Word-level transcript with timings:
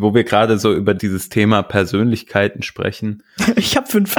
wo 0.00 0.14
wir 0.14 0.24
gerade 0.24 0.58
so 0.58 0.72
über 0.74 0.94
dieses 0.94 1.28
Thema 1.28 1.62
Persönlichkeiten 1.62 2.62
sprechen. 2.62 3.22
Ich 3.56 3.76
habe 3.76 3.86
fünf. 3.86 4.16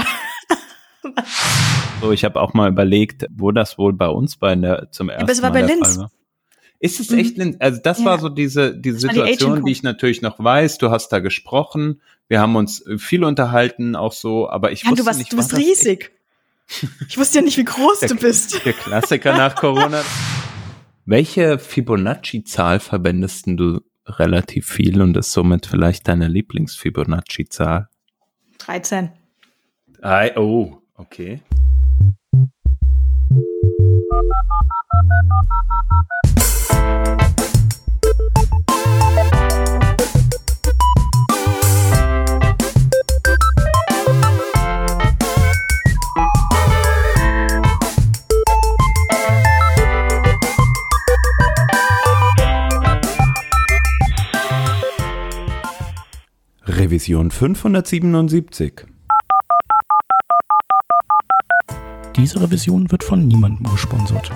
so, 2.01 2.11
ich 2.11 2.23
habe 2.25 2.39
auch 2.39 2.54
mal 2.54 2.69
überlegt, 2.69 3.25
wo 3.31 3.51
das 3.51 3.78
wohl 3.78 3.94
bei 3.94 4.07
uns 4.07 4.38
bei 4.38 4.55
der 4.55 4.91
zum 4.91 5.09
ersten 5.09 5.23
Aber 5.23 5.31
es 5.31 5.41
war 5.41 5.49
Mal 5.49 5.62
bei 5.62 5.67
der 5.67 5.75
Linz. 5.75 5.97
War. 5.97 6.12
Ist 6.79 6.99
es 6.99 7.12
echt, 7.12 7.38
Linz? 7.38 7.57
also 7.59 7.79
das 7.83 7.99
Ja. 7.99 8.05
war 8.05 8.20
so 8.20 8.29
diese, 8.29 8.75
diese 8.75 9.07
die 9.07 9.13
Situation, 9.13 9.52
Agent 9.54 9.67
die 9.67 9.71
ich 9.71 9.83
natürlich 9.83 10.21
noch 10.21 10.44
weiß. 10.44 10.78
Du 10.79 10.89
hast 10.89 11.09
da 11.09 11.20
gesprochen. 11.20 12.02
Wir 12.28 12.40
haben 12.40 12.56
uns 12.56 12.86
äh, 12.86 12.98
viel 12.98 13.24
unterhalten, 13.24 13.96
auch 13.96 14.13
so, 14.13 14.50
aber 14.50 14.72
ich 14.72 14.84
Ja, 14.84 14.90
wusste 14.92 15.04
du, 15.04 15.08
warst, 15.08 15.20
nicht, 15.20 15.32
du 15.32 15.38
bist 15.38 15.56
riesig. 15.56 16.12
Ich 17.09 17.18
wusste 17.18 17.40
ja 17.40 17.44
nicht, 17.44 17.58
wie 17.58 17.66
groß 17.66 18.00
du 18.02 18.16
bist. 18.16 18.63
Der 18.66 18.72
Klassiker 18.72 19.36
nach 19.36 19.55
Corona. 19.55 20.02
Welche 21.05 21.59
Fibonacci-Zahl 21.59 22.80
verwendest 22.80 23.45
denn 23.48 23.58
du 23.58 23.82
relativ 24.20 24.67
viel 24.67 25.02
und 25.02 25.17
ist 25.17 25.31
somit 25.31 25.66
vielleicht 25.66 26.07
deine 26.07 26.27
Lieblings-Fibonacci-Zahl? 26.27 27.88
13. 28.59 29.09
Ei, 30.02 30.31
Oh, 30.35 30.77
okay. 30.95 31.41
Revision 56.77 57.31
577. 57.31 58.85
Diese 62.16 62.41
Revision 62.41 62.89
wird 62.89 63.03
von 63.03 63.27
niemandem 63.27 63.69
gesponsert. 63.69 64.31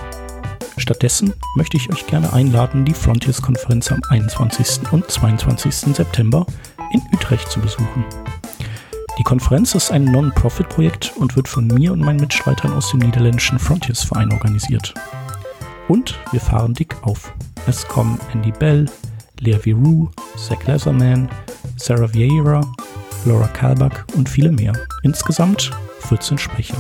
Stattdessen 0.76 1.34
möchte 1.56 1.78
ich 1.78 1.90
euch 1.90 2.06
gerne 2.08 2.34
einladen, 2.34 2.84
die 2.84 2.94
Frontiers-Konferenz 2.94 3.90
am 3.90 4.02
21. 4.10 4.92
und 4.92 5.10
22. 5.10 5.96
September 5.96 6.46
in 6.92 7.02
Utrecht 7.14 7.50
zu 7.50 7.62
besuchen. 7.62 8.04
Die 9.18 9.24
Konferenz 9.24 9.74
ist 9.74 9.92
ein 9.92 10.04
Non-Profit-Projekt 10.04 11.14
und 11.16 11.38
wird 11.38 11.48
von 11.48 11.68
mir 11.68 11.94
und 11.94 12.02
meinen 12.02 12.20
Mitstreitern 12.20 12.74
aus 12.74 12.92
dem 12.92 13.00
niederländischen 13.00 13.60
Frontiers-Verein 13.60 14.34
organisiert. 14.34 14.94
Und 15.88 16.20
wir 16.32 16.42
fahren 16.42 16.74
dick 16.74 16.98
auf. 17.04 17.34
Es 17.66 17.88
kommen 17.88 18.20
Andy 18.34 18.52
Bell, 18.52 18.88
Lea 19.40 19.58
Viru, 19.64 20.10
Zach 20.38 20.66
Leatherman, 20.66 21.30
Sarah 21.78 22.14
Vieira, 22.14 22.62
Laura 23.26 23.48
Kalbach 23.48 24.06
und 24.16 24.30
viele 24.30 24.52
mehr. 24.52 24.74
Insgesamt 25.04 25.72
14 26.00 26.38
Sprecher. 26.38 26.78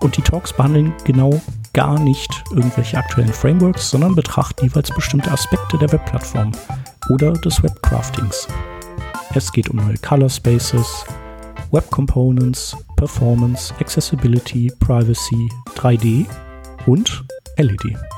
Und 0.00 0.16
die 0.16 0.22
Talks 0.22 0.52
behandeln 0.52 0.92
genau 1.04 1.40
gar 1.72 1.98
nicht 1.98 2.44
irgendwelche 2.50 2.96
aktuellen 2.96 3.32
Frameworks, 3.32 3.90
sondern 3.90 4.14
betrachten 4.14 4.64
jeweils 4.64 4.90
bestimmte 4.90 5.30
Aspekte 5.30 5.76
der 5.78 5.92
Webplattform 5.92 6.52
oder 7.10 7.32
des 7.32 7.62
Webcraftings. 7.62 8.48
Es 9.34 9.52
geht 9.52 9.68
um 9.68 9.76
neue 9.76 9.98
Color 9.98 10.30
Spaces, 10.30 11.04
Web 11.70 11.90
Components, 11.90 12.76
Performance, 12.96 13.74
Accessibility, 13.80 14.72
Privacy, 14.78 15.50
3D 15.76 16.24
und 16.86 17.24
LED. 17.58 18.15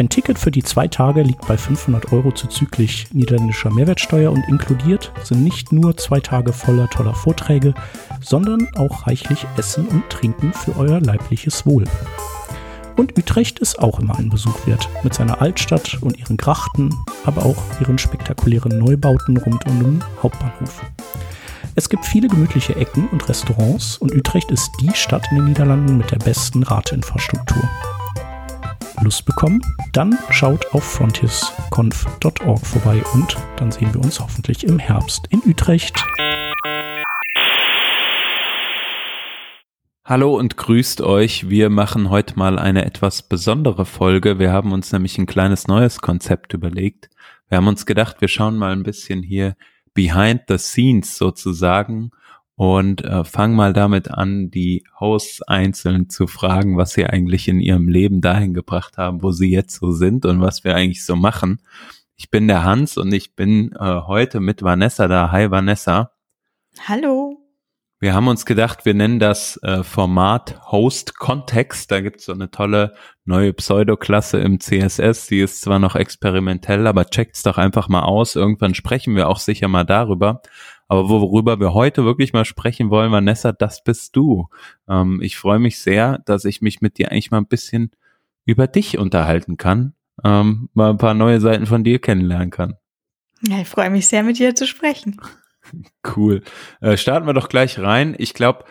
Ein 0.00 0.08
Ticket 0.08 0.38
für 0.38 0.50
die 0.50 0.62
zwei 0.62 0.88
Tage 0.88 1.20
liegt 1.20 1.46
bei 1.46 1.58
500 1.58 2.10
Euro 2.10 2.32
zuzüglich 2.32 3.08
niederländischer 3.12 3.68
Mehrwertsteuer 3.68 4.32
und 4.32 4.48
inkludiert 4.48 5.12
sind 5.22 5.44
nicht 5.44 5.72
nur 5.72 5.94
zwei 5.98 6.20
Tage 6.20 6.54
voller 6.54 6.88
toller 6.88 7.12
Vorträge, 7.12 7.74
sondern 8.22 8.66
auch 8.76 9.06
reichlich 9.06 9.46
Essen 9.58 9.86
und 9.88 10.08
Trinken 10.08 10.54
für 10.54 10.74
euer 10.78 11.00
leibliches 11.00 11.66
Wohl. 11.66 11.84
Und 12.96 13.18
Utrecht 13.18 13.58
ist 13.58 13.78
auch 13.78 14.00
immer 14.00 14.18
ein 14.18 14.30
Besuch 14.30 14.66
wert, 14.66 14.88
mit 15.04 15.12
seiner 15.12 15.42
Altstadt 15.42 15.98
und 16.00 16.18
ihren 16.18 16.38
Grachten, 16.38 16.96
aber 17.26 17.44
auch 17.44 17.62
ihren 17.82 17.98
spektakulären 17.98 18.78
Neubauten 18.78 19.36
rund 19.36 19.66
um 19.66 19.80
den 19.80 20.04
Hauptbahnhof. 20.22 20.80
Es 21.74 21.90
gibt 21.90 22.06
viele 22.06 22.28
gemütliche 22.28 22.74
Ecken 22.74 23.06
und 23.08 23.28
Restaurants 23.28 23.98
und 23.98 24.14
Utrecht 24.14 24.50
ist 24.50 24.70
die 24.80 24.94
Stadt 24.94 25.26
in 25.30 25.36
den 25.36 25.44
Niederlanden 25.44 25.98
mit 25.98 26.10
der 26.10 26.20
besten 26.20 26.62
Radinfrastruktur. 26.62 27.68
Lust 29.02 29.24
bekommen? 29.24 29.62
Dann 29.92 30.18
schaut 30.30 30.74
auf 30.74 30.84
frontiersconf.org 30.84 32.66
vorbei 32.66 33.02
und 33.14 33.36
dann 33.56 33.72
sehen 33.72 33.92
wir 33.94 34.00
uns 34.02 34.20
hoffentlich 34.20 34.64
im 34.64 34.78
Herbst 34.78 35.26
in 35.30 35.40
Utrecht. 35.46 36.04
Hallo 40.04 40.36
und 40.36 40.56
grüßt 40.56 41.00
euch. 41.02 41.48
Wir 41.48 41.70
machen 41.70 42.10
heute 42.10 42.36
mal 42.36 42.58
eine 42.58 42.84
etwas 42.84 43.22
besondere 43.22 43.86
Folge. 43.86 44.38
Wir 44.38 44.52
haben 44.52 44.72
uns 44.72 44.92
nämlich 44.92 45.16
ein 45.18 45.26
kleines 45.26 45.68
neues 45.68 46.00
Konzept 46.00 46.52
überlegt. 46.52 47.08
Wir 47.48 47.58
haben 47.58 47.68
uns 47.68 47.86
gedacht, 47.86 48.20
wir 48.20 48.28
schauen 48.28 48.56
mal 48.56 48.72
ein 48.72 48.82
bisschen 48.82 49.22
hier 49.22 49.56
behind 49.94 50.42
the 50.48 50.58
scenes 50.58 51.16
sozusagen 51.16 52.10
und 52.60 53.02
äh, 53.06 53.24
fangen 53.24 53.56
mal 53.56 53.72
damit 53.72 54.10
an, 54.10 54.50
die 54.50 54.84
Hosts 55.00 55.40
einzeln 55.40 56.10
zu 56.10 56.26
fragen, 56.26 56.76
was 56.76 56.90
sie 56.90 57.06
eigentlich 57.06 57.48
in 57.48 57.58
ihrem 57.58 57.88
Leben 57.88 58.20
dahin 58.20 58.52
gebracht 58.52 58.98
haben, 58.98 59.22
wo 59.22 59.32
sie 59.32 59.50
jetzt 59.50 59.80
so 59.80 59.92
sind 59.92 60.26
und 60.26 60.42
was 60.42 60.62
wir 60.62 60.74
eigentlich 60.74 61.06
so 61.06 61.16
machen. 61.16 61.62
Ich 62.16 62.30
bin 62.30 62.48
der 62.48 62.62
Hans 62.62 62.98
und 62.98 63.14
ich 63.14 63.34
bin 63.34 63.72
äh, 63.80 64.02
heute 64.02 64.40
mit 64.40 64.62
Vanessa 64.62 65.08
da. 65.08 65.32
Hi 65.32 65.50
Vanessa. 65.50 66.10
Hallo. 66.86 67.38
Wir 67.98 68.12
haben 68.12 68.28
uns 68.28 68.44
gedacht, 68.44 68.84
wir 68.84 68.92
nennen 68.92 69.20
das 69.20 69.58
äh, 69.62 69.82
Format 69.82 70.60
Host 70.70 71.16
Context. 71.18 71.90
Da 71.90 72.02
gibt's 72.02 72.26
so 72.26 72.32
eine 72.32 72.50
tolle 72.50 72.94
neue 73.24 73.54
Pseudoklasse 73.54 74.38
im 74.38 74.60
CSS. 74.60 75.28
Die 75.28 75.40
ist 75.40 75.62
zwar 75.62 75.78
noch 75.78 75.96
experimentell, 75.96 76.86
aber 76.86 77.06
checkt's 77.06 77.42
doch 77.42 77.56
einfach 77.56 77.88
mal 77.88 78.02
aus. 78.02 78.36
Irgendwann 78.36 78.74
sprechen 78.74 79.16
wir 79.16 79.30
auch 79.30 79.38
sicher 79.38 79.68
mal 79.68 79.84
darüber. 79.84 80.42
Aber 80.90 81.08
worüber 81.08 81.60
wir 81.60 81.72
heute 81.72 82.04
wirklich 82.04 82.32
mal 82.32 82.44
sprechen 82.44 82.90
wollen, 82.90 83.12
Vanessa, 83.12 83.52
das 83.52 83.84
bist 83.84 84.16
du. 84.16 84.48
Ähm, 84.88 85.20
ich 85.22 85.36
freue 85.36 85.60
mich 85.60 85.78
sehr, 85.78 86.18
dass 86.26 86.44
ich 86.44 86.62
mich 86.62 86.80
mit 86.80 86.98
dir 86.98 87.12
eigentlich 87.12 87.30
mal 87.30 87.38
ein 87.38 87.46
bisschen 87.46 87.92
über 88.44 88.66
dich 88.66 88.98
unterhalten 88.98 89.56
kann, 89.56 89.94
ähm, 90.24 90.68
mal 90.74 90.90
ein 90.90 90.98
paar 90.98 91.14
neue 91.14 91.40
Seiten 91.40 91.66
von 91.66 91.84
dir 91.84 92.00
kennenlernen 92.00 92.50
kann. 92.50 92.74
Ja, 93.46 93.60
ich 93.60 93.68
freue 93.68 93.88
mich 93.88 94.08
sehr, 94.08 94.24
mit 94.24 94.40
dir 94.40 94.56
zu 94.56 94.66
sprechen. 94.66 95.20
Cool. 96.16 96.42
Äh, 96.80 96.96
starten 96.96 97.26
wir 97.26 97.34
doch 97.34 97.48
gleich 97.48 97.78
rein. 97.78 98.16
Ich 98.18 98.34
glaube, 98.34 98.64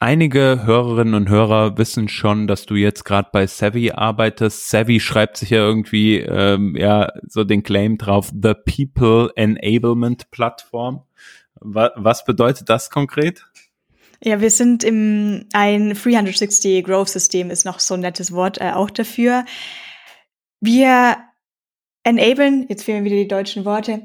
einige 0.00 0.62
Hörerinnen 0.64 1.14
und 1.14 1.28
Hörer 1.28 1.76
wissen 1.76 2.08
schon, 2.08 2.46
dass 2.46 2.64
du 2.64 2.76
jetzt 2.76 3.04
gerade 3.04 3.28
bei 3.32 3.46
Savvy 3.46 3.90
arbeitest. 3.90 4.70
Savvy 4.70 5.00
schreibt 5.00 5.36
sich 5.36 5.50
ja 5.50 5.58
irgendwie 5.58 6.20
ähm, 6.20 6.74
ja 6.76 7.08
so 7.26 7.44
den 7.44 7.64
Claim 7.64 7.98
drauf, 7.98 8.30
The 8.30 8.54
People 8.54 9.30
Enablement 9.34 10.30
Plattform. 10.30 11.02
Wa 11.60 11.92
was 11.96 12.24
bedeutet 12.24 12.68
das 12.68 12.90
konkret? 12.90 13.44
Ja, 14.22 14.40
wir 14.40 14.50
sind 14.50 14.82
im 14.82 15.46
ein 15.52 15.94
360 15.94 16.84
Growth 16.84 17.08
System 17.08 17.50
ist 17.50 17.64
noch 17.64 17.78
so 17.78 17.94
ein 17.94 18.00
nettes 18.00 18.32
Wort 18.32 18.60
äh, 18.60 18.72
auch 18.72 18.90
dafür. 18.90 19.44
Wir 20.60 21.16
enablen, 22.02 22.66
jetzt 22.68 22.82
fehlen 22.82 23.04
wieder 23.04 23.16
die 23.16 23.28
deutschen 23.28 23.64
Worte. 23.64 24.02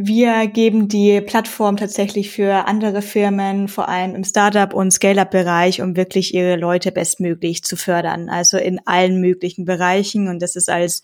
Wir 0.00 0.46
geben 0.46 0.86
die 0.86 1.20
Plattform 1.20 1.76
tatsächlich 1.76 2.30
für 2.30 2.68
andere 2.68 3.02
Firmen, 3.02 3.66
vor 3.66 3.88
allem 3.88 4.14
im 4.14 4.22
Startup- 4.22 4.72
und 4.72 4.92
Scale-up-Bereich, 4.92 5.82
um 5.82 5.96
wirklich 5.96 6.32
ihre 6.34 6.54
Leute 6.54 6.92
bestmöglich 6.92 7.64
zu 7.64 7.76
fördern. 7.76 8.28
Also 8.28 8.58
in 8.58 8.80
allen 8.86 9.20
möglichen 9.20 9.64
Bereichen. 9.64 10.28
Und 10.28 10.40
das 10.40 10.54
ist 10.54 10.70
als 10.70 11.02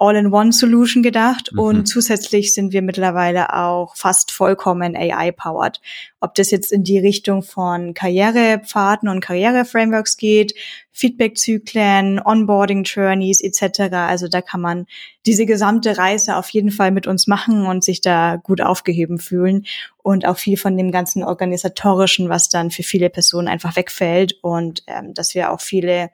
All-in-One-Solution 0.00 1.02
gedacht. 1.02 1.52
Mhm. 1.52 1.58
Und 1.58 1.86
zusätzlich 1.86 2.54
sind 2.54 2.72
wir 2.72 2.80
mittlerweile 2.80 3.54
auch 3.54 3.94
fast 3.96 4.32
vollkommen 4.32 4.96
AI-powered. 4.96 5.80
Ob 6.20 6.34
das 6.34 6.50
jetzt 6.50 6.72
in 6.72 6.84
die 6.84 6.98
Richtung 6.98 7.42
von 7.42 7.92
Karrierepfaden 7.92 9.10
und 9.10 9.20
Karriereframeworks 9.20 10.16
geht, 10.16 10.54
Feedback-Zyklen, 10.92 12.18
Onboarding-Journeys 12.18 13.42
etc. 13.42 13.92
Also 13.92 14.26
da 14.26 14.40
kann 14.40 14.62
man 14.62 14.86
diese 15.26 15.44
gesamte 15.44 15.98
Reise 15.98 16.36
auf 16.36 16.48
jeden 16.48 16.70
Fall 16.70 16.92
mit 16.92 17.06
uns 17.06 17.26
machen 17.26 17.66
und 17.66 17.84
sich 17.84 18.00
da 18.00 18.36
gut 18.36 18.62
aufgeheben 18.62 19.18
fühlen 19.18 19.66
und 19.98 20.26
auch 20.26 20.38
viel 20.38 20.56
von 20.56 20.78
dem 20.78 20.90
ganzen 20.92 21.22
organisatorischen, 21.22 22.30
was 22.30 22.48
dann 22.48 22.70
für 22.70 22.82
viele 22.82 23.10
Personen 23.10 23.48
einfach 23.48 23.76
wegfällt 23.76 24.38
und 24.42 24.82
ähm, 24.86 25.12
dass 25.12 25.34
wir 25.34 25.52
auch 25.52 25.60
viele 25.60 26.10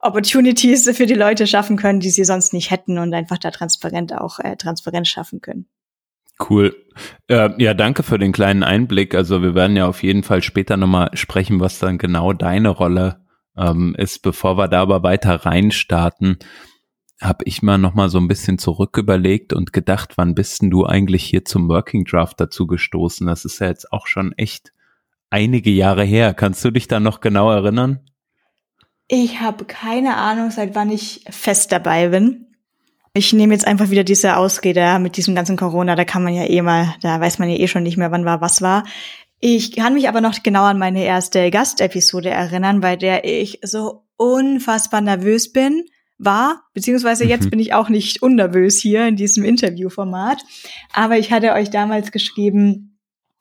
Opportunities 0.00 0.90
für 0.96 1.06
die 1.06 1.14
Leute 1.14 1.46
schaffen 1.46 1.76
können, 1.76 2.00
die 2.00 2.10
sie 2.10 2.24
sonst 2.24 2.52
nicht 2.52 2.70
hätten 2.70 2.98
und 2.98 3.12
einfach 3.12 3.38
da 3.38 3.50
transparent 3.50 4.14
auch 4.14 4.38
äh, 4.38 4.56
Transparenz 4.56 5.08
schaffen 5.08 5.40
können. 5.40 5.66
Cool. 6.48 6.74
Äh, 7.28 7.50
ja, 7.62 7.74
danke 7.74 8.02
für 8.02 8.18
den 8.18 8.32
kleinen 8.32 8.62
Einblick. 8.62 9.14
Also 9.14 9.42
wir 9.42 9.54
werden 9.54 9.76
ja 9.76 9.86
auf 9.86 10.02
jeden 10.02 10.22
Fall 10.22 10.42
später 10.42 10.78
nochmal 10.78 11.10
sprechen, 11.14 11.60
was 11.60 11.78
dann 11.78 11.98
genau 11.98 12.32
deine 12.32 12.70
Rolle 12.70 13.20
ähm, 13.58 13.94
ist, 13.98 14.20
bevor 14.22 14.56
wir 14.56 14.68
da 14.68 14.80
aber 14.80 15.02
weiter 15.02 15.34
reinstarten. 15.44 16.38
habe 17.20 17.44
ich 17.44 17.60
mal 17.60 17.76
noch 17.76 17.92
mal 17.92 18.08
so 18.08 18.18
ein 18.18 18.28
bisschen 18.28 18.58
zurück 18.58 18.96
überlegt 18.96 19.52
und 19.52 19.74
gedacht, 19.74 20.16
wann 20.16 20.34
bist 20.34 20.62
denn 20.62 20.70
du 20.70 20.86
eigentlich 20.86 21.24
hier 21.24 21.44
zum 21.44 21.68
Working 21.68 22.06
Draft 22.06 22.40
dazu 22.40 22.66
gestoßen? 22.66 23.26
Das 23.26 23.44
ist 23.44 23.60
ja 23.60 23.66
jetzt 23.66 23.92
auch 23.92 24.06
schon 24.06 24.32
echt 24.32 24.72
einige 25.28 25.70
Jahre 25.70 26.04
her. 26.04 26.32
Kannst 26.32 26.64
du 26.64 26.70
dich 26.70 26.88
da 26.88 27.00
noch 27.00 27.20
genau 27.20 27.50
erinnern? 27.50 28.00
Ich 29.12 29.40
habe 29.40 29.64
keine 29.64 30.16
Ahnung, 30.16 30.52
seit 30.52 30.76
wann 30.76 30.88
ich 30.88 31.24
fest 31.28 31.72
dabei 31.72 32.10
bin. 32.10 32.46
Ich 33.12 33.32
nehme 33.32 33.52
jetzt 33.52 33.66
einfach 33.66 33.90
wieder 33.90 34.04
diese 34.04 34.36
Ausrede 34.36 35.00
mit 35.00 35.16
diesem 35.16 35.34
ganzen 35.34 35.56
Corona, 35.56 35.96
da 35.96 36.04
kann 36.04 36.22
man 36.22 36.32
ja 36.32 36.48
eh 36.48 36.62
mal, 36.62 36.94
da 37.02 37.18
weiß 37.18 37.40
man 37.40 37.50
ja 37.50 37.56
eh 37.56 37.66
schon 37.66 37.82
nicht 37.82 37.96
mehr, 37.96 38.12
wann 38.12 38.24
war 38.24 38.40
was 38.40 38.62
war. 38.62 38.84
Ich 39.40 39.74
kann 39.74 39.94
mich 39.94 40.08
aber 40.08 40.20
noch 40.20 40.40
genau 40.44 40.62
an 40.62 40.78
meine 40.78 41.02
erste 41.02 41.50
Gastepisode 41.50 42.30
erinnern, 42.30 42.80
bei 42.80 42.94
der 42.94 43.24
ich 43.24 43.58
so 43.64 44.04
unfassbar 44.16 45.00
nervös 45.00 45.50
bin, 45.52 45.86
war, 46.16 46.62
beziehungsweise 46.72 47.24
jetzt 47.24 47.46
mhm. 47.46 47.50
bin 47.50 47.58
ich 47.58 47.74
auch 47.74 47.88
nicht 47.88 48.22
unnervös 48.22 48.80
hier 48.80 49.08
in 49.08 49.16
diesem 49.16 49.42
Interviewformat. 49.42 50.40
Aber 50.92 51.18
ich 51.18 51.32
hatte 51.32 51.52
euch 51.54 51.70
damals 51.70 52.12
geschrieben, 52.12 52.99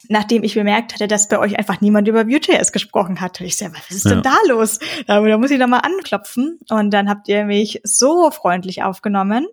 nachdem 0.09 0.43
ich 0.43 0.55
bemerkt 0.55 0.93
hatte, 0.93 1.07
dass 1.07 1.29
bei 1.29 1.39
euch 1.39 1.57
einfach 1.57 1.81
niemand 1.81 2.07
über 2.07 2.27
Vue.js 2.27 2.71
gesprochen 2.71 3.21
hat. 3.21 3.39
Und 3.39 3.45
ich 3.45 3.57
so, 3.57 3.65
was 3.67 3.95
ist 3.95 4.05
ja. 4.05 4.11
denn 4.11 4.23
da 4.23 4.35
los? 4.47 4.79
Da, 5.07 5.21
da 5.21 5.37
muss 5.37 5.51
ich 5.51 5.59
doch 5.59 5.67
mal 5.67 5.79
anklopfen. 5.79 6.59
Und 6.69 6.91
dann 6.91 7.07
habt 7.07 7.27
ihr 7.27 7.45
mich 7.45 7.79
so 7.83 8.31
freundlich 8.31 8.83
aufgenommen. 8.83 9.47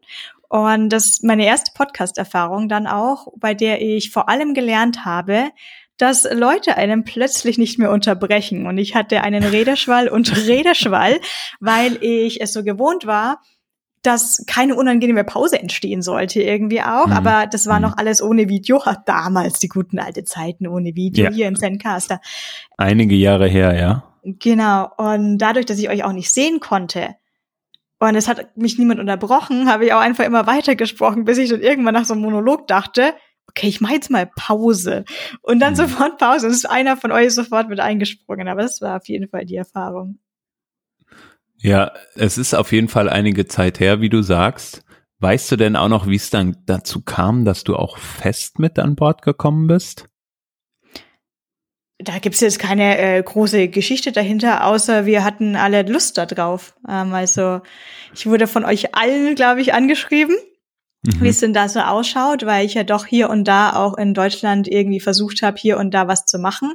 Und 0.49 0.89
das 0.89 1.07
ist 1.07 1.25
meine 1.25 1.45
erste 1.45 1.73
Podcast-Erfahrung 1.75 2.69
dann 2.69 2.87
auch, 2.87 3.29
bei 3.37 3.53
der 3.53 3.83
ich 3.83 4.11
vor 4.11 4.29
allem 4.29 4.55
gelernt 4.55 5.05
habe, 5.05 5.51
dass 5.99 6.25
Leute 6.31 6.77
einen 6.77 7.05
plötzlich 7.05 7.59
nicht 7.59 7.79
mehr 7.79 7.91
unterbrechen. 7.91 8.67
Und 8.67 8.79
ich 8.79 8.95
hatte 8.95 9.23
einen 9.23 9.43
Redeschwall 9.43 10.09
und 10.09 10.35
Redeschwall, 10.49 11.21
weil 11.61 12.03
ich 12.03 12.41
es 12.41 12.53
so 12.55 12.65
gewohnt 12.65 13.07
war, 13.07 13.43
dass 14.07 14.45
keine 14.47 14.77
unangenehme 14.77 15.25
Pause 15.25 15.59
entstehen 15.59 16.01
sollte 16.03 16.41
irgendwie 16.41 16.81
auch. 16.81 17.07
Mhm. 17.07 17.13
Aber 17.13 17.47
das 17.47 17.67
war 17.67 17.77
mhm. 17.77 17.83
noch 17.83 17.97
alles 17.97 18.23
ohne 18.23 18.49
Video. 18.49 18.81
Damals 19.05 19.59
die 19.59 19.69
guten 19.69 19.99
alte 19.99 20.25
Zeiten 20.25 20.67
ohne 20.67 20.95
Video 20.95 21.25
ja. 21.25 21.31
hier 21.31 21.49
im 21.49 21.57
Zencaster. 21.57 22.21
Einige 22.77 23.15
Jahre 23.15 23.49
her, 23.49 23.77
ja. 23.77 24.05
Genau. 24.23 24.91
Und 24.97 25.39
dadurch, 25.39 25.67
dass 25.67 25.79
ich 25.79 25.89
euch 25.89 26.05
auch 26.05 26.13
nicht 26.13 26.33
sehen 26.33 26.61
konnte, 26.61 27.17
und 27.99 28.15
es 28.15 28.29
hat 28.29 28.57
mich 28.57 28.79
niemand 28.79 29.01
unterbrochen, 29.01 29.71
habe 29.71 29.87
ich 29.87 29.93
auch 29.95 30.01
einfach 30.01 30.25
immer 30.25 30.47
weitergesprochen, 30.47 31.25
bis 31.25 31.39
ich 31.39 31.49
dann 31.49 31.63
irgendwann 31.63 31.95
nach 31.95 32.05
so 32.05 32.13
einem 32.13 32.23
Monolog 32.23 32.67
dachte, 32.67 33.15
okay, 33.49 33.69
ich 33.69 33.81
mache 33.81 33.95
jetzt 33.95 34.11
mal 34.11 34.31
Pause. 34.37 35.05
Und 35.41 35.61
dann 35.61 35.73
mhm. 35.73 35.77
sofort 35.77 36.19
Pause. 36.19 36.47
Und 36.47 36.53
es 36.53 36.59
ist 36.59 36.71
einer 36.71 36.97
von 36.97 37.11
euch 37.11 37.35
sofort 37.35 37.69
mit 37.69 37.81
eingesprungen. 37.81 38.49
Aber 38.49 38.63
das 38.63 38.81
war 38.83 38.97
auf 38.97 39.09
jeden 39.09 39.29
Fall 39.29 39.47
die 39.47 39.57
Erfahrung. 39.57 40.19
Ja, 41.59 41.93
es 42.15 42.39
ist 42.39 42.55
auf 42.55 42.73
jeden 42.73 42.89
Fall 42.89 43.09
einige 43.09 43.47
Zeit 43.47 43.81
her, 43.81 44.01
wie 44.01 44.09
du 44.09 44.23
sagst. 44.23 44.83
Weißt 45.19 45.51
du 45.51 45.57
denn 45.57 45.77
auch 45.77 45.89
noch, 45.89 46.07
wie 46.07 46.17
es 46.17 46.31
dann 46.31 46.59
dazu 46.67 47.01
kam, 47.01 47.45
dass 47.45 47.65
du 47.65 47.75
auch 47.75 47.97
fest 47.97 48.59
mit 48.59 48.79
an 48.79 48.97
Bord 48.97 49.23
gekommen 49.23 49.67
bist? 49.67 50.09
Da 51.99 52.19
gibt's 52.19 52.41
jetzt 52.41 52.59
keine 52.59 52.99
äh, 52.99 53.23
große 53.23 53.69
Geschichte 53.69 54.13
dahinter, 54.13 54.67
außer 54.67 55.07
wir 55.07 55.25
hatten 55.25 55.57
alle 55.57 55.83
Lust 55.83 56.19
da 56.19 56.27
drauf. 56.27 56.75
Ähm, 56.87 57.15
also 57.15 57.63
ich 58.15 58.27
wurde 58.27 58.47
von 58.47 58.67
euch 58.67 58.95
allen, 58.95 59.35
glaube 59.35 59.63
ich, 59.63 59.73
angeschrieben, 59.73 60.37
mhm. 61.03 61.23
wie 61.23 61.29
es 61.29 61.41
denn 61.41 61.55
da 61.55 61.71
so 61.71 61.81
ausschaut, 61.81 62.45
weil 62.45 62.67
ich 62.67 62.75
ja 62.75 62.85
doch 62.85 63.07
hier 63.07 63.31
und 63.31 63.45
da 63.45 63.73
auch 63.73 63.97
in 63.97 64.13
Deutschland 64.13 64.69
irgendwie 64.69 65.01
versucht 65.01 65.41
habe, 65.41 65.57
hier 65.57 65.79
und 65.79 65.93
da 65.93 66.07
was 66.07 66.27
zu 66.27 66.39
machen. 66.39 66.75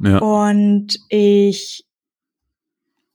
Ja. 0.00 0.18
Und 0.18 0.98
ich 1.08 1.86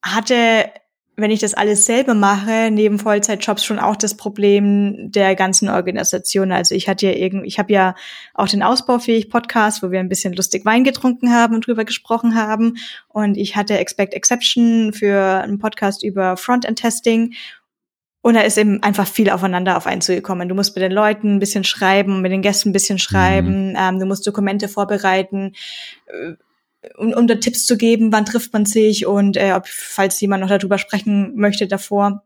hatte 0.01 0.71
wenn 1.21 1.31
ich 1.31 1.39
das 1.39 1.53
alles 1.53 1.85
selber 1.85 2.13
mache, 2.13 2.69
neben 2.71 2.99
Vollzeitjobs 2.99 3.63
schon 3.63 3.79
auch 3.79 3.95
das 3.95 4.17
Problem 4.17 5.11
der 5.11 5.35
ganzen 5.35 5.69
Organisation. 5.69 6.51
Also 6.51 6.75
ich 6.75 6.89
hatte 6.89 7.05
ja 7.05 7.13
irgendwie, 7.13 7.47
ich 7.47 7.59
habe 7.59 7.71
ja 7.71 7.95
auch 8.33 8.47
den 8.47 8.63
Ausbaufähig 8.63 9.29
Podcast, 9.29 9.81
wo 9.81 9.91
wir 9.91 9.99
ein 9.99 10.09
bisschen 10.09 10.33
lustig 10.33 10.65
Wein 10.65 10.83
getrunken 10.83 11.31
haben 11.31 11.55
und 11.55 11.67
drüber 11.67 11.85
gesprochen 11.85 12.35
haben. 12.35 12.77
Und 13.07 13.37
ich 13.37 13.55
hatte 13.55 13.77
Expect 13.77 14.13
Exception 14.13 14.91
für 14.93 15.41
einen 15.41 15.59
Podcast 15.59 16.03
über 16.03 16.35
Frontend 16.35 16.79
Testing. 16.79 17.33
Und 18.21 18.35
da 18.35 18.41
ist 18.41 18.57
eben 18.57 18.83
einfach 18.83 19.07
viel 19.07 19.29
aufeinander 19.29 19.77
auf 19.77 19.87
einen 19.87 20.01
zugekommen. 20.01 20.47
Du 20.47 20.55
musst 20.55 20.75
mit 20.75 20.83
den 20.83 20.91
Leuten 20.91 21.35
ein 21.35 21.39
bisschen 21.39 21.63
schreiben, 21.63 22.21
mit 22.21 22.31
den 22.31 22.41
Gästen 22.43 22.69
ein 22.69 22.73
bisschen 22.73 22.99
schreiben, 22.99 23.69
mhm. 23.69 23.77
ähm, 23.77 23.99
du 23.99 24.05
musst 24.05 24.27
Dokumente 24.27 24.67
vorbereiten 24.67 25.53
äh, 26.07 26.33
um, 26.97 27.13
um 27.13 27.27
da 27.27 27.35
Tipps 27.35 27.65
zu 27.65 27.77
geben, 27.77 28.11
wann 28.11 28.25
trifft 28.25 28.53
man 28.53 28.65
sich 28.65 29.05
und 29.05 29.37
äh, 29.37 29.53
ob, 29.53 29.67
falls 29.67 30.19
jemand 30.19 30.41
noch 30.41 30.49
darüber 30.49 30.77
sprechen 30.77 31.35
möchte 31.35 31.67
davor, 31.67 32.23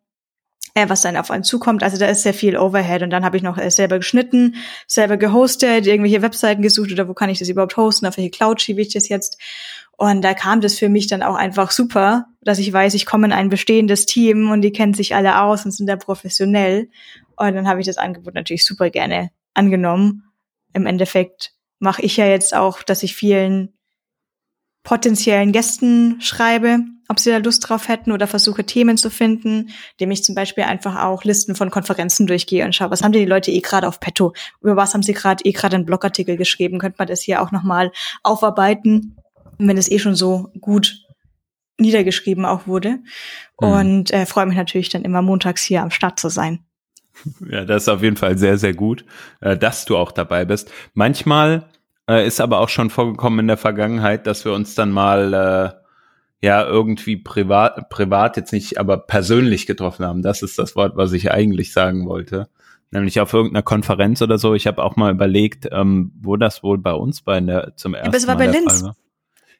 äh, 0.73 0.87
was 0.87 1.01
dann 1.01 1.17
auf 1.17 1.31
einen 1.31 1.43
zukommt. 1.43 1.83
Also 1.83 1.97
da 1.97 2.07
ist 2.07 2.23
sehr 2.23 2.33
viel 2.33 2.57
Overhead 2.57 3.01
und 3.01 3.09
dann 3.09 3.25
habe 3.25 3.37
ich 3.37 3.43
noch 3.43 3.57
äh, 3.57 3.69
selber 3.69 3.97
geschnitten, 3.97 4.55
selber 4.87 5.17
gehostet, 5.17 5.87
irgendwelche 5.87 6.21
Webseiten 6.21 6.61
gesucht 6.61 6.91
oder 6.91 7.07
wo 7.07 7.13
kann 7.13 7.29
ich 7.29 7.39
das 7.39 7.49
überhaupt 7.49 7.77
hosten, 7.77 8.05
auf 8.05 8.17
welche 8.17 8.31
Cloud 8.31 8.61
schiebe 8.61 8.81
ich 8.81 8.93
das 8.93 9.09
jetzt. 9.09 9.39
Und 9.97 10.21
da 10.23 10.33
kam 10.33 10.59
das 10.59 10.77
für 10.77 10.89
mich 10.89 11.07
dann 11.07 11.23
auch 11.23 11.35
einfach 11.35 11.71
super, 11.71 12.25
dass 12.41 12.59
ich 12.59 12.71
weiß, 12.71 12.93
ich 12.95 13.05
komme 13.05 13.27
in 13.27 13.33
ein 13.33 13.49
bestehendes 13.49 14.05
Team 14.05 14.51
und 14.51 14.61
die 14.61 14.73
kennen 14.73 14.93
sich 14.93 15.15
alle 15.15 15.41
aus 15.41 15.63
und 15.63 15.71
sind 15.71 15.87
da 15.87 15.95
professionell. 15.95 16.89
Und 17.37 17.55
dann 17.55 17.67
habe 17.67 17.79
ich 17.79 17.87
das 17.87 17.97
Angebot 17.97 18.33
natürlich 18.33 18.65
super 18.65 18.89
gerne 18.89 19.31
angenommen. 19.53 20.23
Im 20.73 20.85
Endeffekt 20.85 21.53
mache 21.79 22.01
ich 22.01 22.17
ja 22.17 22.25
jetzt 22.25 22.53
auch, 22.53 22.83
dass 22.83 23.03
ich 23.03 23.15
vielen 23.15 23.74
potenziellen 24.85 25.51
Gästen 25.51 26.21
schreibe, 26.21 26.79
ob 27.09 27.19
sie 27.19 27.31
da 27.31 27.37
Lust 27.37 27.67
drauf 27.67 27.89
hätten 27.89 28.11
oder 28.11 28.27
versuche 28.27 28.63
Themen 28.63 28.97
zu 28.97 29.09
finden, 29.09 29.71
indem 29.93 30.11
ich 30.11 30.23
zum 30.23 30.35
Beispiel 30.35 30.63
einfach 30.63 31.03
auch 31.03 31.23
Listen 31.23 31.55
von 31.55 31.71
Konferenzen 31.71 32.27
durchgehe 32.27 32.63
und 32.63 32.73
schaue, 32.73 32.91
was 32.91 33.03
haben 33.03 33.11
die 33.11 33.25
Leute 33.25 33.51
eh 33.51 33.59
gerade 33.59 33.87
auf 33.87 33.99
Petto, 33.99 34.33
über 34.61 34.77
was 34.77 34.93
haben 34.93 35.03
sie 35.03 35.13
gerade 35.13 35.43
eh 35.43 35.51
gerade 35.51 35.75
einen 35.75 35.85
Blogartikel 35.85 36.37
geschrieben, 36.37 36.79
könnte 36.79 36.97
man 36.99 37.07
das 37.07 37.21
hier 37.21 37.41
auch 37.41 37.51
nochmal 37.51 37.91
aufarbeiten, 38.23 39.17
wenn 39.57 39.77
es 39.77 39.91
eh 39.91 39.99
schon 39.99 40.15
so 40.15 40.51
gut 40.61 40.99
niedergeschrieben 41.77 42.45
auch 42.45 42.67
wurde. 42.67 42.99
Mhm. 43.59 43.67
Und 43.67 44.13
äh, 44.13 44.25
freue 44.25 44.45
mich 44.45 44.55
natürlich 44.55 44.89
dann 44.89 45.03
immer 45.03 45.21
montags 45.21 45.63
hier 45.63 45.81
am 45.81 45.91
Start 45.91 46.19
zu 46.19 46.29
sein. 46.29 46.59
Ja, 47.49 47.65
das 47.65 47.83
ist 47.83 47.89
auf 47.89 48.03
jeden 48.03 48.17
Fall 48.17 48.37
sehr, 48.37 48.57
sehr 48.57 48.73
gut, 48.73 49.05
äh, 49.41 49.57
dass 49.57 49.85
du 49.85 49.97
auch 49.97 50.11
dabei 50.11 50.45
bist. 50.45 50.71
Manchmal 50.93 51.69
äh, 52.09 52.25
ist 52.25 52.41
aber 52.41 52.59
auch 52.59 52.69
schon 52.69 52.89
vorgekommen 52.89 53.39
in 53.39 53.47
der 53.47 53.57
Vergangenheit, 53.57 54.27
dass 54.27 54.45
wir 54.45 54.53
uns 54.53 54.75
dann 54.75 54.91
mal 54.91 55.33
äh, 55.33 56.45
ja 56.45 56.65
irgendwie 56.65 57.17
privat, 57.17 57.89
privat 57.89 58.37
jetzt 58.37 58.53
nicht, 58.53 58.79
aber 58.79 58.97
persönlich 58.97 59.65
getroffen 59.65 60.05
haben. 60.05 60.21
Das 60.21 60.41
ist 60.41 60.59
das 60.59 60.75
Wort, 60.75 60.95
was 60.95 61.13
ich 61.13 61.31
eigentlich 61.31 61.73
sagen 61.73 62.05
wollte. 62.07 62.47
Nämlich 62.91 63.19
auf 63.19 63.33
irgendeiner 63.33 63.63
Konferenz 63.63 64.21
oder 64.21 64.37
so. 64.37 64.53
Ich 64.53 64.67
habe 64.67 64.83
auch 64.83 64.95
mal 64.95 65.11
überlegt, 65.11 65.67
ähm, 65.71 66.11
wo 66.21 66.37
das 66.37 66.63
wohl 66.63 66.77
bei 66.77 66.93
uns 66.93 67.21
bei 67.21 67.39
der 67.41 67.75
zum 67.75 67.93
ersten 67.93 68.05
ja, 68.05 68.09
aber 68.09 68.17
es 68.17 68.27
war 68.27 68.35
Mal 68.35 68.47
bei 68.47 68.51
Linz. 68.51 68.83
War. 68.83 68.95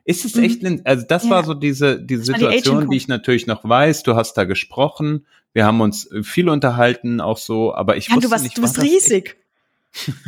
Ist 0.06 0.24
es 0.24 0.38
echt 0.38 0.62
Linz? 0.62 0.82
Also 0.86 1.04
das 1.08 1.26
ja. 1.26 1.32
war 1.32 1.44
so 1.44 1.56
diese, 1.56 2.00
diese 2.00 2.26
Situation, 2.26 2.82
die, 2.82 2.88
die 2.90 2.98
ich 2.98 3.08
natürlich 3.08 3.48
noch 3.48 3.68
weiß. 3.68 4.04
Du 4.04 4.16
hast 4.16 4.36
da 4.36 4.44
gesprochen. 4.44 5.26
Wir 5.52 5.66
haben 5.66 5.82
uns 5.82 6.08
viel 6.22 6.50
unterhalten, 6.50 7.20
auch 7.20 7.38
so, 7.38 7.74
aber 7.74 7.98
ich 7.98 8.10
ja, 8.10 8.16
wusste 8.16 8.28
du 8.28 8.32
warst, 8.32 8.44
nicht, 8.44 8.58
du 8.58 8.62
bist 8.62 8.82
riesig. 8.82 9.38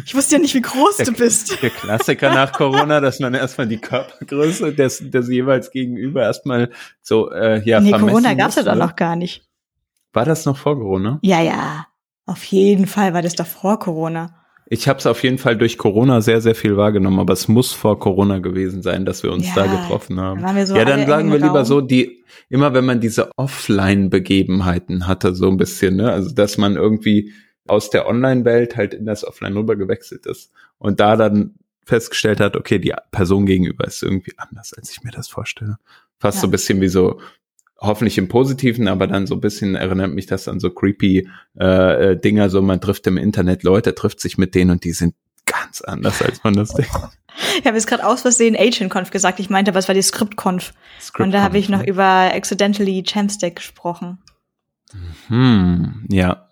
Ich 0.05 0.15
wusste 0.15 0.35
ja 0.35 0.41
nicht, 0.41 0.55
wie 0.55 0.61
groß 0.61 0.97
der, 0.97 1.05
du 1.07 1.13
bist. 1.13 1.61
Der 1.61 1.69
Klassiker 1.69 2.33
nach 2.33 2.53
Corona, 2.53 3.01
dass 3.01 3.19
man 3.19 3.33
erstmal 3.33 3.67
die 3.67 3.77
Körpergröße 3.77 4.73
des, 4.73 5.09
des 5.09 5.29
jeweils 5.29 5.71
gegenüber 5.71 6.23
erstmal 6.23 6.71
so 7.01 7.31
äh, 7.31 7.61
ja 7.63 7.81
Nee, 7.81 7.91
Corona 7.91 8.33
gab's 8.33 8.55
ja 8.55 8.63
doch 8.63 8.75
noch 8.75 8.95
gar 8.95 9.15
nicht. 9.15 9.43
War 10.13 10.25
das 10.25 10.45
noch 10.45 10.57
vor 10.57 10.77
Corona? 10.77 11.19
Ja, 11.21 11.41
ja. 11.41 11.87
Auf 12.25 12.43
jeden 12.45 12.87
Fall 12.87 13.13
war 13.13 13.21
das 13.21 13.35
doch 13.35 13.45
vor 13.45 13.79
Corona. 13.79 14.33
Ich 14.69 14.87
habe 14.87 14.99
es 14.99 15.05
auf 15.05 15.23
jeden 15.23 15.37
Fall 15.37 15.55
durch 15.55 15.77
Corona 15.77 16.19
sehr, 16.19 16.41
sehr 16.41 16.55
viel 16.55 16.75
wahrgenommen, 16.75 17.19
aber 17.19 17.33
es 17.33 17.47
muss 17.47 17.71
vor 17.71 17.99
Corona 17.99 18.39
gewesen 18.39 18.81
sein, 18.81 19.05
dass 19.05 19.23
wir 19.23 19.31
uns 19.31 19.47
ja, 19.47 19.53
da 19.55 19.65
getroffen 19.65 20.19
haben. 20.19 20.41
So 20.65 20.75
ja, 20.75 20.83
dann 20.83 21.07
sagen 21.07 21.31
wir 21.31 21.39
lieber 21.39 21.63
so, 21.63 21.79
die, 21.79 22.25
immer 22.49 22.73
wenn 22.73 22.83
man 22.83 22.99
diese 22.99 23.31
Offline-Begebenheiten 23.37 25.07
hatte, 25.07 25.33
so 25.35 25.47
ein 25.47 25.55
bisschen, 25.55 25.95
ne, 25.95 26.11
also 26.11 26.35
dass 26.35 26.57
man 26.57 26.75
irgendwie 26.75 27.31
aus 27.67 27.89
der 27.89 28.07
Online-Welt 28.07 28.75
halt 28.75 28.93
in 28.93 29.05
das 29.05 29.25
Offline 29.25 29.55
rüber 29.55 29.75
gewechselt 29.75 30.25
ist 30.25 30.51
und 30.77 30.99
da 30.99 31.15
dann 31.15 31.55
festgestellt 31.85 32.39
hat, 32.39 32.55
okay, 32.55 32.79
die 32.79 32.93
Person 33.11 33.45
gegenüber 33.45 33.85
ist 33.85 34.03
irgendwie 34.03 34.33
anders, 34.37 34.73
als 34.73 34.91
ich 34.91 35.03
mir 35.03 35.11
das 35.11 35.29
vorstelle. 35.29 35.77
Fast 36.19 36.37
ja. 36.37 36.41
so 36.41 36.47
ein 36.47 36.51
bisschen 36.51 36.81
wie 36.81 36.89
so, 36.89 37.19
hoffentlich 37.79 38.17
im 38.17 38.27
Positiven, 38.27 38.87
aber 38.87 39.07
dann 39.07 39.27
so 39.27 39.35
ein 39.35 39.41
bisschen 39.41 39.75
erinnert 39.75 40.13
mich 40.13 40.25
das 40.25 40.47
an 40.47 40.59
so 40.59 40.69
creepy 40.69 41.29
äh, 41.59 42.11
äh, 42.11 42.19
Dinger, 42.19 42.49
so 42.49 42.61
man 42.61 42.81
trifft 42.81 43.07
im 43.07 43.17
Internet 43.17 43.63
Leute, 43.63 43.95
trifft 43.95 44.19
sich 44.19 44.37
mit 44.37 44.55
denen 44.55 44.71
und 44.71 44.83
die 44.83 44.91
sind 44.91 45.15
ganz 45.45 45.81
anders, 45.81 46.21
als 46.21 46.43
man 46.43 46.53
das 46.53 46.73
denkt. 46.73 46.91
Ich 47.59 47.65
habe 47.65 47.77
jetzt 47.77 47.87
gerade 47.87 48.05
aus 48.05 48.21
Versehen 48.21 48.55
AgentConf 48.55 49.11
gesagt, 49.11 49.39
ich 49.39 49.49
meinte, 49.49 49.75
was 49.75 49.87
war 49.87 49.95
die 49.95 50.01
ScriptConf? 50.01 50.73
Script 50.99 51.25
und 51.25 51.31
da 51.31 51.41
habe 51.41 51.57
ich 51.57 51.69
noch 51.69 51.85
über 51.85 52.03
Accidentally 52.33 53.03
Jamstack 53.05 53.57
gesprochen. 53.57 54.17
Hm, 55.27 56.05
ja, 56.09 56.46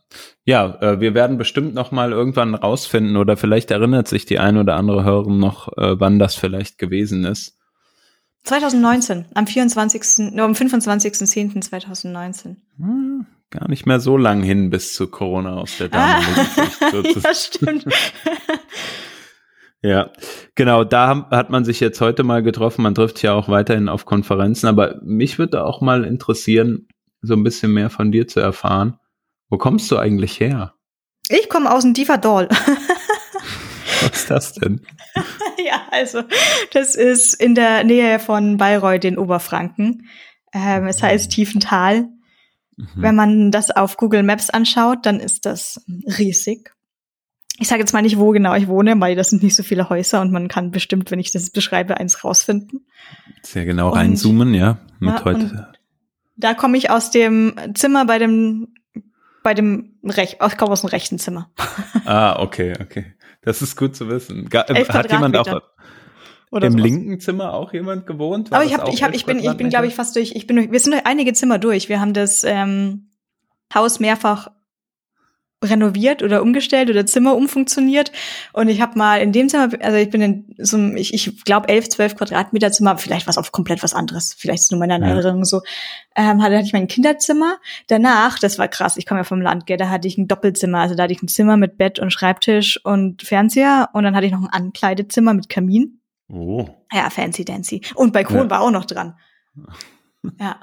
ja, 0.46 0.78
äh, 0.80 1.00
wir 1.00 1.16
werden 1.16 1.38
bestimmt 1.38 1.74
noch 1.74 1.92
mal 1.92 2.12
irgendwann 2.12 2.54
rausfinden 2.54 3.18
oder 3.18 3.36
vielleicht 3.36 3.72
erinnert 3.72 4.08
sich 4.08 4.26
die 4.26 4.40
ein 4.40 4.58
oder 4.58 4.76
andere 4.76 5.04
Hörerin 5.04 5.40
noch, 5.40 5.76
äh, 5.78 6.00
wann 6.00 6.20
das 6.20 6.36
vielleicht 6.36 6.78
gewesen 6.78 7.26
ist. 7.26 7.58
2019, 8.44 9.26
am 9.34 9.48
24., 9.48 10.34
nur 10.34 10.46
am 10.46 10.54
25.10.2019. 10.54 12.58
Hm, 12.78 13.26
gar 13.50 13.68
nicht 13.70 13.88
mehr 13.88 14.00
so 14.00 14.18
lang 14.18 14.44
hin 14.44 14.70
bis 14.70 14.94
zu 14.94 15.08
Corona 15.08 15.56
aus 15.56 15.80
der 15.80 15.90
damaligen 15.90 16.48
ah, 16.80 17.22
Ja, 17.24 17.34
stimmt. 17.34 17.86
Ja, 19.82 20.10
genau, 20.56 20.84
da 20.84 21.28
hat 21.30 21.52
man 21.52 21.64
sich 21.64 21.80
jetzt 21.80 22.02
heute 22.02 22.24
mal 22.24 22.42
getroffen. 22.42 22.82
Man 22.82 22.96
trifft 22.96 23.22
ja 23.22 23.34
auch 23.34 23.50
weiterhin 23.50 23.88
auf 23.88 24.06
Konferenzen, 24.06 24.66
aber 24.66 25.00
mich 25.04 25.38
würde 25.38 25.64
auch 25.64 25.80
mal 25.80 26.06
interessieren, 26.06 26.88
so 27.22 27.36
ein 27.36 27.44
bisschen 27.44 27.72
mehr 27.72 27.92
von 27.92 28.12
dir 28.12 28.28
zu 28.28 28.40
erfahren. 28.40 28.98
Wo 29.50 29.58
kommst 29.58 29.90
du 29.92 29.98
eigentlich 29.98 30.40
her? 30.40 30.74
Ich 31.30 31.50
komme 31.50 31.74
aus 31.74 31.84
dem 31.84 31.94
Dieferdorl. 31.94 32.50
Was 34.02 34.12
ist 34.12 34.30
das 34.30 34.54
denn? 34.54 34.82
ja, 35.66 35.82
also 35.92 36.24
das 36.74 36.96
ist 36.96 37.34
in 37.34 37.56
der 37.56 37.84
Nähe 37.84 38.20
von 38.20 38.58
Bayreuth 38.58 39.06
in 39.06 39.18
Oberfranken. 39.18 40.08
Ähm, 40.54 40.88
es 40.88 41.02
heißt 41.02 41.32
Tiefental. 41.32 42.10
Mhm. 42.76 42.88
Wenn 42.96 43.16
man 43.16 43.52
das 43.52 43.72
auf 43.72 43.98
Google 43.98 44.24
Maps 44.24 44.50
anschaut, 44.50 45.06
dann 45.06 45.20
ist 45.20 45.46
das 45.46 45.84
riesig 45.88 46.76
ich 47.58 47.68
sage 47.68 47.82
jetzt 47.82 47.94
mal 47.94 48.02
nicht, 48.02 48.18
wo 48.18 48.32
genau 48.32 48.54
ich 48.56 48.68
wohne, 48.68 49.00
weil 49.00 49.16
das 49.16 49.30
sind 49.30 49.44
nicht 49.44 49.56
so 49.56 49.64
viele 49.64 49.90
Häuser 49.90 50.22
und 50.22 50.32
man 50.32 50.48
kann 50.48 50.72
bestimmt, 50.72 51.10
wenn 51.12 51.20
ich 51.20 51.32
das 51.32 51.50
beschreibe, 51.50 51.98
eins 51.98 52.24
rausfinden. 52.24 52.86
Sehr 53.44 53.66
genau 53.66 53.92
und, 53.92 53.98
reinzoomen, 53.98 54.54
ja. 54.54 54.78
Mit 55.00 55.12
ja, 55.12 55.26
heute. 55.26 55.74
Da 56.36 56.54
komme 56.54 56.78
ich 56.78 56.90
aus 56.90 57.12
dem 57.12 57.56
Zimmer 57.74 58.06
bei 58.06 58.20
dem 58.20 58.74
bei 59.46 59.54
dem 59.54 59.94
Rech 60.04 60.38
ich 60.44 60.58
komme 60.58 60.72
aus 60.72 60.82
dem 60.82 60.90
rechten 60.90 61.20
Zimmer. 61.20 61.52
Ah, 62.06 62.40
okay, 62.40 62.74
okay. 62.82 63.16
Das 63.42 63.64
ist 63.64 63.76
gut 63.76 63.96
zu 63.96 64.08
wissen. 64.10 64.48
Ga 64.50 64.66
hat 64.68 65.12
jemand 65.12 65.38
auch 65.38 65.62
oder 66.52 66.68
im 66.68 66.74
sowas. 66.74 66.84
linken 66.84 67.20
Zimmer 67.20 67.54
auch 67.54 67.74
jemand 67.74 68.06
gewohnt? 68.06 68.52
War 68.52 68.60
Aber 68.60 68.68
ich 68.68 68.78
habe 68.78 68.92
ich 68.92 69.02
habe 69.02 69.16
ich 69.16 69.26
bin 69.26 69.40
ich 69.40 69.54
bin 69.54 69.70
glaube 69.70 69.88
ich 69.88 69.96
fast 69.96 70.16
durch 70.16 70.34
ich 70.36 70.46
bin 70.46 70.56
durch, 70.56 70.72
wir 70.72 70.80
sind 70.80 70.94
durch 70.94 71.06
einige 71.06 71.34
Zimmer 71.34 71.58
durch. 71.58 71.90
Wir 71.90 72.00
haben 72.00 72.14
das 72.14 72.44
ähm, 72.44 73.10
Haus 73.74 74.00
mehrfach 74.00 74.50
renoviert 75.66 76.24
oder 76.24 76.42
umgestellt 76.42 76.90
oder 76.90 77.06
Zimmer 77.06 77.36
umfunktioniert. 77.36 78.12
Und 78.54 78.70
ich 78.70 78.82
habe 78.82 78.98
mal 78.98 79.22
in 79.22 79.32
dem 79.32 79.50
Zimmer, 79.50 79.70
also 79.82 79.98
ich 79.98 80.10
bin 80.10 80.22
in 80.22 80.56
so 80.58 80.78
einem, 80.78 80.98
ich, 80.98 81.14
ich 81.14 81.44
glaube, 81.44 81.70
elf, 81.70 81.90
zwölf 81.90 82.16
Quadratmeter 82.16 82.72
Zimmer, 82.72 82.98
vielleicht 82.98 83.28
was 83.28 83.38
auf 83.38 83.52
komplett 83.52 83.84
was 83.84 83.94
anderes, 83.94 84.34
vielleicht 84.38 84.64
ist 84.64 84.72
nur 84.72 84.80
meine 84.80 84.94
Erinnerung 84.94 85.40
ja. 85.40 85.46
so. 85.46 85.62
Ähm, 86.16 86.42
hatte, 86.42 86.56
hatte 86.56 86.66
ich 86.66 86.74
mein 86.74 86.88
Kinderzimmer. 86.88 87.58
Danach, 87.88 88.40
das 88.40 88.58
war 88.58 88.68
krass, 88.68 88.98
ich 88.98 89.06
komme 89.06 89.22
ja 89.22 89.26
vom 89.26 89.42
Land, 89.42 89.66
gell, 89.66 89.78
da 89.78 89.90
hatte 89.90 90.08
ich 90.08 90.18
ein 90.18 90.28
Doppelzimmer. 90.28 90.80
Also 90.80 90.96
da 90.96 91.04
hatte 91.04 91.14
ich 91.14 91.22
ein 91.22 91.28
Zimmer 91.28 91.58
mit 91.58 91.78
Bett 91.78 92.00
und 92.00 92.12
Schreibtisch 92.12 92.84
und 92.84 93.24
Fernseher 93.24 93.90
und 93.94 94.04
dann 94.04 94.16
hatte 94.16 94.26
ich 94.26 94.32
noch 94.32 94.42
ein 94.42 94.50
Ankleidezimmer 94.50 95.34
mit 95.34 95.50
Kamin. 95.50 96.00
Oh. 96.28 96.68
Ja, 96.92 97.10
fancy 97.10 97.46
dancy. 97.46 97.82
Und 97.96 98.14
Balkon 98.14 98.38
ja. 98.38 98.50
war 98.50 98.62
auch 98.62 98.72
noch 98.72 98.86
dran. 98.86 99.16
Ja. 100.40 100.60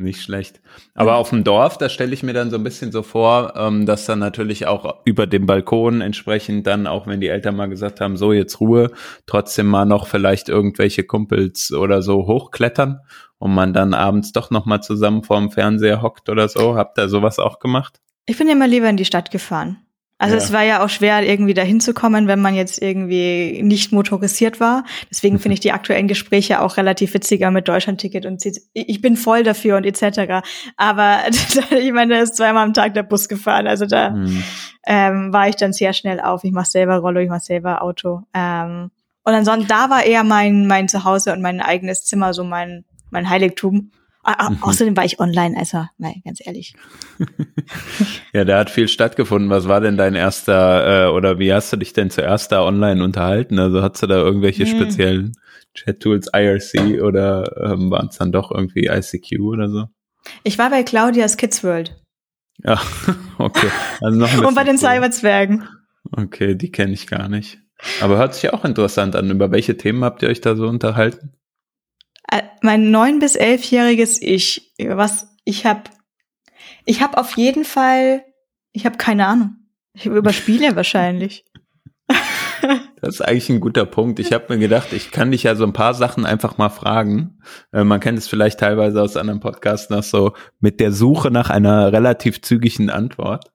Nicht 0.00 0.22
schlecht. 0.22 0.62
Aber 0.94 1.16
auf 1.16 1.28
dem 1.28 1.44
Dorf, 1.44 1.76
da 1.76 1.90
stelle 1.90 2.14
ich 2.14 2.22
mir 2.22 2.32
dann 2.32 2.48
so 2.48 2.56
ein 2.56 2.64
bisschen 2.64 2.90
so 2.90 3.02
vor, 3.02 3.52
ähm, 3.54 3.84
dass 3.84 4.06
dann 4.06 4.18
natürlich 4.18 4.66
auch 4.66 5.00
über 5.04 5.26
dem 5.26 5.44
Balkon 5.44 6.00
entsprechend 6.00 6.66
dann, 6.66 6.86
auch 6.86 7.06
wenn 7.06 7.20
die 7.20 7.28
Eltern 7.28 7.54
mal 7.54 7.66
gesagt 7.66 8.00
haben, 8.00 8.16
so 8.16 8.32
jetzt 8.32 8.60
Ruhe, 8.60 8.92
trotzdem 9.26 9.66
mal 9.66 9.84
noch 9.84 10.06
vielleicht 10.06 10.48
irgendwelche 10.48 11.04
Kumpels 11.04 11.70
oder 11.70 12.00
so 12.00 12.26
hochklettern 12.26 13.00
und 13.36 13.52
man 13.52 13.74
dann 13.74 13.92
abends 13.92 14.32
doch 14.32 14.50
noch 14.50 14.64
mal 14.64 14.80
zusammen 14.80 15.22
vorm 15.22 15.50
Fernseher 15.50 16.00
hockt 16.00 16.30
oder 16.30 16.48
so. 16.48 16.76
Habt 16.76 16.96
ihr 16.96 17.10
sowas 17.10 17.38
auch 17.38 17.58
gemacht? 17.58 18.00
Ich 18.24 18.38
bin 18.38 18.48
immer 18.48 18.68
lieber 18.68 18.88
in 18.88 18.96
die 18.96 19.04
Stadt 19.04 19.30
gefahren. 19.30 19.84
Also 20.20 20.36
ja. 20.36 20.42
es 20.42 20.52
war 20.52 20.62
ja 20.62 20.84
auch 20.84 20.90
schwer, 20.90 21.26
irgendwie 21.26 21.54
dahin 21.54 21.80
zu 21.80 21.94
kommen, 21.94 22.26
wenn 22.26 22.42
man 22.42 22.54
jetzt 22.54 22.80
irgendwie 22.82 23.62
nicht 23.62 23.90
motorisiert 23.90 24.60
war. 24.60 24.84
Deswegen 25.10 25.38
finde 25.40 25.54
ich 25.54 25.60
die 25.60 25.72
aktuellen 25.72 26.08
Gespräche 26.08 26.60
auch 26.60 26.76
relativ 26.76 27.14
witziger 27.14 27.50
mit 27.50 27.68
Deutschlandticket 27.68 28.26
und 28.26 28.44
ich 28.74 29.00
bin 29.00 29.16
voll 29.16 29.42
dafür 29.42 29.78
und 29.78 29.86
etc. 29.86 30.46
Aber 30.76 31.20
ich 31.80 31.92
meine, 31.92 32.14
da 32.14 32.20
ist 32.20 32.36
zweimal 32.36 32.64
am 32.64 32.74
Tag 32.74 32.92
der 32.92 33.02
Bus 33.02 33.30
gefahren. 33.30 33.66
Also 33.66 33.86
da 33.86 34.10
mhm. 34.10 34.44
ähm, 34.86 35.32
war 35.32 35.48
ich 35.48 35.56
dann 35.56 35.72
sehr 35.72 35.94
schnell 35.94 36.20
auf. 36.20 36.44
Ich 36.44 36.52
mache 36.52 36.68
selber 36.68 36.98
Rollo, 36.98 37.20
ich 37.20 37.30
mache 37.30 37.40
selber 37.40 37.80
Auto. 37.80 38.20
Ähm, 38.34 38.90
und 39.24 39.34
ansonsten, 39.34 39.68
da 39.68 39.88
war 39.88 40.04
eher 40.04 40.22
mein, 40.22 40.66
mein 40.66 40.88
Zuhause 40.88 41.32
und 41.32 41.40
mein 41.40 41.62
eigenes 41.62 42.04
Zimmer 42.04 42.34
so 42.34 42.44
mein, 42.44 42.84
mein 43.10 43.30
Heiligtum. 43.30 43.90
Mhm. 44.26 44.62
Außerdem 44.62 44.96
war 44.96 45.04
ich 45.04 45.18
online, 45.18 45.56
also, 45.56 45.86
nein, 45.96 46.20
ganz 46.24 46.40
ehrlich. 46.44 46.74
ja, 48.34 48.44
da 48.44 48.58
hat 48.58 48.70
viel 48.70 48.88
stattgefunden. 48.88 49.48
Was 49.50 49.66
war 49.66 49.80
denn 49.80 49.96
dein 49.96 50.14
erster, 50.14 51.06
äh, 51.06 51.10
oder 51.10 51.38
wie 51.38 51.52
hast 51.52 51.72
du 51.72 51.76
dich 51.76 51.94
denn 51.94 52.10
zuerst 52.10 52.52
da 52.52 52.62
online 52.62 53.02
unterhalten? 53.02 53.58
Also 53.58 53.82
hast 53.82 54.02
du 54.02 54.06
da 54.06 54.16
irgendwelche 54.16 54.64
hm. 54.64 54.70
speziellen 54.70 55.32
Chat-Tools, 55.74 56.30
IRC 56.34 57.02
oder 57.02 57.72
ähm, 57.72 57.90
waren 57.90 58.08
es 58.08 58.18
dann 58.18 58.32
doch 58.32 58.50
irgendwie 58.50 58.86
ICQ 58.86 59.40
oder 59.40 59.68
so? 59.70 59.86
Ich 60.42 60.58
war 60.58 60.68
bei 60.68 60.82
Claudias 60.82 61.36
Kids 61.36 61.64
World. 61.64 61.96
Ja, 62.62 62.80
okay. 63.38 63.68
Also 64.02 64.18
noch 64.18 64.32
ein 64.32 64.44
Und 64.44 64.54
bei 64.54 64.64
den 64.64 64.76
Cyberzwergen. 64.76 65.66
Okay, 66.12 66.56
die 66.56 66.70
kenne 66.70 66.92
ich 66.92 67.06
gar 67.06 67.28
nicht. 67.28 67.58
Aber 68.02 68.18
hört 68.18 68.34
sich 68.34 68.52
auch 68.52 68.66
interessant 68.66 69.16
an. 69.16 69.30
Über 69.30 69.50
welche 69.50 69.78
Themen 69.78 70.04
habt 70.04 70.22
ihr 70.22 70.28
euch 70.28 70.42
da 70.42 70.56
so 70.56 70.66
unterhalten? 70.66 71.32
Äh, 72.28 72.42
mein 72.62 72.90
neun 72.90 73.18
bis 73.18 73.36
elfjähriges 73.36 74.20
Ich, 74.20 74.72
was 74.78 75.28
ich 75.44 75.66
habe, 75.66 75.84
ich 76.84 77.02
habe 77.02 77.18
auf 77.18 77.36
jeden 77.36 77.64
Fall, 77.64 78.24
ich 78.72 78.86
habe 78.86 78.96
keine 78.96 79.26
Ahnung. 79.26 79.56
Ich 79.92 80.06
über 80.06 80.32
Spiele 80.32 80.76
wahrscheinlich. 80.76 81.44
Das 83.00 83.14
ist 83.14 83.22
eigentlich 83.22 83.48
ein 83.48 83.60
guter 83.60 83.86
Punkt. 83.86 84.18
Ich 84.18 84.32
habe 84.32 84.46
mir 84.50 84.58
gedacht, 84.58 84.92
ich 84.92 85.10
kann 85.10 85.30
dich 85.30 85.44
ja 85.44 85.54
so 85.54 85.64
ein 85.64 85.72
paar 85.72 85.94
Sachen 85.94 86.26
einfach 86.26 86.58
mal 86.58 86.68
fragen. 86.68 87.38
Äh, 87.72 87.84
man 87.84 88.00
kennt 88.00 88.18
es 88.18 88.28
vielleicht 88.28 88.60
teilweise 88.60 89.00
aus 89.00 89.16
anderen 89.16 89.40
Podcasts 89.40 89.88
noch 89.90 90.02
so 90.02 90.34
mit 90.60 90.80
der 90.80 90.92
Suche 90.92 91.30
nach 91.30 91.48
einer 91.48 91.92
relativ 91.92 92.42
zügigen 92.42 92.90
Antwort. 92.90 93.52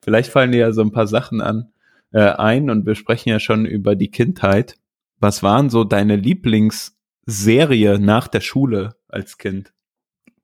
Vielleicht 0.00 0.30
fallen 0.30 0.52
dir 0.52 0.58
ja 0.58 0.72
so 0.72 0.82
ein 0.82 0.92
paar 0.92 1.08
Sachen 1.08 1.40
an 1.40 1.72
äh, 2.12 2.20
ein 2.20 2.70
und 2.70 2.86
wir 2.86 2.94
sprechen 2.94 3.30
ja 3.30 3.40
schon 3.40 3.66
über 3.66 3.96
die 3.96 4.10
Kindheit. 4.10 4.76
Was 5.18 5.42
waren 5.42 5.70
so 5.70 5.82
deine 5.82 6.16
Lieblings 6.16 6.93
Serie 7.26 7.98
nach 7.98 8.28
der 8.28 8.40
Schule 8.40 8.96
als 9.08 9.38
Kind? 9.38 9.72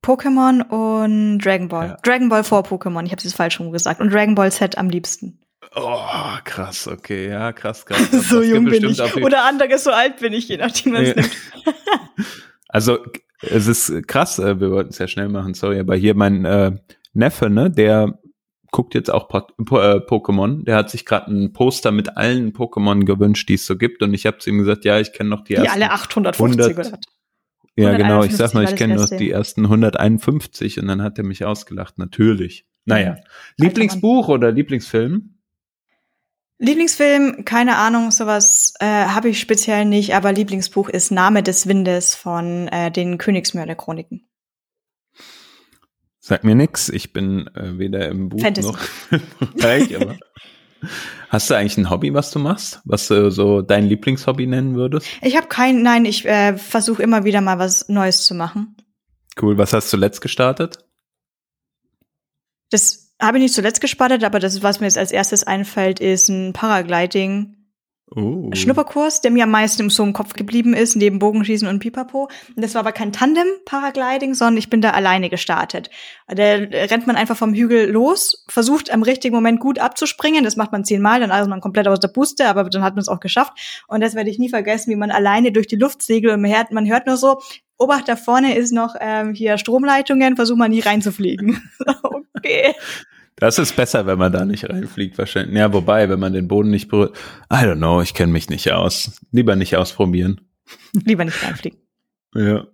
Pokémon 0.03 0.63
und 0.63 1.39
Dragon 1.39 1.69
Ball. 1.69 1.89
Ja. 1.89 1.97
Dragon 2.03 2.29
Ball 2.29 2.45
vor 2.45 2.63
Pokémon, 2.63 3.05
ich 3.05 3.13
habe 3.13 3.23
es 3.23 3.35
falsch 3.35 3.61
rum 3.61 3.71
gesagt. 3.71 4.01
Und 4.01 4.13
Dragon 4.13 4.35
Ball 4.35 4.51
Z 4.51 4.79
am 4.79 4.89
liebsten. 4.89 5.41
Oh, 5.75 6.01
krass, 6.45 6.89
okay, 6.89 7.29
ja, 7.29 7.53
krass, 7.53 7.85
krass. 7.85 8.11
so 8.29 8.43
jung 8.43 8.65
bin 8.65 8.85
ich. 8.85 9.01
Oder 9.17 9.45
andere, 9.45 9.79
so 9.79 9.91
alt 9.91 10.19
bin 10.19 10.33
ich, 10.33 10.49
je 10.49 10.57
nachdem, 10.57 10.95
was 10.95 11.09
ja. 11.09 11.15
nimmt. 11.15 11.31
also, 12.69 12.99
es 13.43 13.67
ist 13.67 14.09
krass, 14.09 14.39
äh, 14.39 14.59
wir 14.59 14.71
wollten 14.71 14.91
es 14.91 14.99
ja 14.99 15.07
schnell 15.07 15.29
machen, 15.29 15.55
sorry, 15.55 15.79
aber 15.79 15.97
hier 15.97 16.15
mein 16.15 16.45
äh, 16.45 16.73
Neffe, 17.13 17.51
ne, 17.51 17.71
der 17.71 18.20
guckt 18.71 18.95
jetzt 18.95 19.11
auch 19.11 19.29
po 19.29 19.41
po 19.65 19.81
äh, 19.81 19.97
Pokémon. 19.97 20.65
Der 20.65 20.77
hat 20.77 20.91
sich 20.91 21.05
gerade 21.05 21.31
ein 21.31 21.53
Poster 21.53 21.91
mit 21.91 22.17
allen 22.17 22.53
Pokémon 22.53 23.05
gewünscht, 23.05 23.49
die 23.49 23.55
es 23.55 23.67
so 23.67 23.77
gibt. 23.77 24.03
Und 24.03 24.15
ich 24.15 24.27
habe 24.27 24.39
zu 24.39 24.51
ihm 24.51 24.59
gesagt, 24.59 24.85
ja, 24.85 25.01
ich 25.01 25.13
kenne 25.13 25.31
noch 25.31 25.43
die, 25.43 25.55
die 25.55 25.61
ersten. 25.61 25.79
Die 25.79 25.85
alle 25.85 25.93
850 25.93 26.77
100, 26.77 26.87
oder? 26.89 26.99
Ja, 27.77 27.97
genau. 27.97 28.25
Ich 28.25 28.37
sag 28.37 28.55
mal, 28.55 28.65
ich 28.65 28.77
kenne 28.77 28.97
noch 28.97 29.09
die 29.09 29.31
ersten 29.31 29.65
151 29.65 30.81
und 30.81 30.89
dann 30.89 31.03
hat 31.03 31.19
er 31.19 31.25
mich 31.25 31.45
ausgelacht. 31.45 31.99
Natürlich. 31.99 32.67
Naja. 32.85 33.13
Mhm. 33.13 33.65
Lieblingsbuch 33.65 34.29
oder 34.29 34.53
Lieblingsfilm? 34.53 35.35
Lieblingsfilm, 36.59 37.47
keine 37.47 37.77
Ahnung, 37.77 38.11
sowas 38.11 38.75
äh, 38.81 38.85
habe 38.85 39.31
ich 39.31 39.41
speziell 39.41 39.87
nicht, 39.87 40.15
aber 40.15 40.31
Lieblingsbuch 40.31 40.91
ist 40.91 41.11
Name 41.11 41.43
des 41.43 41.67
Windes 41.67 42.15
von 42.15 42.69
äh, 42.69 42.91
den 42.91 43.17
Königsmörder-Chroniken. 43.17 44.30
Sag 46.21 46.45
mir 46.45 46.55
nix. 46.55 46.89
Ich 46.89 47.13
bin 47.13 47.49
äh, 47.55 47.79
weder 47.79 48.09
im 48.09 48.29
Buch 48.29 48.41
Fantasy. 48.41 48.69
noch 48.69 48.79
im 49.11 49.55
Bereich, 49.57 49.97
aber 49.97 50.17
Hast 51.29 51.49
du 51.51 51.55
eigentlich 51.55 51.77
ein 51.77 51.91
Hobby, 51.91 52.13
was 52.15 52.31
du 52.31 52.39
machst, 52.39 52.81
was 52.85 53.09
du 53.09 53.31
so 53.31 53.63
dein 53.63 53.87
Lieblingshobby 53.87 54.47
nennen 54.47 54.75
würdest? 54.75 55.07
Ich 55.23 55.37
habe 55.37 55.47
kein, 55.47 55.83
nein, 55.83 56.05
ich 56.05 56.27
äh, 56.27 56.57
versuche 56.57 57.03
immer 57.03 57.25
wieder 57.25 57.41
mal 57.41 57.59
was 57.59 57.89
Neues 57.89 58.25
zu 58.25 58.35
machen. 58.35 58.77
Cool. 59.41 59.57
Was 59.59 59.73
hast 59.73 59.87
du 59.87 59.91
zuletzt 59.97 60.21
gestartet? 60.21 60.79
Das 62.71 63.15
habe 63.21 63.39
ich 63.39 63.43
nicht 63.43 63.55
zuletzt 63.55 63.81
gestartet, 63.81 64.25
aber 64.25 64.39
das, 64.39 64.63
was 64.63 64.81
mir 64.81 64.87
jetzt 64.87 64.99
als 64.99 65.13
erstes 65.13 65.45
einfällt, 65.45 66.01
ist 66.01 66.29
ein 66.29 66.53
Paragliding 66.53 67.57
Oh. 68.15 68.51
Schnupperkurs, 68.53 69.21
der 69.21 69.31
mir 69.31 69.45
am 69.45 69.51
meisten 69.51 69.83
im 69.83 69.91
so 69.91 70.03
im 70.03 70.13
Kopf 70.13 70.33
geblieben 70.33 70.75
ist, 70.75 70.97
neben 70.97 71.21
Bogenschießen 71.21 71.69
und 71.69 71.79
Pipapo. 71.79 72.29
Und 72.57 72.65
das 72.65 72.75
war 72.75 72.81
aber 72.81 72.93
kein 72.93 73.13
Tandem-Paragliding, 73.13 74.35
sondern 74.35 74.57
ich 74.57 74.69
bin 74.69 74.81
da 74.81 74.91
alleine 74.91 75.31
gestartet. 75.31 75.91
Da 76.27 76.45
rennt 76.45 77.07
man 77.07 77.17
einfach 77.17 77.37
vom 77.37 77.55
Hügel 77.55 77.91
los, 77.91 78.45
versucht 78.49 78.93
am 78.93 79.03
richtigen 79.03 79.35
Moment 79.35 79.61
gut 79.61 79.79
abzuspringen. 79.79 80.43
Das 80.43 80.57
macht 80.57 80.73
man 80.73 80.85
zehnmal, 80.85 81.21
dann 81.21 81.31
ist 81.31 81.49
man 81.49 81.61
komplett 81.61 81.87
aus 81.87 82.01
der 82.01 82.09
Puste, 82.09 82.49
aber 82.49 82.65
dann 82.65 82.83
hat 82.83 82.95
man 82.95 83.03
es 83.03 83.09
auch 83.09 83.21
geschafft. 83.21 83.85
Und 83.87 84.01
das 84.01 84.15
werde 84.15 84.31
ich 84.31 84.39
nie 84.39 84.49
vergessen, 84.49 84.91
wie 84.91 84.97
man 84.97 85.13
alleine 85.13 85.53
durch 85.53 85.69
die 85.69 85.77
Luft 85.77 86.03
segelt 86.03 86.35
und 86.35 86.43
man 86.43 86.53
hört, 86.53 86.73
man 86.73 86.89
hört 86.89 87.07
nur 87.07 87.17
so, 87.17 87.41
Obacht, 87.79 88.09
da 88.09 88.17
vorne 88.17 88.57
ist 88.57 88.73
noch 88.73 88.95
ähm, 89.01 89.33
hier 89.33 89.57
Stromleitungen, 89.57 90.37
versuch 90.37 90.57
mal 90.57 90.69
nie 90.69 90.81
reinzufliegen. 90.81 91.63
okay. 92.37 92.75
Das 93.37 93.59
ist 93.59 93.75
besser, 93.77 94.07
wenn 94.07 94.19
man 94.19 94.33
da 94.33 94.45
nicht 94.45 94.69
reinfliegt, 94.69 95.17
wahrscheinlich. 95.17 95.57
Ja, 95.57 95.73
wobei, 95.73 96.09
wenn 96.09 96.21
man 96.21 96.33
den 96.35 96.47
Boden 96.49 96.71
nicht 96.71 96.89
berührt. 96.89 97.17
I 97.51 97.57
don't 97.57 97.77
know, 97.77 98.03
ich 98.03 98.13
kenne 98.15 98.33
mich 98.33 98.51
nicht 98.51 98.71
aus. 98.73 99.21
Lieber 99.33 99.57
nicht 99.57 99.77
ausprobieren. 99.77 100.41
Lieber 100.93 101.25
nicht 101.25 101.43
reinfliegen. 101.43 101.79
Ja. 102.35 102.67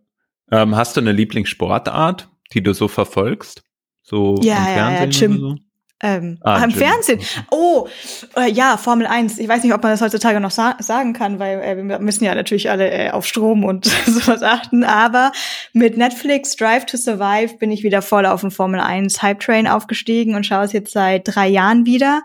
Ähm, 0.51 0.77
hast 0.77 0.97
du 0.97 1.01
eine 1.01 1.13
Lieblingssportart, 1.13 2.29
die 2.53 2.63
du 2.63 2.73
so 2.75 2.89
verfolgst? 2.89 3.63
So 4.03 4.37
Ja, 4.43 4.57
am 4.57 4.65
ja, 4.65 4.69
ja, 4.69 4.75
Fernsehen 4.97 5.11
Jim. 5.33 5.43
oder 5.45 5.55
so? 5.57 5.57
Ähm, 6.03 6.39
Ah, 6.43 6.63
am 6.63 6.71
Jim. 6.71 6.79
Fernsehen. 6.79 7.21
Oh, 7.51 7.89
äh, 8.37 8.51
ja, 8.51 8.77
Formel 8.77 9.07
1. 9.07 9.39
Ich 9.39 9.49
weiß 9.49 9.63
nicht, 9.63 9.73
ob 9.73 9.83
man 9.83 9.93
das 9.93 10.03
heutzutage 10.03 10.41
noch 10.41 10.51
sa 10.51 10.77
sagen 10.79 11.15
kann, 11.15 11.39
weil 11.39 11.61
äh, 11.63 11.77
wir 11.77 11.99
müssen 12.01 12.25
ja 12.25 12.35
natürlich 12.35 12.69
alle 12.69 12.91
äh, 12.91 13.11
auf 13.11 13.27
Strom 13.27 13.65
und 13.65 13.87
sowas 14.07 14.43
achten. 14.43 14.85
Aber 14.85 15.33
mit 15.73 15.97
Netflix 15.97 16.55
Drive 16.57 16.85
to 16.85 16.99
Survive 16.99 17.57
bin 17.57 17.71
ich 17.71 17.83
wieder 17.83 18.03
voll 18.03 18.27
auf 18.27 18.43
den 18.43 18.51
Formel 18.51 18.81
1 18.81 19.23
Hype 19.23 19.41
Train 19.41 19.67
aufgestiegen 19.67 20.35
und 20.35 20.45
schaue 20.45 20.65
es 20.65 20.73
jetzt 20.73 20.93
seit 20.93 21.23
drei 21.25 21.49
Jahren 21.49 21.87
wieder. 21.87 22.23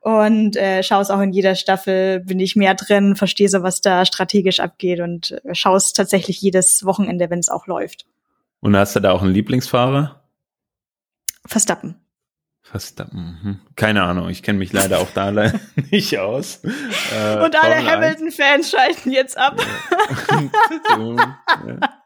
Und 0.00 0.56
äh, 0.56 0.82
schaue 0.82 1.02
es 1.02 1.10
auch 1.10 1.20
in 1.20 1.32
jeder 1.32 1.54
Staffel, 1.56 2.20
bin 2.20 2.38
ich 2.38 2.54
mehr 2.54 2.74
drin, 2.74 3.16
verstehe 3.16 3.48
so, 3.48 3.62
was 3.62 3.80
da 3.80 4.04
strategisch 4.04 4.60
abgeht 4.60 5.00
und 5.00 5.40
äh, 5.42 5.54
schaue 5.54 5.78
es 5.78 5.94
tatsächlich 5.94 6.40
jedes 6.42 6.84
Wochenende, 6.84 7.28
wenn 7.30 7.40
es 7.40 7.48
auch 7.48 7.66
läuft. 7.66 8.06
Und 8.60 8.76
hast 8.76 8.94
du 8.94 9.00
da 9.00 9.10
auch 9.10 9.22
einen 9.22 9.32
Lieblingsfahrer? 9.32 10.22
Verstappen. 11.46 11.96
Verstappen. 12.70 13.38
Mhm. 13.42 13.60
Keine 13.76 14.02
Ahnung, 14.02 14.28
ich 14.28 14.42
kenne 14.42 14.58
mich 14.58 14.72
leider 14.72 14.98
auch 14.98 15.10
da 15.14 15.30
nicht 15.90 16.18
aus. 16.18 16.60
Äh, 16.64 17.44
und 17.44 17.54
alle 17.56 17.76
Formel 17.76 17.76
1. 17.76 17.86
Hamilton-Fans 17.90 18.70
schalten 18.70 19.12
jetzt 19.12 19.38
ab. 19.38 19.56
Ja. 21.66 21.78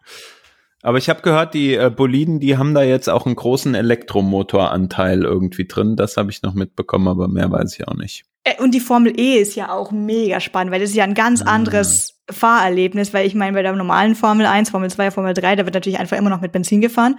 Aber 0.82 0.96
ich 0.96 1.10
habe 1.10 1.20
gehört, 1.20 1.52
die 1.52 1.74
äh, 1.74 1.90
Boliden, 1.94 2.40
die 2.40 2.56
haben 2.56 2.72
da 2.74 2.82
jetzt 2.82 3.08
auch 3.10 3.26
einen 3.26 3.36
großen 3.36 3.74
Elektromotoranteil 3.74 5.22
irgendwie 5.24 5.66
drin. 5.66 5.96
Das 5.96 6.16
habe 6.16 6.30
ich 6.30 6.42
noch 6.42 6.54
mitbekommen, 6.54 7.06
aber 7.08 7.28
mehr 7.28 7.50
weiß 7.50 7.78
ich 7.78 7.86
auch 7.86 7.94
nicht. 7.94 8.24
Äh, 8.44 8.54
Und 8.62 8.72
die 8.74 8.80
Formel 8.80 9.12
E 9.20 9.36
ist 9.38 9.56
ja 9.56 9.70
auch 9.72 9.90
mega 9.90 10.40
spannend, 10.40 10.72
weil 10.72 10.80
das 10.80 10.88
ist 10.90 10.96
ja 10.96 11.04
ein 11.04 11.12
ganz 11.12 11.42
Ah. 11.42 11.50
anderes 11.50 12.18
Fahrerlebnis, 12.30 13.12
weil 13.12 13.26
ich 13.26 13.34
meine, 13.34 13.52
bei 13.52 13.62
der 13.62 13.72
normalen 13.76 14.14
Formel 14.14 14.46
1, 14.46 14.70
Formel 14.70 14.88
2, 14.90 15.10
Formel 15.10 15.34
3, 15.34 15.56
da 15.56 15.66
wird 15.66 15.74
natürlich 15.74 15.98
einfach 15.98 16.16
immer 16.16 16.30
noch 16.30 16.40
mit 16.40 16.52
Benzin 16.52 16.80
gefahren. 16.80 17.16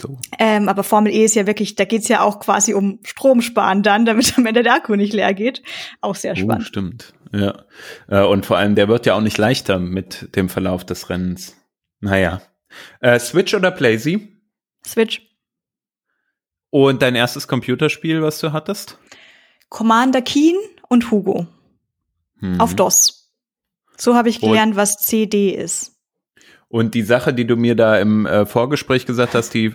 So. 0.00 0.18
Ähm, 0.38 0.68
aber 0.68 0.82
Formel 0.82 1.12
E 1.12 1.24
ist 1.24 1.34
ja 1.34 1.46
wirklich, 1.46 1.74
da 1.76 1.84
geht's 1.84 2.08
ja 2.08 2.22
auch 2.22 2.40
quasi 2.40 2.74
um 2.74 2.98
Stromsparen 3.02 3.82
dann, 3.82 4.04
damit 4.06 4.36
am 4.38 4.46
Ende 4.46 4.62
der 4.62 4.74
Akku 4.74 4.96
nicht 4.96 5.12
leer 5.12 5.34
geht. 5.34 5.62
Auch 6.00 6.14
sehr 6.14 6.32
Uh, 6.32 6.36
spannend. 6.36 6.66
stimmt. 6.66 7.12
Ja. 7.32 7.64
Äh, 8.08 8.24
und 8.24 8.46
vor 8.46 8.56
allem, 8.56 8.74
der 8.74 8.88
wird 8.88 9.06
ja 9.06 9.14
auch 9.14 9.20
nicht 9.20 9.38
leichter 9.38 9.78
mit 9.78 10.34
dem 10.36 10.48
Verlauf 10.48 10.84
des 10.84 11.10
Rennens. 11.10 11.56
Naja. 12.00 12.40
Äh, 13.00 13.18
Switch 13.18 13.54
oder 13.54 13.70
Playsee? 13.70 14.28
Switch. 14.86 15.22
Und 16.70 17.02
dein 17.02 17.14
erstes 17.16 17.48
Computerspiel, 17.48 18.22
was 18.22 18.38
du 18.38 18.52
hattest? 18.52 18.98
Commander 19.68 20.22
Keen 20.22 20.56
und 20.88 21.10
Hugo 21.10 21.46
Hm. 22.38 22.60
auf 22.60 22.74
DOS. 22.74 23.32
So 23.96 24.14
habe 24.14 24.28
ich 24.28 24.42
Und- 24.42 24.48
gelernt, 24.50 24.76
was 24.76 24.96
CD 24.98 25.50
ist. 25.50 25.96
Und 26.68 26.94
die 26.94 27.02
Sache, 27.02 27.34
die 27.34 27.46
du 27.46 27.56
mir 27.56 27.74
da 27.74 27.98
im 27.98 28.24
äh, 28.26 28.46
Vorgespräch 28.46 29.04
gesagt 29.04 29.34
hast, 29.34 29.52
die, 29.54 29.74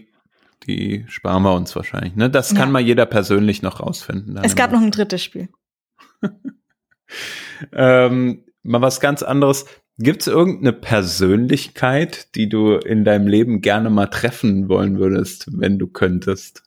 die 0.68 1.06
sparen 1.08 1.44
wir 1.44 1.54
uns 1.54 1.76
wahrscheinlich. 1.76 2.16
Ne? 2.16 2.30
Das 2.30 2.50
kann 2.50 2.70
Ja. 2.70 2.74
mal 2.74 2.80
jeder 2.82 3.06
persönlich 3.06 3.62
noch 3.62 3.80
rausfinden. 3.80 4.38
Es 4.44 4.56
gab 4.56 4.72
noch 4.72 4.82
ein 4.82 4.92
drittes 4.92 5.24
Spiel. 5.24 5.50
Ähm, 7.72 8.44
mal 8.64 8.82
was 8.82 9.00
ganz 9.00 9.22
anderes. 9.24 9.66
Gibt 9.98 10.22
es 10.22 10.28
irgendeine 10.28 10.74
Persönlichkeit, 10.74 12.36
die 12.36 12.50
du 12.50 12.74
in 12.74 13.06
deinem 13.06 13.28
Leben 13.28 13.62
gerne 13.62 13.90
mal 13.90 14.08
treffen 14.08 14.68
wollen 14.68 14.98
würdest, 15.00 15.48
wenn 15.52 15.80
du 15.80 15.88
könntest? 15.88 16.64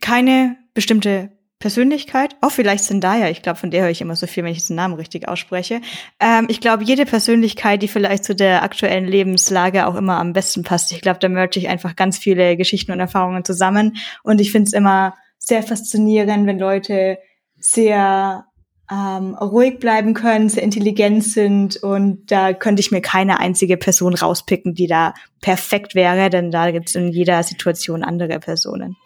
keine 0.00 0.56
bestimmte 0.72 1.30
Persönlichkeit. 1.60 2.36
Oh, 2.40 2.48
vielleicht 2.48 2.84
Zendaya. 2.84 3.28
Ich 3.28 3.42
glaube, 3.42 3.58
von 3.58 3.70
der 3.70 3.82
höre 3.82 3.90
ich 3.90 4.00
immer 4.00 4.16
so 4.16 4.26
viel, 4.26 4.42
wenn 4.42 4.52
ich 4.52 4.66
den 4.66 4.76
Namen 4.76 4.94
richtig 4.94 5.28
ausspreche. 5.28 5.82
Ähm, 6.18 6.46
ich 6.48 6.62
glaube, 6.62 6.84
jede 6.84 7.04
Persönlichkeit, 7.04 7.82
die 7.82 7.88
vielleicht 7.88 8.24
zu 8.24 8.34
der 8.34 8.62
aktuellen 8.62 9.06
Lebenslage 9.06 9.86
auch 9.86 9.94
immer 9.94 10.18
am 10.18 10.32
besten 10.32 10.62
passt. 10.62 10.90
Ich 10.90 11.02
glaube, 11.02 11.18
da 11.20 11.28
merge 11.28 11.60
ich 11.60 11.68
einfach 11.68 11.96
ganz 11.96 12.16
viele 12.16 12.56
Geschichten 12.56 12.92
und 12.92 12.98
Erfahrungen 12.98 13.44
zusammen. 13.44 13.98
Und 14.22 14.40
ich 14.40 14.52
finde 14.52 14.68
es 14.68 14.72
immer 14.72 15.14
sehr 15.38 15.62
faszinierend, 15.62 16.46
wenn 16.46 16.58
Leute 16.58 17.18
sehr 17.58 18.46
ähm, 18.90 19.34
ruhig 19.34 19.80
bleiben 19.80 20.14
können, 20.14 20.48
sehr 20.48 20.62
intelligent 20.62 21.24
sind. 21.24 21.76
Und 21.76 22.32
da 22.32 22.54
könnte 22.54 22.80
ich 22.80 22.90
mir 22.90 23.02
keine 23.02 23.38
einzige 23.38 23.76
Person 23.76 24.14
rauspicken, 24.14 24.74
die 24.74 24.86
da 24.86 25.12
perfekt 25.42 25.94
wäre, 25.94 26.30
denn 26.30 26.50
da 26.50 26.70
gibt 26.70 26.88
es 26.88 26.94
in 26.94 27.12
jeder 27.12 27.42
Situation 27.42 28.02
andere 28.02 28.40
Personen. 28.40 28.96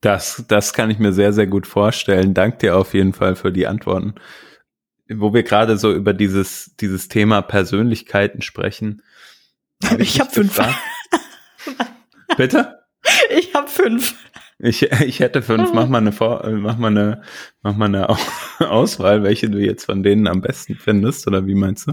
Das, 0.00 0.44
das 0.48 0.72
kann 0.72 0.90
ich 0.90 0.98
mir 0.98 1.12
sehr, 1.12 1.32
sehr 1.32 1.46
gut 1.46 1.66
vorstellen. 1.66 2.32
Dank 2.34 2.58
dir 2.60 2.76
auf 2.76 2.94
jeden 2.94 3.12
Fall 3.12 3.36
für 3.36 3.52
die 3.52 3.66
Antworten. 3.66 4.14
Wo 5.12 5.34
wir 5.34 5.42
gerade 5.42 5.76
so 5.76 5.92
über 5.92 6.14
dieses, 6.14 6.74
dieses 6.80 7.08
Thema 7.08 7.42
Persönlichkeiten 7.42 8.42
sprechen. 8.42 9.02
hab 9.84 9.92
Ich 9.92 9.98
mich 9.98 10.20
hab 10.20 10.32
fünf. 10.32 10.60
Bitte? 12.36 12.78
Ich 13.36 13.54
habe 13.54 13.68
fünf. 13.68 14.14
Ich, 14.58 14.82
ich 14.82 15.20
hätte 15.20 15.40
fünf. 15.40 15.72
Mach 15.72 15.88
mal 15.88 15.98
eine, 15.98 16.12
Vor 16.12 16.46
mach 16.50 16.76
mal 16.76 16.88
eine, 16.88 17.22
mach 17.62 17.74
mal 17.76 17.86
eine 17.86 18.08
Au- 18.10 18.18
Auswahl, 18.64 19.22
welche 19.22 19.48
du 19.48 19.58
jetzt 19.58 19.86
von 19.86 20.02
denen 20.02 20.26
am 20.28 20.42
besten 20.42 20.74
findest, 20.76 21.26
oder 21.26 21.46
wie 21.46 21.54
meinst 21.54 21.86
du? 21.88 21.92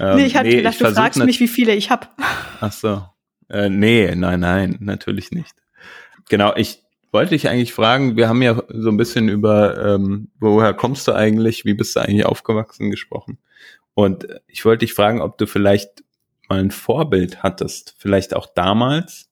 Ähm, 0.00 0.16
nee, 0.16 0.26
ich 0.26 0.36
hatte 0.36 0.50
gedacht, 0.50 0.74
du 0.74 0.78
versuch 0.84 1.00
fragst 1.00 1.24
mich, 1.24 1.38
wie 1.38 1.46
viele 1.48 1.74
ich 1.74 1.90
habe. 1.90 2.08
Ach 2.60 2.72
so. 2.72 3.04
Äh, 3.48 3.68
nee, 3.68 4.12
nein, 4.16 4.40
nein, 4.40 4.78
natürlich 4.80 5.30
nicht. 5.30 5.54
Genau, 6.28 6.54
ich 6.56 6.81
wollte 7.12 7.30
dich 7.30 7.48
eigentlich 7.48 7.74
fragen, 7.74 8.16
wir 8.16 8.28
haben 8.28 8.42
ja 8.42 8.62
so 8.68 8.88
ein 8.88 8.96
bisschen 8.96 9.28
über, 9.28 9.94
ähm, 9.94 10.30
woher 10.40 10.74
kommst 10.74 11.06
du 11.08 11.12
eigentlich, 11.12 11.64
wie 11.64 11.74
bist 11.74 11.94
du 11.94 12.00
eigentlich 12.00 12.26
aufgewachsen 12.26 12.90
gesprochen. 12.90 13.38
Und 13.94 14.26
ich 14.46 14.64
wollte 14.64 14.86
dich 14.86 14.94
fragen, 14.94 15.20
ob 15.20 15.36
du 15.38 15.46
vielleicht 15.46 16.02
mal 16.48 16.60
ein 16.60 16.70
Vorbild 16.70 17.42
hattest, 17.42 17.94
vielleicht 17.98 18.34
auch 18.34 18.46
damals, 18.46 19.30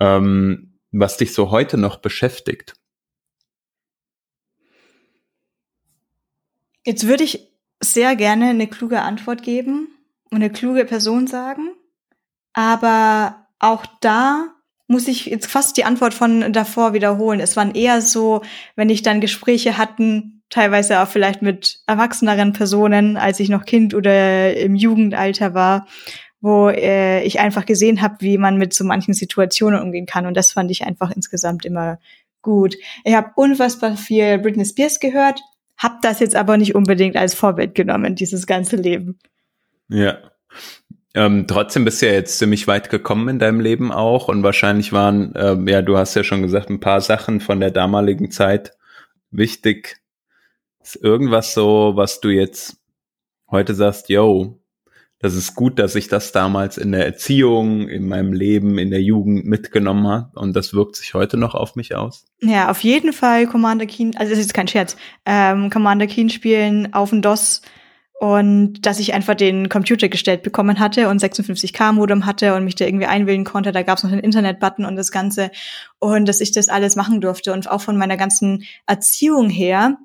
ähm, 0.00 0.74
was 0.92 1.16
dich 1.16 1.32
so 1.32 1.50
heute 1.50 1.78
noch 1.78 1.96
beschäftigt. 1.96 2.74
Jetzt 6.84 7.06
würde 7.06 7.24
ich 7.24 7.48
sehr 7.80 8.14
gerne 8.16 8.50
eine 8.50 8.66
kluge 8.66 9.00
Antwort 9.00 9.42
geben 9.42 9.88
und 10.30 10.36
eine 10.36 10.50
kluge 10.50 10.84
Person 10.84 11.26
sagen. 11.26 11.74
Aber 12.52 13.46
auch 13.58 13.86
da 14.00 14.54
muss 14.86 15.08
ich 15.08 15.26
jetzt 15.26 15.46
fast 15.46 15.76
die 15.76 15.84
Antwort 15.84 16.14
von 16.14 16.52
davor 16.52 16.92
wiederholen. 16.92 17.40
Es 17.40 17.56
waren 17.56 17.74
eher 17.74 18.00
so, 18.00 18.42
wenn 18.76 18.90
ich 18.90 19.02
dann 19.02 19.20
Gespräche 19.20 19.78
hatten, 19.78 20.42
teilweise 20.50 21.00
auch 21.00 21.08
vielleicht 21.08 21.42
mit 21.42 21.80
erwachseneren 21.86 22.52
Personen, 22.52 23.16
als 23.16 23.40
ich 23.40 23.48
noch 23.48 23.64
Kind 23.64 23.94
oder 23.94 24.56
im 24.56 24.74
Jugendalter 24.74 25.54
war, 25.54 25.86
wo 26.40 26.68
äh, 26.68 27.22
ich 27.24 27.40
einfach 27.40 27.64
gesehen 27.64 28.02
habe, 28.02 28.16
wie 28.20 28.36
man 28.36 28.58
mit 28.58 28.74
so 28.74 28.84
manchen 28.84 29.14
Situationen 29.14 29.80
umgehen 29.80 30.06
kann. 30.06 30.26
Und 30.26 30.36
das 30.36 30.52
fand 30.52 30.70
ich 30.70 30.84
einfach 30.84 31.10
insgesamt 31.10 31.64
immer 31.64 31.98
gut. 32.42 32.76
Ich 33.04 33.14
habe 33.14 33.32
unfassbar 33.34 33.96
viel 33.96 34.38
Britney 34.38 34.66
Spears 34.66 35.00
gehört, 35.00 35.40
habe 35.78 35.96
das 36.02 36.20
jetzt 36.20 36.36
aber 36.36 36.58
nicht 36.58 36.74
unbedingt 36.74 37.16
als 37.16 37.34
Vorbild 37.34 37.74
genommen, 37.74 38.14
dieses 38.14 38.46
ganze 38.46 38.76
Leben. 38.76 39.18
Ja. 39.88 40.18
Ähm, 41.14 41.46
trotzdem 41.46 41.84
bist 41.84 42.02
du 42.02 42.06
ja 42.06 42.12
jetzt 42.12 42.38
ziemlich 42.38 42.66
weit 42.66 42.90
gekommen 42.90 43.28
in 43.28 43.38
deinem 43.38 43.60
Leben 43.60 43.92
auch 43.92 44.26
und 44.26 44.42
wahrscheinlich 44.42 44.92
waren, 44.92 45.32
ähm, 45.36 45.68
ja, 45.68 45.80
du 45.80 45.96
hast 45.96 46.14
ja 46.16 46.24
schon 46.24 46.42
gesagt, 46.42 46.70
ein 46.70 46.80
paar 46.80 47.00
Sachen 47.00 47.40
von 47.40 47.60
der 47.60 47.70
damaligen 47.70 48.32
Zeit 48.32 48.72
wichtig. 49.30 49.98
Ist 50.82 50.96
irgendwas 50.96 51.54
so, 51.54 51.92
was 51.94 52.20
du 52.20 52.30
jetzt 52.30 52.78
heute 53.48 53.74
sagst, 53.74 54.08
yo, 54.08 54.60
das 55.20 55.36
ist 55.36 55.54
gut, 55.54 55.78
dass 55.78 55.94
ich 55.94 56.08
das 56.08 56.32
damals 56.32 56.76
in 56.76 56.90
der 56.90 57.06
Erziehung, 57.06 57.88
in 57.88 58.08
meinem 58.08 58.32
Leben, 58.32 58.76
in 58.76 58.90
der 58.90 59.00
Jugend 59.00 59.46
mitgenommen 59.46 60.06
habe 60.08 60.38
und 60.38 60.54
das 60.54 60.74
wirkt 60.74 60.96
sich 60.96 61.14
heute 61.14 61.36
noch 61.36 61.54
auf 61.54 61.76
mich 61.76 61.94
aus? 61.94 62.26
Ja, 62.42 62.70
auf 62.70 62.80
jeden 62.80 63.12
Fall 63.12 63.46
Commander 63.46 63.86
Keen, 63.86 64.16
also 64.16 64.30
das 64.30 64.40
ist 64.40 64.46
jetzt 64.46 64.54
kein 64.54 64.68
Scherz, 64.68 64.96
ähm, 65.24 65.70
Commander 65.70 66.08
Keen 66.08 66.28
spielen 66.28 66.92
auf 66.92 67.10
dem 67.10 67.22
DOS 67.22 67.62
und 68.24 68.86
dass 68.86 69.00
ich 69.00 69.12
einfach 69.12 69.34
den 69.34 69.68
Computer 69.68 70.08
gestellt 70.08 70.42
bekommen 70.42 70.78
hatte 70.78 71.10
und 71.10 71.20
56k 71.22 71.92
Modem 71.92 72.24
hatte 72.24 72.54
und 72.54 72.64
mich 72.64 72.74
da 72.74 72.86
irgendwie 72.86 73.04
einwählen 73.04 73.44
konnte. 73.44 73.70
Da 73.70 73.82
gab 73.82 73.98
es 73.98 74.04
noch 74.04 74.12
den 74.12 74.20
Internet-Button 74.20 74.86
und 74.86 74.96
das 74.96 75.12
Ganze 75.12 75.50
und 75.98 76.26
dass 76.26 76.40
ich 76.40 76.50
das 76.50 76.70
alles 76.70 76.96
machen 76.96 77.20
durfte 77.20 77.52
und 77.52 77.70
auch 77.70 77.82
von 77.82 77.98
meiner 77.98 78.16
ganzen 78.16 78.64
Erziehung 78.86 79.50
her 79.50 79.98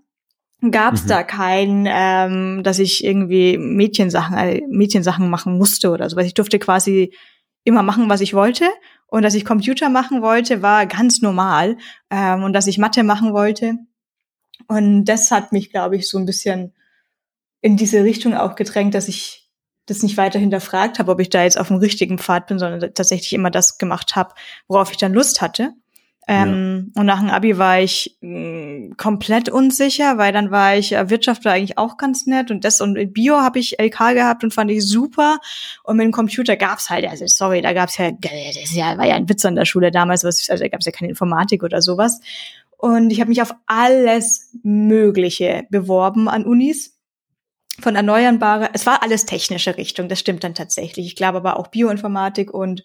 gab 0.70 0.96
es 0.96 1.06
Mhm. 1.06 1.08
da 1.08 1.24
kein, 1.24 1.88
ähm, 1.90 2.62
dass 2.62 2.80
ich 2.80 3.06
irgendwie 3.06 3.58
Mädchensachen, 3.58 4.38
äh, 4.38 4.64
Mädchensachen 4.68 5.30
machen 5.30 5.58
musste 5.58 5.90
oder 5.90 6.10
so. 6.10 6.18
Ich 6.18 6.34
durfte 6.34 6.60
quasi 6.60 7.14
immer 7.64 7.84
machen, 7.84 8.10
was 8.10 8.20
ich 8.20 8.34
wollte. 8.34 8.66
Und 9.08 9.22
dass 9.22 9.34
ich 9.34 9.46
Computer 9.46 9.88
machen 9.88 10.22
wollte, 10.22 10.62
war 10.62 10.86
ganz 10.88 11.22
normal. 11.22 11.78
Ähm, 12.10 12.44
und 12.44 12.52
dass 12.52 12.68
ich 12.68 12.78
Mathe 12.80 13.04
machen 13.04 13.32
wollte. 13.32 13.76
Und 14.68 15.06
das 15.06 15.32
hat 15.32 15.54
mich, 15.54 15.72
glaube 15.72 15.96
ich, 15.96 16.10
so 16.10 16.18
ein 16.18 16.26
bisschen 16.26 16.74
in 17.62 17.78
diese 17.78 18.04
Richtung 18.04 18.36
auch 18.36 18.56
gedrängt, 18.56 18.94
dass 18.94 19.08
ich 19.08 19.50
das 19.86 20.04
nicht 20.04 20.18
weiter 20.18 20.40
hinterfragt 20.40 21.00
habe, 21.00 21.12
ob 21.12 21.20
ich 21.20 21.30
da 21.30 21.44
jetzt 21.44 21.60
auf 21.60 21.68
dem 21.68 21.78
richtigen 21.78 22.20
Pfad 22.20 22.48
bin, 22.48 22.60
sondern 22.60 22.94
tatsächlich 22.94 23.34
immer 23.34 23.50
das 23.50 23.78
gemacht 23.78 24.16
habe, 24.16 24.34
worauf 24.68 24.92
ich 24.92 24.98
dann 24.98 25.14
Lust 25.14 25.42
hatte. 25.42 25.74
Ähm, 26.28 26.92
ja. 26.94 27.02
Und 27.02 27.08
nach 27.08 27.20
dem 27.22 27.32
Abi 27.32 27.58
war 27.58 27.80
ich 27.80 28.16
mh, 28.22 28.40
mm, 28.40 28.98
komplett 28.98 29.50
unsicher, 29.50 30.20
weil 30.20 30.32
dann 30.32 30.52
war 30.52 30.76
ich, 30.76 30.92
äh, 30.92 31.10
Wirtschaft 31.10 31.44
war 31.44 31.54
eigentlich 31.54 31.80
auch 31.80 31.98
ganz 31.98 32.28
nett 32.28 32.52
und 32.52 32.64
das 32.64 32.82
und 32.82 32.96
in 32.98 33.12
Bio 33.12 33.38
habe 33.38 33.58
ich 33.58 33.80
LK 33.82 34.14
gehabt 34.14 34.44
und 34.44 34.54
fand 34.54 34.70
ich 34.70 34.86
super. 34.86 35.40
Und 35.84 35.98
mit 35.98 36.06
dem 36.06 36.12
Computer 36.12 36.56
gab's 36.56 36.92
halt, 36.92 37.08
also 37.08 37.26
sorry, 37.26 37.64
da 37.64 37.74
gab's 37.74 37.98
ja, 37.98 38.12
das 38.12 38.76
ja, 38.76 38.96
war 38.96 39.08
ja 39.08 39.16
ein 39.16 39.28
Witz 39.28 39.44
an 39.44 39.56
der 39.56 39.66
Schule 39.66 39.90
damals, 39.90 40.24
was, 40.24 40.48
also 40.52 40.64
da 40.64 40.68
gab's 40.68 40.86
ja 40.86 40.92
keine 40.92 41.10
Informatik 41.10 41.64
oder 41.64 41.82
sowas. 41.82 42.22
Und 42.78 43.10
ich 43.10 43.22
habe 43.22 43.30
mich 43.30 43.42
auf 43.42 43.56
alles 43.66 44.52
Mögliche 44.62 45.64
beworben 45.72 46.30
an 46.30 46.46
Unis 46.46 46.99
von 47.84 47.96
erneuerbare, 47.96 48.70
es 48.74 48.86
war 48.86 49.04
alles 49.04 49.26
technische 49.26 49.78
Richtung, 49.78 50.10
das 50.10 50.20
stimmt 50.20 50.44
dann 50.44 50.56
tatsächlich. 50.56 51.08
Ich 51.08 51.16
glaube 51.16 51.38
aber 51.38 51.58
auch 51.58 51.68
Bioinformatik 51.68 52.54
und 52.54 52.84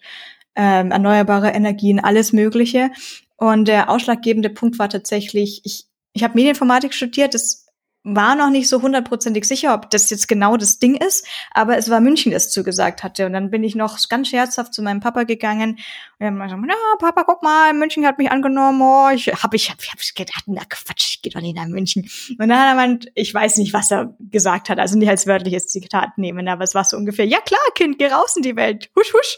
ähm, 0.55 0.91
erneuerbare 0.91 1.49
Energien, 1.49 1.99
alles 1.99 2.33
Mögliche. 2.33 2.91
Und 3.37 3.67
der 3.67 3.89
ausschlaggebende 3.89 4.49
Punkt 4.49 4.79
war 4.79 4.89
tatsächlich, 4.89 5.61
ich, 5.65 5.85
ich 6.13 6.23
habe 6.23 6.35
Medieninformatik 6.35 6.93
studiert, 6.93 7.33
das 7.33 7.64
war 8.05 8.35
noch 8.35 8.51
nicht 8.51 8.69
so 8.69 8.83
hundertprozentig 8.83 9.45
sicher, 9.45 9.73
ob 9.73 9.89
das 9.89 10.11
jetzt 10.11 10.27
genau 10.27 10.57
das 10.57 10.77
Ding 10.77 10.95
ist, 10.95 11.27
aber 11.51 11.75
es 11.75 11.89
war 11.89 11.99
München, 11.99 12.31
das 12.31 12.51
zugesagt 12.51 13.03
hatte. 13.03 13.25
Und 13.25 13.33
dann 13.33 13.49
bin 13.49 13.63
ich 13.63 13.73
noch 13.73 13.97
ganz 14.07 14.27
scherzhaft 14.27 14.75
zu 14.75 14.83
meinem 14.83 14.99
Papa 14.99 15.23
gegangen 15.23 15.79
und 16.19 16.25
dann 16.25 16.39
gesagt, 16.39 16.61
ja, 16.67 16.75
Papa, 16.99 17.23
guck 17.23 17.41
mal, 17.41 17.73
München 17.73 18.05
hat 18.05 18.19
mich 18.19 18.29
angenommen. 18.29 18.79
Oh, 18.79 19.09
ich 19.11 19.27
habe 19.27 19.55
ich 19.55 19.71
hab, 19.71 19.81
ich 19.81 19.89
hab 19.91 20.15
gedacht, 20.15 20.43
na 20.45 20.61
Quatsch, 20.69 21.15
ich 21.15 21.21
gehe 21.23 21.31
doch 21.31 21.41
nicht 21.41 21.55
nach 21.55 21.65
München. 21.65 22.07
Und 22.29 22.47
dann 22.47 22.59
hat 22.59 22.67
er 22.67 22.75
meint, 22.75 23.07
ich 23.15 23.33
weiß 23.33 23.57
nicht, 23.57 23.73
was 23.73 23.91
er 23.91 24.15
gesagt 24.19 24.69
hat, 24.69 24.77
also 24.77 24.97
nicht 24.97 25.09
als 25.09 25.25
wörtliches 25.25 25.67
Zitat 25.67 26.17
nehmen, 26.17 26.47
aber 26.47 26.63
es 26.63 26.75
war 26.75 26.83
so 26.83 26.97
ungefähr, 26.97 27.25
ja 27.25 27.39
klar, 27.41 27.59
Kind, 27.73 27.97
geh 27.97 28.07
raus 28.07 28.35
in 28.35 28.43
die 28.43 28.55
Welt, 28.55 28.91
husch, 28.95 29.13
husch. 29.13 29.37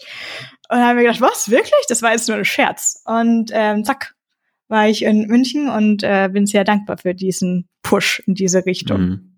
Und 0.69 0.79
dann 0.79 0.87
haben 0.87 0.97
wir 0.97 1.05
gedacht, 1.05 1.21
was, 1.21 1.49
wirklich? 1.49 1.85
Das 1.87 2.01
war 2.01 2.11
jetzt 2.11 2.27
nur 2.27 2.37
ein 2.37 2.43
Scherz. 2.43 3.01
Und 3.05 3.51
ähm, 3.53 3.85
zack, 3.85 4.16
war 4.67 4.89
ich 4.89 5.03
in 5.03 5.27
München 5.27 5.69
und 5.69 6.03
äh, 6.03 6.29
bin 6.31 6.45
sehr 6.45 6.63
dankbar 6.63 6.97
für 6.97 7.13
diesen 7.13 7.67
Push 7.83 8.21
in 8.25 8.35
diese 8.35 8.65
Richtung. 8.65 9.01
Mhm. 9.01 9.33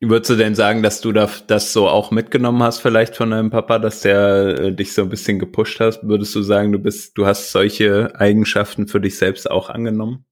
Würdest 0.00 0.30
du 0.30 0.34
denn 0.34 0.54
sagen, 0.54 0.82
dass 0.82 1.00
du 1.00 1.12
da, 1.12 1.30
das 1.46 1.72
so 1.72 1.88
auch 1.88 2.10
mitgenommen 2.10 2.62
hast, 2.62 2.80
vielleicht 2.80 3.16
von 3.16 3.30
deinem 3.30 3.50
Papa, 3.50 3.78
dass 3.78 4.00
der 4.00 4.58
äh, 4.58 4.74
dich 4.74 4.92
so 4.92 5.02
ein 5.02 5.08
bisschen 5.08 5.38
gepusht 5.38 5.80
hast? 5.80 6.02
Würdest 6.02 6.34
du 6.34 6.42
sagen, 6.42 6.72
du 6.72 6.78
bist, 6.78 7.16
du 7.16 7.26
hast 7.26 7.52
solche 7.52 8.12
Eigenschaften 8.18 8.86
für 8.86 9.00
dich 9.00 9.16
selbst 9.16 9.50
auch 9.50 9.70
angenommen? 9.70 10.24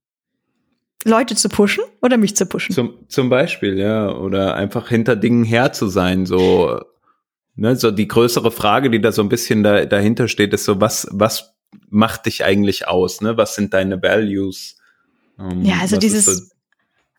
Leute 1.04 1.34
zu 1.34 1.48
pushen 1.48 1.84
oder 2.00 2.16
mich 2.16 2.36
zu 2.36 2.46
pushen? 2.46 2.74
Zum, 2.74 3.08
zum 3.08 3.28
Beispiel, 3.28 3.78
ja. 3.78 4.14
Oder 4.14 4.54
einfach 4.54 4.88
hinter 4.88 5.16
Dingen 5.16 5.44
her 5.44 5.72
zu 5.72 5.86
sein, 5.86 6.26
so, 6.26 6.80
ne, 7.54 7.74
so 7.76 7.90
die 7.90 8.08
größere 8.08 8.50
Frage, 8.50 8.90
die 8.90 9.00
da 9.00 9.10
so 9.10 9.22
ein 9.22 9.28
bisschen 9.28 9.62
da, 9.62 9.84
dahinter 9.86 10.28
steht, 10.28 10.52
ist 10.52 10.64
so, 10.64 10.80
was, 10.80 11.08
was 11.10 11.54
macht 11.92 12.26
dich 12.26 12.44
eigentlich 12.44 12.88
aus? 12.88 13.20
Ne? 13.20 13.36
Was 13.36 13.54
sind 13.54 13.74
deine 13.74 14.02
Values? 14.02 14.76
Ähm, 15.38 15.64
ja, 15.64 15.76
also 15.80 15.96
dieses 15.96 16.24
so 16.24 16.52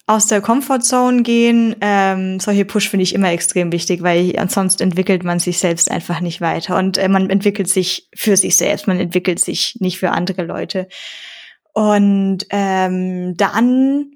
aus 0.06 0.28
der 0.28 0.42
Comfortzone 0.42 1.24
gehen, 1.24 1.76
ähm, 1.80 2.40
solche 2.40 2.66
Push 2.66 2.90
finde 2.90 3.04
ich 3.04 3.16
immer 3.16 3.32
extrem 3.32 3.72
wichtig, 3.72 4.04
weil 4.04 4.38
ansonsten 4.38 4.84
entwickelt 4.84 5.24
man 5.24 5.40
sich 5.40 5.60
selbst 5.60 5.90
einfach 5.90 6.20
nicht 6.20 6.42
weiter 6.42 6.78
und 6.78 6.98
äh, 6.98 7.08
man 7.08 7.30
entwickelt 7.30 7.70
sich 7.70 8.10
für 8.14 8.36
sich 8.36 8.58
selbst, 8.58 8.86
man 8.86 9.00
entwickelt 9.00 9.40
sich 9.40 9.78
nicht 9.80 10.00
für 10.00 10.12
andere 10.12 10.44
Leute. 10.44 10.90
Und 11.74 12.46
ähm, 12.50 13.36
dann 13.38 14.12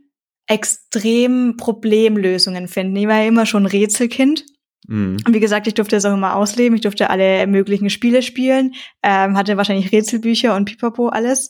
extrem 0.46 1.56
Problemlösungen 1.58 2.68
finden. 2.68 2.96
Ich 2.98 3.08
war 3.08 3.20
ja 3.20 3.28
immer 3.28 3.46
schon 3.46 3.66
Rätselkind. 3.66 4.46
Mhm. 4.88 5.18
Und 5.26 5.34
wie 5.34 5.40
gesagt, 5.40 5.68
ich 5.68 5.74
durfte 5.74 5.96
das 5.96 6.06
auch 6.06 6.14
immer 6.14 6.36
ausleben. 6.36 6.76
Ich 6.76 6.82
durfte 6.82 7.10
alle 7.10 7.46
möglichen 7.48 7.90
Spiele 7.90 8.22
spielen, 8.22 8.74
ähm, 9.04 9.38
hatte 9.38 9.58
wahrscheinlich 9.58 9.92
Rätselbücher 9.92 10.56
und 10.56 10.66
Pipapo 10.66 11.10
alles. 11.10 11.50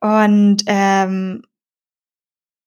Und 0.00 0.62
ähm, 0.66 1.42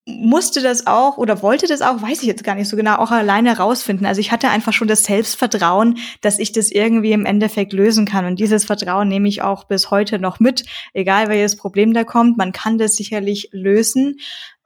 musste 0.08 0.62
das 0.62 0.86
auch 0.86 1.18
oder 1.18 1.42
wollte 1.42 1.66
das 1.66 1.82
auch, 1.82 2.02
weiß 2.02 2.22
ich 2.22 2.28
jetzt 2.28 2.44
gar 2.44 2.54
nicht 2.54 2.70
so 2.70 2.78
genau, 2.78 2.98
auch 2.98 3.10
alleine 3.10 3.58
rausfinden. 3.58 4.06
Also 4.06 4.22
ich 4.22 4.32
hatte 4.32 4.50
einfach 4.50 4.72
schon 4.72 4.88
das 4.88 5.04
Selbstvertrauen, 5.04 5.98
dass 6.22 6.38
ich 6.38 6.52
das 6.52 6.70
irgendwie 6.70 7.12
im 7.12 7.26
Endeffekt 7.26 7.74
lösen 7.74 8.06
kann. 8.06 8.26
Und 8.26 8.40
dieses 8.40 8.66
Vertrauen 8.66 9.08
nehme 9.08 9.28
ich 9.28 9.42
auch 9.42 9.64
bis 9.64 9.90
heute 9.90 10.20
noch 10.20 10.40
mit, 10.40 10.66
egal 10.94 11.28
welches 11.28 11.58
Problem 11.58 11.94
da 11.94 12.04
kommt. 12.04 12.38
Man 12.38 12.52
kann 12.52 12.78
das 12.78 12.96
sicherlich 12.96 13.50
lösen, 13.52 14.18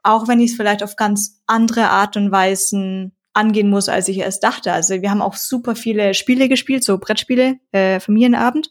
auch 0.02 0.28
wenn 0.28 0.40
ich 0.40 0.50
es 0.50 0.56
vielleicht 0.56 0.82
auf 0.82 0.96
ganz 0.96 1.40
andere 1.46 1.88
Art 1.88 2.18
und 2.18 2.30
Weisen 2.30 3.16
angehen 3.32 3.70
muss, 3.70 3.88
als 3.88 4.08
ich 4.08 4.18
erst 4.18 4.42
dachte. 4.42 4.72
Also 4.72 5.02
wir 5.02 5.10
haben 5.10 5.22
auch 5.22 5.34
super 5.34 5.76
viele 5.76 6.14
Spiele 6.14 6.48
gespielt, 6.48 6.84
so 6.84 6.98
Brettspiele, 6.98 7.58
äh, 7.72 8.00
Familienabend. 8.00 8.70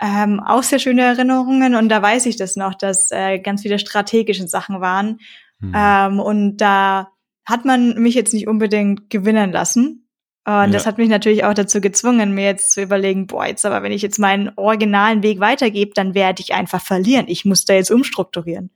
Ähm, 0.00 0.40
auch 0.40 0.62
sehr 0.62 0.78
schöne 0.78 1.02
Erinnerungen 1.02 1.74
und 1.74 1.90
da 1.90 2.00
weiß 2.00 2.24
ich 2.26 2.36
das 2.36 2.56
noch, 2.56 2.74
dass 2.74 3.10
äh, 3.10 3.38
ganz 3.38 3.62
viele 3.62 3.78
strategische 3.78 4.48
Sachen 4.48 4.80
waren. 4.80 5.18
Mhm. 5.58 5.72
Ähm, 5.76 6.20
und 6.20 6.56
da 6.56 7.08
hat 7.44 7.64
man 7.64 8.00
mich 8.00 8.14
jetzt 8.14 8.32
nicht 8.32 8.48
unbedingt 8.48 9.10
gewinnen 9.10 9.52
lassen. 9.52 10.06
Und 10.46 10.52
ja. 10.52 10.66
das 10.68 10.86
hat 10.86 10.96
mich 10.96 11.10
natürlich 11.10 11.44
auch 11.44 11.52
dazu 11.52 11.82
gezwungen, 11.82 12.34
mir 12.34 12.46
jetzt 12.46 12.72
zu 12.72 12.82
überlegen, 12.82 13.26
boah, 13.26 13.46
jetzt 13.46 13.66
aber 13.66 13.82
wenn 13.82 13.92
ich 13.92 14.00
jetzt 14.00 14.18
meinen 14.18 14.50
originalen 14.56 15.22
Weg 15.22 15.38
weitergebe, 15.38 15.92
dann 15.94 16.14
werde 16.14 16.40
ich 16.40 16.54
einfach 16.54 16.80
verlieren. 16.80 17.26
Ich 17.28 17.44
muss 17.44 17.66
da 17.66 17.74
jetzt 17.74 17.90
umstrukturieren. 17.90 18.70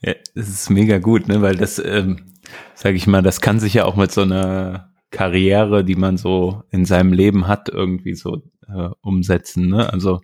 Ja, 0.00 0.14
das 0.36 0.48
ist 0.48 0.70
mega 0.70 0.98
gut, 0.98 1.26
ne? 1.26 1.42
Weil 1.42 1.56
das 1.56 1.80
ähm, 1.80 2.34
sage 2.74 2.96
ich 2.96 3.06
mal, 3.06 3.22
das 3.22 3.40
kann 3.40 3.60
sich 3.60 3.74
ja 3.74 3.84
auch 3.84 3.96
mit 3.96 4.12
so 4.12 4.22
einer 4.22 4.92
Karriere, 5.10 5.84
die 5.84 5.96
man 5.96 6.16
so 6.16 6.62
in 6.70 6.84
seinem 6.84 7.12
Leben 7.12 7.46
hat, 7.46 7.68
irgendwie 7.68 8.14
so 8.14 8.42
äh, 8.68 8.90
umsetzen. 9.00 9.68
Ne? 9.68 9.92
Also 9.92 10.20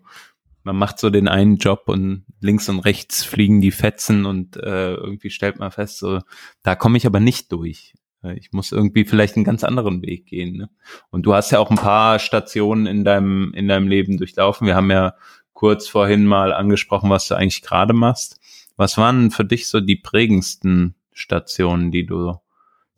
man 0.62 0.76
macht 0.76 0.98
so 0.98 1.10
den 1.10 1.28
einen 1.28 1.56
Job 1.56 1.84
und 1.86 2.24
links 2.40 2.68
und 2.68 2.80
rechts 2.80 3.22
fliegen 3.22 3.60
die 3.60 3.70
Fetzen 3.70 4.24
und 4.24 4.56
äh, 4.56 4.94
irgendwie 4.94 5.30
stellt 5.30 5.58
man 5.58 5.70
fest, 5.70 5.98
so 5.98 6.20
da 6.62 6.74
komme 6.74 6.96
ich 6.96 7.06
aber 7.06 7.20
nicht 7.20 7.52
durch. 7.52 7.94
Äh, 8.22 8.34
ich 8.38 8.52
muss 8.52 8.72
irgendwie 8.72 9.04
vielleicht 9.04 9.36
einen 9.36 9.44
ganz 9.44 9.64
anderen 9.64 10.02
Weg 10.02 10.26
gehen. 10.26 10.56
Ne? 10.56 10.70
Und 11.10 11.24
du 11.26 11.34
hast 11.34 11.50
ja 11.50 11.58
auch 11.58 11.70
ein 11.70 11.76
paar 11.76 12.18
Stationen 12.18 12.86
in 12.86 13.04
deinem 13.04 13.52
in 13.54 13.68
deinem 13.68 13.88
Leben 13.88 14.16
durchlaufen. 14.16 14.66
Wir 14.66 14.74
haben 14.74 14.90
ja 14.90 15.14
kurz 15.52 15.86
vorhin 15.86 16.26
mal 16.26 16.52
angesprochen, 16.52 17.10
was 17.10 17.28
du 17.28 17.36
eigentlich 17.36 17.62
gerade 17.62 17.92
machst. 17.92 18.40
Was 18.76 18.98
waren 18.98 19.30
für 19.30 19.44
dich 19.44 19.68
so 19.68 19.80
die 19.80 19.96
prägendsten 19.96 20.94
Stationen, 21.14 21.90
die 21.90 22.04
du, 22.04 22.34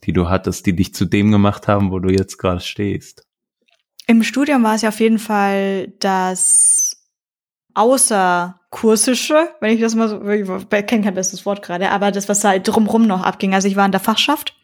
die 0.04 0.12
du 0.12 0.28
hattest, 0.28 0.66
die 0.66 0.74
dich 0.74 0.94
zu 0.94 1.04
dem 1.04 1.30
gemacht 1.30 1.68
haben, 1.68 1.92
wo 1.92 2.00
du 2.00 2.08
jetzt 2.08 2.38
gerade 2.38 2.60
stehst? 2.60 3.24
Im 4.08 4.22
Studium 4.22 4.64
war 4.64 4.74
es 4.74 4.82
ja 4.82 4.88
auf 4.88 5.00
jeden 5.00 5.18
Fall 5.18 5.92
das 6.00 7.10
außerkursische, 7.74 9.50
wenn 9.60 9.74
ich 9.74 9.80
das 9.80 9.94
mal 9.94 10.08
so, 10.08 10.26
ich 10.26 10.46
kenne 10.86 11.04
kein 11.04 11.14
bestes 11.14 11.44
Wort 11.44 11.62
gerade, 11.62 11.90
aber 11.90 12.10
das, 12.10 12.28
was 12.28 12.42
halt 12.42 12.66
drumrum 12.66 13.06
noch 13.06 13.22
abging. 13.22 13.54
Also 13.54 13.68
ich 13.68 13.76
war 13.76 13.84
in 13.84 13.92
der 13.92 14.00
Fachschaft 14.00 14.56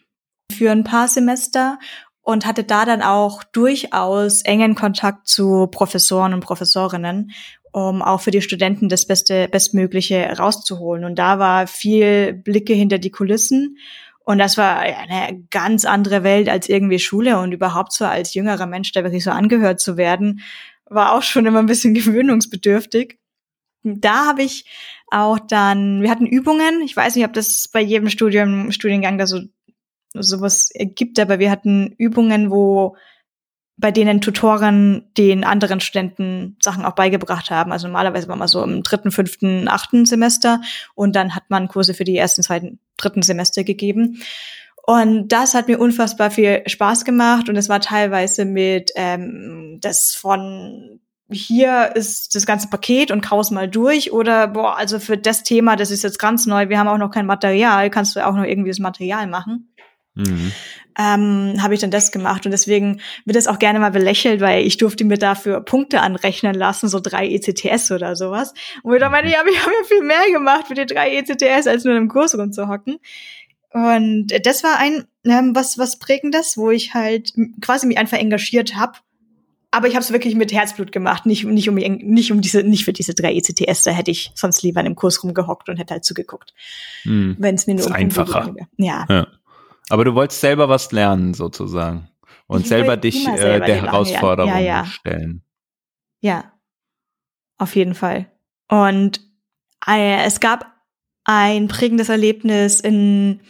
für 0.51 0.71
ein 0.71 0.85
paar 0.85 1.09
Semester 1.09 1.79
und 2.23 2.47
hatte 2.47 2.65
da 2.65 2.85
dann 2.85 3.03
auch 3.03 3.43
durchaus 3.45 4.43
engen 4.43 4.75
Kontakt 4.75 5.29
zu 5.29 5.67
Professoren 5.67 6.33
und 6.33 6.41
Professorinnen 6.41 7.33
um 7.73 8.03
auch 8.03 8.21
für 8.21 8.31
die 8.31 8.43
Studenten 8.43 8.89
das 8.89 9.07
Beste, 9.07 9.49
Bestmögliche 9.49 10.25
rauszuholen. 10.39 11.05
Und 11.05 11.19
da 11.19 11.39
war 11.39 11.67
viel 11.67 12.35
Blicke 12.35 12.75
hinter 12.75 12.99
die 12.99 13.11
Kulissen. 13.11 13.79
Und 14.25 14.39
das 14.39 14.57
war 14.57 14.79
eine 14.79 15.43
ganz 15.51 15.85
andere 15.85 16.23
Welt 16.23 16.49
als 16.49 16.69
irgendwie 16.69 16.99
Schule 16.99 17.39
und 17.39 17.53
überhaupt 17.53 17.93
so 17.93 18.05
als 18.05 18.35
jüngerer 18.35 18.67
Mensch, 18.67 18.93
da 18.93 19.03
wirklich 19.03 19.25
so 19.25 19.31
angehört 19.31 19.81
zu 19.81 19.97
werden, 19.97 20.43
war 20.85 21.13
auch 21.13 21.23
schon 21.23 21.47
immer 21.47 21.59
ein 21.59 21.67
bisschen 21.67 21.95
gewöhnungsbedürftig. 21.95 23.19
Da 23.83 24.27
habe 24.27 24.43
ich 24.43 24.65
auch 25.11 25.41
dann, 25.41 26.03
wir 26.03 26.11
hatten 26.11 26.27
Übungen. 26.27 26.83
Ich 26.83 26.97
weiß 26.97 27.17
nicht, 27.17 27.25
ob 27.25 27.33
das 27.33 27.69
bei 27.73 27.81
jedem 27.81 28.11
Studium, 28.11 28.71
Studiengang 28.71 29.19
da 29.19 29.27
so 29.27 29.41
sowas 30.15 30.71
gibt, 30.77 31.19
aber 31.19 31.39
wir 31.39 31.51
hatten 31.51 31.95
Übungen, 31.97 32.51
wo 32.51 32.97
bei 33.83 33.91
denen 33.91 34.21
Tutoren 34.21 35.05
den 35.19 35.43
anderen 35.43 35.81
Studenten 35.81 36.57
Sachen 36.63 36.85
auch 36.85 36.95
beigebracht 36.95 37.51
haben. 37.51 37.73
Also 37.73 37.89
normalerweise 37.89 38.29
war 38.29 38.37
man 38.37 38.49
so 38.49 38.63
im 38.63 38.85
dritten, 38.85 39.11
fünften, 39.11 39.69
achten 39.69 40.07
Semester 40.07 40.63
und 40.95 41.17
dann 41.17 41.35
hat 41.35 41.45
man 41.49 41.69
Kurse 41.69 41.93
für 41.93 42.05
die 42.05 42.17
ersten, 42.17 42.43
zweiten, 42.43 42.79
dritten 42.97 43.23
Semester 43.23 43.65
gegeben. 43.65 44.23
Und 44.85 45.29
das 45.29 45.55
hat 45.55 45.67
mir 45.67 45.81
unfassbar 45.81 46.31
viel 46.31 46.63
Spaß 46.65 47.05
gemacht 47.05 47.49
und 47.49 47.57
es 47.57 47.69
war 47.69 47.81
teilweise 47.81 48.45
mit 48.45 48.93
ähm, 48.95 49.79
das 49.81 50.15
von 50.15 51.01
hier 51.29 51.93
ist 51.95 52.35
das 52.35 52.47
ganze 52.47 52.69
Paket 52.69 53.11
und 53.11 53.23
kaus 53.23 53.51
mal 53.51 53.69
durch 53.69 54.13
oder 54.13 54.49
boah, 54.49 54.77
also 54.77 54.99
für 54.99 55.17
das 55.17 55.43
Thema, 55.43 55.77
das 55.77 55.91
ist 55.91 56.03
jetzt 56.03 56.19
ganz 56.19 56.47
neu, 56.47 56.69
wir 56.69 56.79
haben 56.79 56.89
auch 56.89 56.99
noch 56.99 57.11
kein 57.11 57.27
Material, 57.27 57.91
kannst 57.91 58.15
du 58.15 58.25
auch 58.25 58.35
noch 58.35 58.45
irgendwie 58.45 58.71
das 58.71 58.79
Material 58.79 59.27
machen. 59.27 59.72
Mhm. 60.15 60.53
Ähm, 60.99 61.63
habe 61.63 61.73
ich 61.73 61.81
dann 61.81 61.91
das 61.91 62.13
gemacht 62.13 62.45
und 62.45 62.53
deswegen 62.53 63.01
wird 63.25 63.37
es 63.37 63.47
auch 63.47 63.59
gerne 63.59 63.79
mal 63.79 63.91
belächelt, 63.91 64.43
weil 64.43 64.67
ich 64.67 64.77
durfte 64.77 65.05
mir 65.05 65.17
dafür 65.17 65.61
Punkte 65.63 66.03
anrechnen 66.03 66.55
lassen, 66.55 66.89
so 66.89 67.01
drei 67.01 67.29
ECTS 67.29 67.93
oder 67.93 68.15
sowas. 68.15 68.53
Und 68.83 68.93
ich 68.93 69.01
dann 69.01 69.11
meine, 69.11 69.31
ja, 69.31 69.43
ich 69.49 69.59
habe 69.59 69.73
ja 69.73 69.85
viel 69.87 70.03
mehr 70.03 70.31
gemacht 70.31 70.69
für 70.69 70.75
die 70.75 70.85
drei 70.85 71.17
ECTS, 71.17 71.67
als 71.67 71.85
nur 71.85 71.97
im 71.97 72.09
Kurs 72.09 72.37
rumzuhocken. 72.37 72.99
Und 73.71 74.27
das 74.45 74.63
war 74.63 74.79
ein 74.79 75.05
ähm, 75.25 75.55
was 75.55 75.79
was 75.79 75.99
prägendes, 75.99 76.59
wo 76.59 76.71
ich 76.71 76.93
halt 76.93 77.33
quasi 77.63 77.87
mich 77.87 77.97
einfach 77.97 78.19
engagiert 78.19 78.75
habe 78.77 78.99
aber 79.75 79.89
ich 79.89 79.95
habe 79.95 80.05
es 80.05 80.13
wirklich 80.13 80.35
mit 80.35 80.53
Herzblut 80.53 80.93
gemacht, 80.93 81.25
nicht, 81.25 81.45
nicht 81.45 81.69
um 81.69 81.77
nicht 81.77 82.31
um 82.31 82.43
diese, 82.43 82.63
nicht 82.63 82.85
für 82.85 82.93
diese 82.93 83.15
drei 83.15 83.35
ECTS, 83.35 83.85
da 83.85 83.91
hätte 83.91 84.11
ich 84.11 84.31
sonst 84.35 84.63
lieber 84.63 84.81
in 84.81 84.87
einem 84.87 84.97
Kurs 84.97 85.25
rumgehockt 85.25 85.71
und 85.71 85.79
hätte 85.79 85.95
halt 85.95 86.05
zugeguckt. 86.05 86.53
Hm. 87.05 87.37
Wenn 87.39 87.55
es 87.55 87.67
mir 87.67 87.75
nur 87.75 87.81
ist 87.81 87.87
um 87.87 87.95
einfacher. 87.95 88.55
Ja. 88.77 89.07
ja. 89.09 89.27
Aber 89.89 90.05
du 90.05 90.15
wolltest 90.15 90.41
selber 90.41 90.69
was 90.69 90.93
lernen, 90.93 91.35
sozusagen. 91.35 92.09
Und 92.47 92.63
Ich 92.63 92.69
selber 92.69 92.97
dich 92.97 93.27
äh, 93.27 93.37
selber 93.37 93.67
der 93.67 93.75
die 93.77 93.81
Sachen 93.81 93.91
Herausforderung. 93.91 94.51
Ja, 94.53 94.59
ja. 94.59 94.85
stellen. 94.87 95.43
Ja. 96.21 96.53
Auf 97.59 97.77
jeden 97.77 97.95
Fall. 97.95 98.27
Und 98.69 99.21
äh, 99.87 100.25
es 100.25 100.41
gab 100.41 100.67
ein 101.25 101.69
prägendes 101.69 102.09
Erlebnis 102.09 102.81
in 102.81 103.41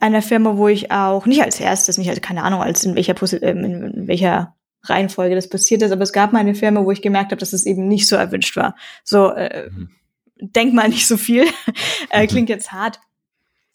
einer 0.00 0.22
Firma, 0.22 0.56
wo 0.56 0.68
ich 0.68 0.90
auch 0.90 1.26
nicht 1.26 1.42
als 1.42 1.60
erstes, 1.60 1.98
nicht 1.98 2.08
als 2.10 2.20
keine 2.20 2.42
Ahnung, 2.42 2.60
als 2.62 2.84
in 2.84 2.94
welcher 2.96 3.12
Posi- 3.14 3.42
ähm, 3.42 3.58
in, 3.64 3.82
in 3.82 4.08
welcher 4.08 4.56
Reihenfolge 4.84 5.36
das 5.36 5.48
passiert 5.48 5.82
ist, 5.82 5.92
aber 5.92 6.02
es 6.02 6.12
gab 6.12 6.32
mal 6.32 6.40
eine 6.40 6.56
Firma, 6.56 6.84
wo 6.84 6.90
ich 6.90 7.02
gemerkt 7.02 7.30
habe, 7.30 7.38
dass 7.38 7.52
es 7.52 7.66
eben 7.66 7.86
nicht 7.86 8.08
so 8.08 8.16
erwünscht 8.16 8.56
war. 8.56 8.74
So, 9.04 9.30
äh, 9.30 9.70
Mhm. 9.70 9.90
denk 10.40 10.74
mal 10.74 10.88
nicht 10.88 11.06
so 11.06 11.16
viel. 11.16 11.44
äh, 12.10 12.24
Mhm. 12.24 12.28
klingt 12.28 12.48
jetzt 12.48 12.72
hart. 12.72 12.98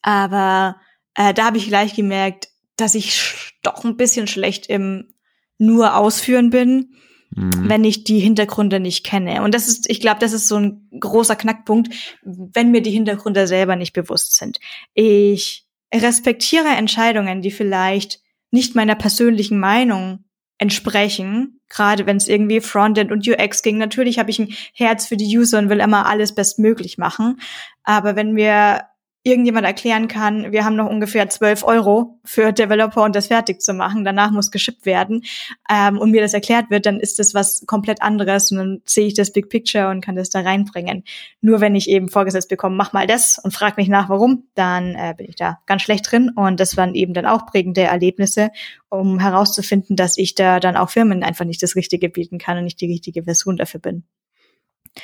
Aber 0.02 0.76
äh, 1.18 1.34
da 1.34 1.46
habe 1.46 1.58
ich 1.58 1.68
gleich 1.68 1.94
gemerkt, 1.94 2.48
dass 2.78 2.96
ich 2.96 3.54
doch 3.62 3.84
ein 3.84 3.98
bisschen 3.98 4.28
schlecht 4.28 4.68
im 4.68 5.14
nur 5.58 5.98
ausführen 5.98 6.52
bin 6.52 6.96
Mhm. 7.36 7.70
wenn 7.70 7.84
ich 7.84 8.04
die 8.04 8.20
Hintergründe 8.20 8.80
nicht 8.80 9.06
kenne. 9.06 9.44
Und 9.44 9.54
das 9.54 9.68
ist, 9.68 9.90
ich 9.90 10.00
glaube, 10.00 10.20
das 10.20 10.34
ist 10.34 10.48
so 10.48 10.56
ein 10.56 10.90
großer 11.00 11.36
Knackpunkt, 11.36 11.94
wenn 12.24 12.72
mir 12.72 12.82
die 12.82 12.92
Hintergründe 12.92 13.48
selber 13.48 13.76
nicht 13.76 13.94
bewusst 13.94 14.38
sind. 14.38 14.60
Ich 14.94 15.66
respektiere 15.94 16.70
Entscheidungen, 16.70 17.42
die 17.42 17.52
vielleicht 17.52 18.22
nicht 18.50 18.76
meiner 18.76 18.96
persönlichen 18.96 19.60
Meinung 19.60 20.24
entsprechen, 20.58 21.60
gerade 21.70 22.06
wenn 22.06 22.18
es 22.18 22.28
irgendwie 22.28 22.62
Frontend 22.62 23.12
und 23.12 23.28
UX 23.28 23.62
ging. 23.62 23.78
Natürlich 23.78 24.20
habe 24.20 24.32
ich 24.32 24.40
ein 24.40 24.54
Herz 24.74 25.06
für 25.06 25.18
die 25.18 25.38
User 25.38 25.60
und 25.60 25.70
will 25.70 25.80
immer 25.80 26.08
alles 26.08 26.34
bestmöglich 26.34 26.98
machen. 26.98 27.40
Aber 27.84 28.16
wenn 28.16 28.32
mir 28.32 28.84
irgendjemand 29.28 29.66
erklären 29.66 30.08
kann, 30.08 30.52
wir 30.52 30.66
haben 30.66 30.76
noch 30.76 30.90
ungefähr 30.90 31.30
12 31.30 31.64
Euro 31.64 32.20
für 32.24 32.52
Developer 32.52 33.04
und 33.04 33.16
das 33.16 33.28
fertig 33.28 33.62
zu 33.62 33.74
machen, 33.74 34.04
danach 34.04 34.32
muss 34.32 34.50
geschippt 34.52 34.86
werden 34.86 35.24
ähm, 35.70 35.98
und 35.98 36.12
mir 36.12 36.22
das 36.22 36.34
erklärt 36.34 36.70
wird, 36.70 36.86
dann 36.86 37.00
ist 37.00 37.20
das 37.20 37.34
was 37.34 37.66
komplett 37.68 38.02
anderes 38.02 38.52
und 38.52 38.58
dann 38.58 38.82
sehe 38.86 39.08
ich 39.08 39.14
das 39.14 39.32
Big 39.32 39.50
Picture 39.50 39.90
und 39.90 40.02
kann 40.02 40.16
das 40.16 40.30
da 40.30 40.40
reinbringen. 40.40 41.04
Nur 41.42 41.62
wenn 41.62 41.76
ich 41.76 41.90
eben 41.90 42.10
vorgesetzt 42.10 42.50
bekomme, 42.50 42.76
mach 42.76 42.94
mal 42.94 43.06
das 43.06 43.38
und 43.38 43.52
frag 43.52 43.78
mich 43.78 43.90
nach, 43.90 44.10
warum, 44.10 44.46
dann 44.56 44.96
äh, 44.96 45.14
bin 45.18 45.28
ich 45.30 45.36
da 45.36 45.60
ganz 45.66 45.82
schlecht 45.82 46.10
drin 46.10 46.32
und 46.36 46.60
das 46.60 46.78
waren 46.78 46.96
eben 46.96 47.14
dann 47.14 47.26
auch 47.26 47.46
prägende 47.46 47.82
Erlebnisse, 47.82 48.50
um 48.90 49.20
herauszufinden, 49.20 49.96
dass 49.96 50.18
ich 50.18 50.36
da 50.36 50.60
dann 50.60 50.78
auch 50.78 50.90
Firmen 50.90 51.24
einfach 51.24 51.46
nicht 51.46 51.62
das 51.62 51.76
Richtige 51.76 52.10
bieten 52.10 52.38
kann 52.38 52.58
und 52.58 52.64
nicht 52.64 52.80
die 52.82 52.92
richtige 52.92 53.24
Version 53.24 53.58
dafür 53.58 53.82
bin. 53.82 54.04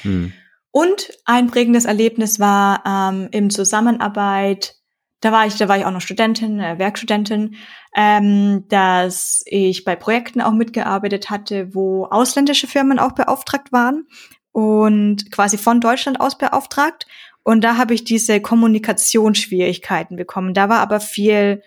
Mhm. 0.04 0.34
Und 0.76 1.12
ein 1.26 1.52
prägendes 1.52 1.86
Erlebnis 1.86 2.40
war 2.40 2.82
ähm, 2.84 3.28
im 3.30 3.52
Zusammenarbeit, 3.52 4.74
da 5.20 5.32
war 5.32 5.46
ich, 5.46 5.56
da 5.56 5.68
war 5.68 5.78
ich 5.78 5.86
auch 5.86 5.92
noch 5.92 6.02
Studentin, 6.02 6.60
äh, 6.60 6.80
Werkstudentin, 6.80 7.58
ähm, 7.96 8.66
dass 8.70 9.44
ich 9.46 9.84
bei 9.84 9.96
Projekten 9.96 10.42
auch 10.42 10.52
mitgearbeitet 10.52 11.30
hatte, 11.30 11.76
wo 11.76 12.06
ausländische 12.06 12.66
Firmen 12.66 12.98
auch 12.98 13.12
beauftragt 13.12 13.72
waren 13.72 14.08
und 14.52 15.32
quasi 15.32 15.60
von 15.60 15.80
Deutschland 15.80 16.20
aus 16.20 16.40
beauftragt. 16.40 17.06
Und 17.44 17.64
da 17.64 17.78
habe 17.78 17.94
ich 17.94 18.04
diese 18.04 18.42
Kommunikationsschwierigkeiten 18.42 20.18
bekommen. 20.18 20.56
Da 20.56 20.70
war 20.70 20.80
aber 20.80 21.00
viel 21.00 21.62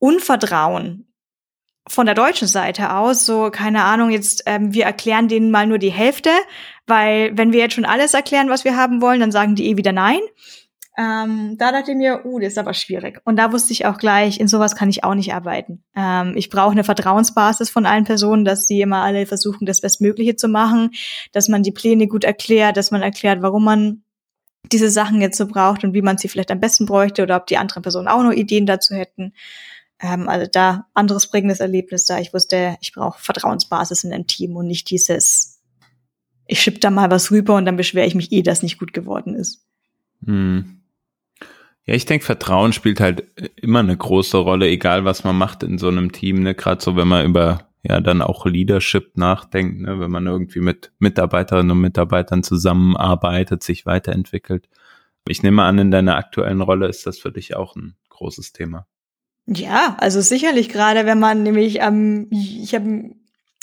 Unvertrauen 0.00 1.06
von 1.88 2.06
der 2.06 2.14
deutschen 2.14 2.48
Seite 2.48 2.94
aus, 2.94 3.24
so 3.24 3.50
keine 3.50 3.84
Ahnung, 3.84 4.10
jetzt 4.10 4.42
ähm, 4.46 4.74
wir 4.74 4.84
erklären 4.84 5.28
denen 5.28 5.50
mal 5.50 5.66
nur 5.66 5.78
die 5.78 5.92
Hälfte, 5.92 6.30
weil 6.86 7.36
wenn 7.36 7.52
wir 7.52 7.60
jetzt 7.60 7.74
schon 7.74 7.84
alles 7.84 8.14
erklären, 8.14 8.48
was 8.48 8.64
wir 8.64 8.76
haben 8.76 9.00
wollen, 9.00 9.20
dann 9.20 9.32
sagen 9.32 9.54
die 9.54 9.66
eh 9.66 9.76
wieder 9.76 9.92
nein. 9.92 10.20
Ähm, 10.98 11.56
da 11.58 11.72
dachte 11.72 11.90
ich 11.90 11.96
mir, 11.96 12.24
uh, 12.24 12.40
das 12.40 12.52
ist 12.52 12.58
aber 12.58 12.72
schwierig. 12.72 13.20
Und 13.24 13.36
da 13.36 13.52
wusste 13.52 13.72
ich 13.72 13.84
auch 13.84 13.98
gleich, 13.98 14.40
in 14.40 14.48
sowas 14.48 14.74
kann 14.74 14.88
ich 14.88 15.04
auch 15.04 15.14
nicht 15.14 15.34
arbeiten. 15.34 15.84
Ähm, 15.94 16.32
ich 16.36 16.48
brauche 16.48 16.72
eine 16.72 16.84
Vertrauensbasis 16.84 17.68
von 17.68 17.84
allen 17.84 18.04
Personen, 18.04 18.46
dass 18.46 18.66
die 18.66 18.80
immer 18.80 19.02
alle 19.02 19.26
versuchen, 19.26 19.66
das 19.66 19.82
Bestmögliche 19.82 20.36
zu 20.36 20.48
machen, 20.48 20.92
dass 21.32 21.48
man 21.48 21.62
die 21.62 21.72
Pläne 21.72 22.06
gut 22.06 22.24
erklärt, 22.24 22.78
dass 22.78 22.90
man 22.90 23.02
erklärt, 23.02 23.42
warum 23.42 23.64
man 23.64 24.02
diese 24.72 24.90
Sachen 24.90 25.20
jetzt 25.20 25.36
so 25.36 25.46
braucht 25.46 25.84
und 25.84 25.92
wie 25.92 26.02
man 26.02 26.16
sie 26.16 26.28
vielleicht 26.28 26.50
am 26.50 26.60
besten 26.60 26.86
bräuchte 26.86 27.22
oder 27.22 27.36
ob 27.36 27.46
die 27.46 27.58
anderen 27.58 27.82
Personen 27.82 28.08
auch 28.08 28.22
noch 28.22 28.32
Ideen 28.32 28.64
dazu 28.66 28.94
hätten. 28.94 29.34
Ähm, 30.00 30.28
also 30.28 30.46
da 30.50 30.86
anderes 30.94 31.28
prägendes 31.28 31.60
Erlebnis 31.60 32.04
da. 32.04 32.18
Ich 32.18 32.34
wusste, 32.34 32.76
ich 32.80 32.92
brauche 32.92 33.20
Vertrauensbasis 33.22 34.04
in 34.04 34.12
einem 34.12 34.26
Team 34.26 34.56
und 34.56 34.66
nicht 34.66 34.90
dieses, 34.90 35.62
ich 36.46 36.60
schieb 36.60 36.80
da 36.80 36.90
mal 36.90 37.10
was 37.10 37.30
rüber 37.30 37.54
und 37.56 37.64
dann 37.64 37.76
beschwere 37.76 38.06
ich 38.06 38.14
mich 38.14 38.32
eh, 38.32 38.42
dass 38.42 38.62
nicht 38.62 38.78
gut 38.78 38.92
geworden 38.92 39.34
ist. 39.34 39.64
Mhm. 40.20 40.82
Ja, 41.84 41.94
ich 41.94 42.04
denke, 42.04 42.24
Vertrauen 42.24 42.72
spielt 42.72 43.00
halt 43.00 43.24
immer 43.56 43.78
eine 43.78 43.96
große 43.96 44.36
Rolle, 44.38 44.66
egal 44.66 45.04
was 45.04 45.22
man 45.22 45.38
macht 45.38 45.62
in 45.62 45.78
so 45.78 45.86
einem 45.86 46.10
Team, 46.10 46.42
ne? 46.42 46.54
Gerade 46.54 46.82
so, 46.82 46.96
wenn 46.96 47.06
man 47.06 47.24
über 47.24 47.66
ja 47.88 48.00
dann 48.00 48.22
auch 48.22 48.46
Leadership 48.46 49.16
nachdenkt, 49.16 49.80
ne? 49.80 50.00
wenn 50.00 50.10
man 50.10 50.26
irgendwie 50.26 50.60
mit 50.60 50.92
Mitarbeiterinnen 50.98 51.70
und 51.70 51.80
Mitarbeitern 51.80 52.42
zusammenarbeitet, 52.42 53.62
sich 53.62 53.86
weiterentwickelt. 53.86 54.68
Ich 55.28 55.42
nehme 55.42 55.62
an, 55.62 55.78
in 55.78 55.90
deiner 55.90 56.16
aktuellen 56.16 56.60
Rolle 56.60 56.88
ist 56.88 57.06
das 57.06 57.18
für 57.18 57.32
dich 57.32 57.56
auch 57.56 57.76
ein 57.76 57.96
großes 58.08 58.52
Thema. 58.52 58.86
Ja, 59.46 59.96
also 60.00 60.20
sicherlich 60.20 60.68
gerade, 60.68 61.06
wenn 61.06 61.20
man 61.20 61.42
nämlich 61.42 61.82
am, 61.82 62.26
ich 62.30 62.74
habe 62.74 63.14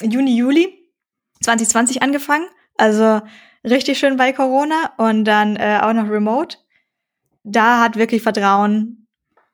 Juni, 0.01 0.37
Juli 0.37 0.91
2020 1.41 2.01
angefangen, 2.01 2.47
also 2.77 3.21
richtig 3.65 3.99
schön 3.99 4.17
bei 4.17 4.31
Corona 4.31 4.93
und 4.97 5.25
dann 5.25 5.57
äh, 5.57 5.79
auch 5.81 5.93
noch 5.93 6.09
remote. 6.09 6.57
Da 7.43 7.81
hat 7.81 7.97
wirklich 7.97 8.21
Vertrauen 8.21 9.07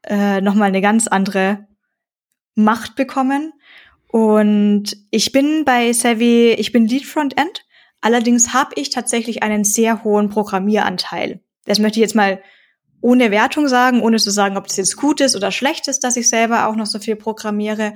äh, 0.03 0.41
nochmal 0.41 0.67
eine 0.67 0.81
ganz 0.81 1.07
andere 1.07 1.67
Macht 2.55 2.95
bekommen. 2.95 3.53
Und 4.11 4.97
ich 5.11 5.31
bin 5.31 5.65
bei 5.65 5.93
Savvy, 5.93 6.51
ich 6.53 6.71
bin 6.71 6.87
Lead 6.87 7.05
Frontend. 7.05 7.65
Allerdings 8.01 8.53
habe 8.53 8.71
ich 8.75 8.91
tatsächlich 8.91 9.43
einen 9.43 9.63
sehr 9.63 10.03
hohen 10.03 10.29
Programmieranteil. 10.29 11.41
Das 11.65 11.79
möchte 11.79 11.99
ich 11.99 12.01
jetzt 12.01 12.15
mal 12.15 12.41
ohne 13.01 13.31
Wertung 13.31 13.67
sagen, 13.67 14.01
ohne 14.01 14.17
zu 14.17 14.31
sagen, 14.31 14.57
ob 14.57 14.67
das 14.67 14.77
jetzt 14.77 14.97
gut 14.97 15.21
ist 15.21 15.35
oder 15.35 15.51
schlecht 15.51 15.87
ist, 15.87 16.03
dass 16.03 16.17
ich 16.17 16.29
selber 16.29 16.67
auch 16.67 16.75
noch 16.75 16.85
so 16.85 16.99
viel 16.99 17.15
programmiere. 17.15 17.93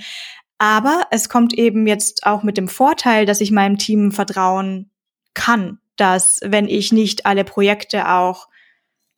Aber 0.58 1.04
es 1.12 1.30
kommt 1.30 1.54
eben 1.54 1.88
jetzt 1.88 2.26
auch 2.26 2.44
mit 2.44 2.58
dem 2.58 2.68
Vorteil, 2.68 3.26
dass 3.26 3.42
ich 3.42 3.52
meinem 3.52 3.78
Team 3.78 4.12
vertrauen 4.12 4.92
kann, 5.34 5.80
dass 5.98 6.40
wenn 6.44 6.68
ich 6.68 6.92
nicht 6.92 7.26
alle 7.26 7.44
Projekte 7.44 8.10
auch 8.10 8.48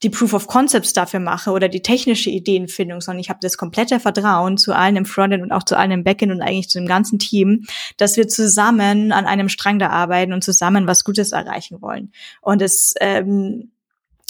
die 0.03 0.09
Proof 0.09 0.33
of 0.33 0.47
Concepts 0.47 0.93
dafür 0.93 1.19
mache 1.19 1.51
oder 1.51 1.69
die 1.69 1.81
technische 1.81 2.29
Ideenfindung, 2.29 2.99
sondern 2.99 3.21
ich 3.21 3.29
habe 3.29 3.39
das 3.41 3.57
komplette 3.57 3.99
Vertrauen 3.99 4.57
zu 4.57 4.73
allen 4.73 4.97
im 4.97 5.05
Frontend 5.05 5.41
und 5.41 5.51
auch 5.51 5.63
zu 5.63 5.77
allen 5.77 5.91
im 5.91 6.03
Backend 6.03 6.31
und 6.31 6.41
eigentlich 6.41 6.69
zu 6.69 6.79
dem 6.79 6.87
ganzen 6.87 7.17
Team, 7.17 7.65
dass 7.97 8.17
wir 8.17 8.27
zusammen 8.27 9.11
an 9.11 9.25
einem 9.25 9.49
Strang 9.49 9.79
da 9.79 9.89
arbeiten 9.89 10.33
und 10.33 10.43
zusammen 10.43 10.85
was 10.85 11.05
Gutes 11.05 11.31
erreichen 11.31 11.81
wollen. 11.81 12.11
Und 12.41 12.61
es 12.61 12.93
ähm, 12.99 13.71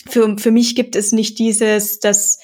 für, 0.08 0.38
für 0.38 0.52
mich 0.52 0.76
gibt 0.76 0.96
es 0.96 1.12
nicht 1.12 1.39
dieses, 1.39 2.00
dass 2.00 2.39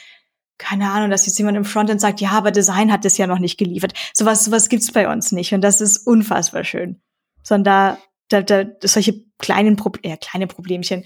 keine 0.58 0.91
Ahnung, 0.91 1.10
dass 1.10 1.26
jetzt 1.26 1.39
jemand 1.39 1.58
im 1.58 1.65
Frontend 1.65 2.00
sagt, 2.00 2.21
ja, 2.21 2.30
aber 2.32 2.52
Design 2.52 2.91
hat 2.91 3.04
das 3.04 3.17
ja 3.17 3.26
noch 3.26 3.39
nicht 3.39 3.58
geliefert. 3.58 3.93
Sowas, 4.13 4.45
sowas 4.45 4.69
gibt's 4.69 4.91
bei 4.91 5.12
uns 5.12 5.32
nicht 5.32 5.54
und 5.54 5.62
das 5.62 5.82
ist 5.82 6.06
unfassbar 6.06 6.63
schön. 6.63 7.02
Sondern 7.41 7.97
da, 8.30 8.43
da, 8.43 8.63
da 8.63 8.88
solche 8.88 9.26
kleinen 9.39 9.76
Pro 9.76 9.91
ja, 10.04 10.17
kleine 10.17 10.45
Problemchen, 10.45 11.04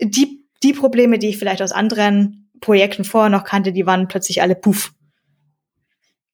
die 0.00 0.44
die 0.62 0.72
Probleme, 0.72 1.18
die 1.18 1.28
ich 1.28 1.38
vielleicht 1.38 1.60
aus 1.60 1.72
anderen 1.72 2.50
Projekten 2.60 3.04
vorher 3.04 3.28
noch 3.28 3.44
kannte, 3.44 3.72
die 3.72 3.84
waren 3.84 4.08
plötzlich 4.08 4.40
alle 4.40 4.54
puff. 4.54 4.94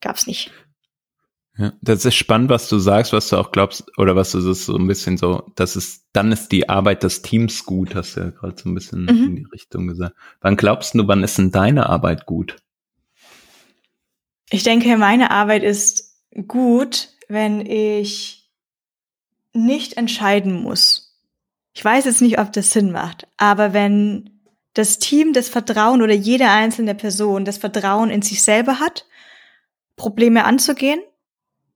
Gab's 0.01 0.29
nicht. 0.29 0.53
Ja, 1.59 1.73
das 1.83 2.05
ist 2.05 2.15
spannend, 2.15 2.49
was 2.49 2.69
du 2.69 2.79
sagst, 2.79 3.13
was 3.13 3.29
du 3.29 3.37
auch 3.37 3.51
glaubst, 3.51 3.85
oder 3.99 4.17
was 4.17 4.33
du 4.33 4.41
so 4.41 4.77
ein 4.77 4.87
bisschen 4.87 5.17
so, 5.17 5.51
das 5.57 5.77
ist, 5.77 6.05
dann 6.13 6.33
ist 6.33 6.53
die 6.53 6.69
Arbeit 6.69 7.03
des 7.03 7.23
Teams 7.23 7.67
gut, 7.67 7.95
hast 7.95 8.17
du 8.17 8.21
ja 8.21 8.31
gerade 8.31 8.57
so 8.57 8.69
ein 8.69 8.75
bisschen 8.75 9.05
Mhm. 9.05 9.25
in 9.25 9.37
die 9.37 9.47
Richtung 9.53 9.87
gesagt. 9.89 10.15
Wann 10.41 10.57
glaubst 10.57 10.95
du, 10.95 11.07
wann 11.07 11.25
ist 11.25 11.39
denn 11.39 11.51
deine 11.51 11.89
Arbeit 11.89 12.27
gut? 12.27 12.57
Ich 14.49 14.63
denke, 14.63 14.97
meine 14.97 15.31
Arbeit 15.31 15.63
ist 15.63 16.17
gut, 16.49 17.09
wenn 17.29 17.65
ich 17.65 18.51
nicht 19.53 19.97
entscheiden 19.97 20.63
muss. 20.63 21.19
Ich 21.73 21.85
weiß 21.85 22.05
jetzt 22.05 22.21
nicht, 22.21 22.39
ob 22.39 22.53
das 22.53 22.71
Sinn 22.71 22.91
macht, 22.91 23.27
aber 23.37 23.73
wenn 23.73 24.41
das 24.75 24.99
Team 24.99 25.33
das 25.33 25.49
Vertrauen 25.49 26.01
oder 26.03 26.15
jede 26.15 26.49
einzelne 26.49 26.95
Person 26.95 27.45
das 27.45 27.59
Vertrauen 27.59 28.11
in 28.11 28.23
sich 28.23 28.43
selber 28.43 28.79
hat, 28.81 29.07
Probleme 29.97 30.45
anzugehen, 30.45 31.01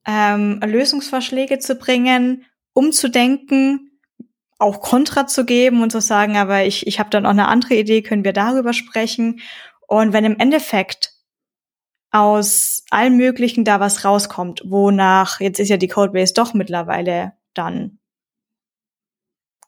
ähm, 0.06 0.60
Lösungsvorschläge 0.64 1.58
zu 1.58 1.76
bringen, 1.76 2.44
umzudenken, 2.72 3.90
auch 4.58 4.80
Kontra 4.80 5.26
zu 5.26 5.44
geben 5.44 5.82
und 5.82 5.90
zu 5.90 6.00
sagen, 6.00 6.36
aber 6.36 6.64
ich, 6.64 6.86
ich 6.86 6.98
habe 6.98 7.10
dann 7.10 7.26
auch 7.26 7.30
eine 7.30 7.48
andere 7.48 7.74
Idee, 7.74 8.02
können 8.02 8.24
wir 8.24 8.32
darüber 8.32 8.72
sprechen. 8.72 9.40
Und 9.86 10.12
wenn 10.12 10.24
im 10.24 10.38
Endeffekt 10.38 11.12
aus 12.10 12.84
allem 12.90 13.16
Möglichen 13.16 13.64
da 13.64 13.80
was 13.80 14.04
rauskommt, 14.04 14.62
wonach, 14.64 15.40
jetzt 15.40 15.58
ist 15.58 15.68
ja 15.68 15.76
die 15.76 15.88
Codebase 15.88 16.34
doch 16.34 16.54
mittlerweile 16.54 17.32
dann 17.54 17.98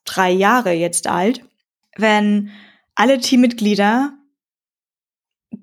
drei 0.04 0.30
Jahre 0.30 0.72
jetzt 0.72 1.08
alt, 1.08 1.44
wenn 1.96 2.50
alle 2.94 3.18
Teammitglieder 3.18 4.14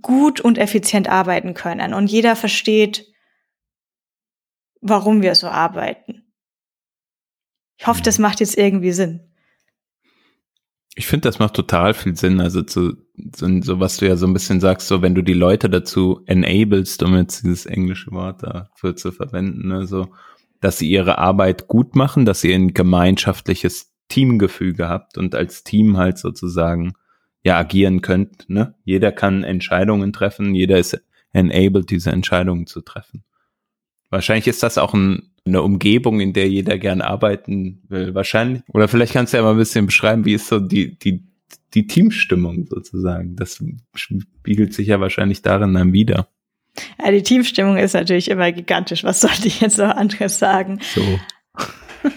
gut 0.01 0.41
und 0.41 0.57
effizient 0.57 1.07
arbeiten 1.07 1.53
können 1.53 1.93
und 1.93 2.07
jeder 2.07 2.36
versteht, 2.36 3.12
warum 4.84 5.22
wir 5.22 5.34
so 5.36 5.48
arbeiten. 5.48 6.24
Ich 7.78 7.88
hoffe, 7.88 8.04
das 8.04 8.19
macht 8.19 8.39
jetzt 8.39 8.58
irgendwie 8.58 8.91
Sinn. 8.91 9.22
Ich 10.96 11.08
finde, 11.08 11.28
das 11.28 11.39
macht 11.39 11.56
total 11.56 11.96
viel 11.96 12.15
Sinn. 12.15 12.39
Also 12.39 12.62
zu, 12.62 12.93
so, 13.36 13.62
so, 13.62 13.80
was 13.80 13.98
du 13.98 14.08
ja 14.08 14.15
so 14.15 14.28
ein 14.28 14.34
bisschen 14.34 14.60
sagst, 14.60 14.88
so 14.88 15.02
wenn 15.02 15.15
du 15.15 15.24
die 15.24 15.34
Leute 15.34 15.69
dazu 15.69 16.22
enablest, 16.28 17.02
um 17.02 17.15
jetzt 17.15 17.43
dieses 17.43 17.65
englische 17.65 18.12
Wort 18.12 18.43
dafür 18.43 18.96
zu 18.96 19.12
verwenden, 19.12 19.69
ne, 19.69 19.88
so, 19.88 20.10
dass 20.62 20.78
sie 20.78 20.89
ihre 20.89 21.17
Arbeit 21.17 21.67
gut 21.67 21.96
machen, 21.96 22.26
dass 22.26 22.43
ihr 22.43 22.54
ein 22.56 22.74
gemeinschaftliches 22.74 23.91
Teamgefüge 24.08 24.88
habt 24.88 25.17
und 25.17 25.34
als 25.34 25.63
Team 25.63 25.98
halt 25.98 26.19
sozusagen 26.19 26.93
ja 27.43 27.58
agieren 27.58 28.02
könnt. 28.02 28.50
Ne? 28.50 28.76
Jeder 28.84 29.12
kann 29.12 29.43
Entscheidungen 29.43 30.13
treffen, 30.13 30.54
jeder 30.54 30.78
ist 30.78 31.02
enabled, 31.32 31.89
diese 31.89 32.12
Entscheidungen 32.12 32.67
zu 32.67 32.82
treffen. 32.82 33.24
Wahrscheinlich 34.13 34.47
ist 34.47 34.62
das 34.62 34.78
auch 34.78 34.93
ein, 34.93 35.32
eine 35.43 35.63
Umgebung, 35.63 36.19
in 36.19 36.34
der 36.34 36.47
jeder 36.47 36.78
gern 36.78 37.02
arbeiten 37.02 37.82
will. 37.89 38.13
Wahrscheinlich. 38.13 38.62
Oder 38.67 38.88
vielleicht 38.88 39.13
kannst 39.13 39.34
du 39.34 39.38
ja 39.38 39.43
mal 39.43 39.52
ein 39.52 39.58
bisschen 39.58 39.88
beschreiben, 39.88 40.23
wie 40.23 40.36
ist 40.36 40.45
so 40.45 40.60
die, 40.60 40.99
die, 40.99 41.23
die 41.73 41.88
Teamstimmung 41.88 42.67
sozusagen. 42.67 43.36
Das 43.36 43.63
spiegelt 43.95 44.76
sich 44.76 44.88
ja 44.89 44.99
wahrscheinlich 44.99 45.41
darin 45.41 45.73
dann 45.73 45.93
wieder. 45.93 46.28
Ja, 47.04 47.10
die 47.10 47.23
Teamstimmung 47.23 47.78
ist 47.78 47.93
natürlich 47.93 48.30
immer 48.30 48.52
gigantisch. 48.52 49.04
Was 49.04 49.21
sollte 49.21 49.47
ich 49.47 49.62
jetzt 49.62 49.80
noch 49.80 49.89
anderes 49.89 50.38
sagen? 50.38 50.80
So. 50.93 51.02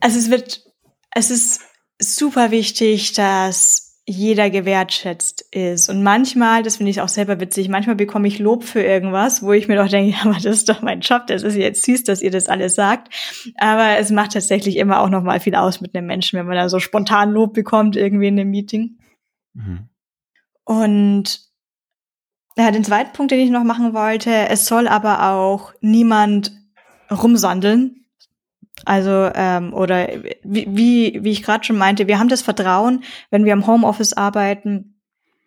also 0.00 0.18
es 0.18 0.30
wird, 0.30 0.62
es 1.10 1.30
ist 1.30 1.62
super 1.98 2.50
wichtig, 2.50 3.14
dass 3.14 3.89
jeder 4.10 4.50
gewertschätzt 4.50 5.46
ist. 5.52 5.88
Und 5.88 6.02
manchmal, 6.02 6.62
das 6.62 6.76
finde 6.76 6.90
ich 6.90 7.00
auch 7.00 7.08
selber 7.08 7.40
witzig, 7.40 7.68
manchmal 7.68 7.96
bekomme 7.96 8.26
ich 8.26 8.38
Lob 8.38 8.64
für 8.64 8.82
irgendwas, 8.82 9.42
wo 9.42 9.52
ich 9.52 9.68
mir 9.68 9.76
doch 9.76 9.88
denke, 9.88 10.10
ja, 10.16 10.22
aber 10.22 10.34
das 10.34 10.44
ist 10.56 10.68
doch 10.68 10.82
mein 10.82 11.00
Job, 11.00 11.26
das 11.28 11.42
ist 11.42 11.54
jetzt 11.54 11.84
süß, 11.84 12.04
dass 12.04 12.22
ihr 12.22 12.30
das 12.30 12.48
alles 12.48 12.74
sagt. 12.74 13.14
Aber 13.56 13.98
es 13.98 14.10
macht 14.10 14.32
tatsächlich 14.32 14.76
immer 14.76 15.00
auch 15.00 15.08
noch 15.08 15.22
mal 15.22 15.40
viel 15.40 15.54
aus 15.54 15.80
mit 15.80 15.94
einem 15.94 16.06
Menschen, 16.06 16.38
wenn 16.38 16.46
man 16.46 16.56
da 16.56 16.68
so 16.68 16.80
spontan 16.80 17.30
Lob 17.30 17.54
bekommt 17.54 17.96
irgendwie 17.96 18.28
in 18.28 18.38
einem 18.38 18.50
Meeting. 18.50 18.98
Mhm. 19.54 19.88
Und 20.64 21.40
ja, 22.56 22.70
den 22.70 22.84
zweiten 22.84 23.12
Punkt, 23.12 23.30
den 23.30 23.40
ich 23.40 23.50
noch 23.50 23.64
machen 23.64 23.94
wollte, 23.94 24.48
es 24.48 24.66
soll 24.66 24.88
aber 24.88 25.30
auch 25.30 25.72
niemand 25.80 26.52
rumsandeln, 27.10 27.99
also 28.84 29.30
ähm, 29.34 29.72
oder 29.72 30.08
wie, 30.42 30.66
wie, 30.68 31.20
wie 31.22 31.30
ich 31.30 31.42
gerade 31.42 31.64
schon 31.64 31.78
meinte, 31.78 32.06
wir 32.06 32.18
haben 32.18 32.28
das 32.28 32.42
Vertrauen, 32.42 33.04
wenn 33.30 33.44
wir 33.44 33.52
im 33.52 33.66
Homeoffice 33.66 34.12
arbeiten, 34.12 35.00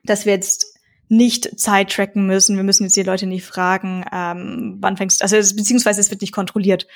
dass 0.03 0.25
wir 0.25 0.33
jetzt 0.33 0.73
nicht 1.09 1.59
Zeit 1.59 1.91
tracken 1.91 2.25
müssen. 2.25 2.55
Wir 2.55 2.63
müssen 2.63 2.83
jetzt 2.83 2.95
die 2.95 3.03
Leute 3.03 3.27
nicht 3.27 3.45
fragen, 3.45 4.05
ähm, 4.11 4.77
wann 4.79 4.97
fängst 4.97 5.21
du, 5.21 5.23
also 5.23 5.35
es, 5.37 5.55
beziehungsweise 5.55 6.01
es 6.01 6.09
wird 6.09 6.21
nicht 6.21 6.33
kontrolliert. 6.33 6.87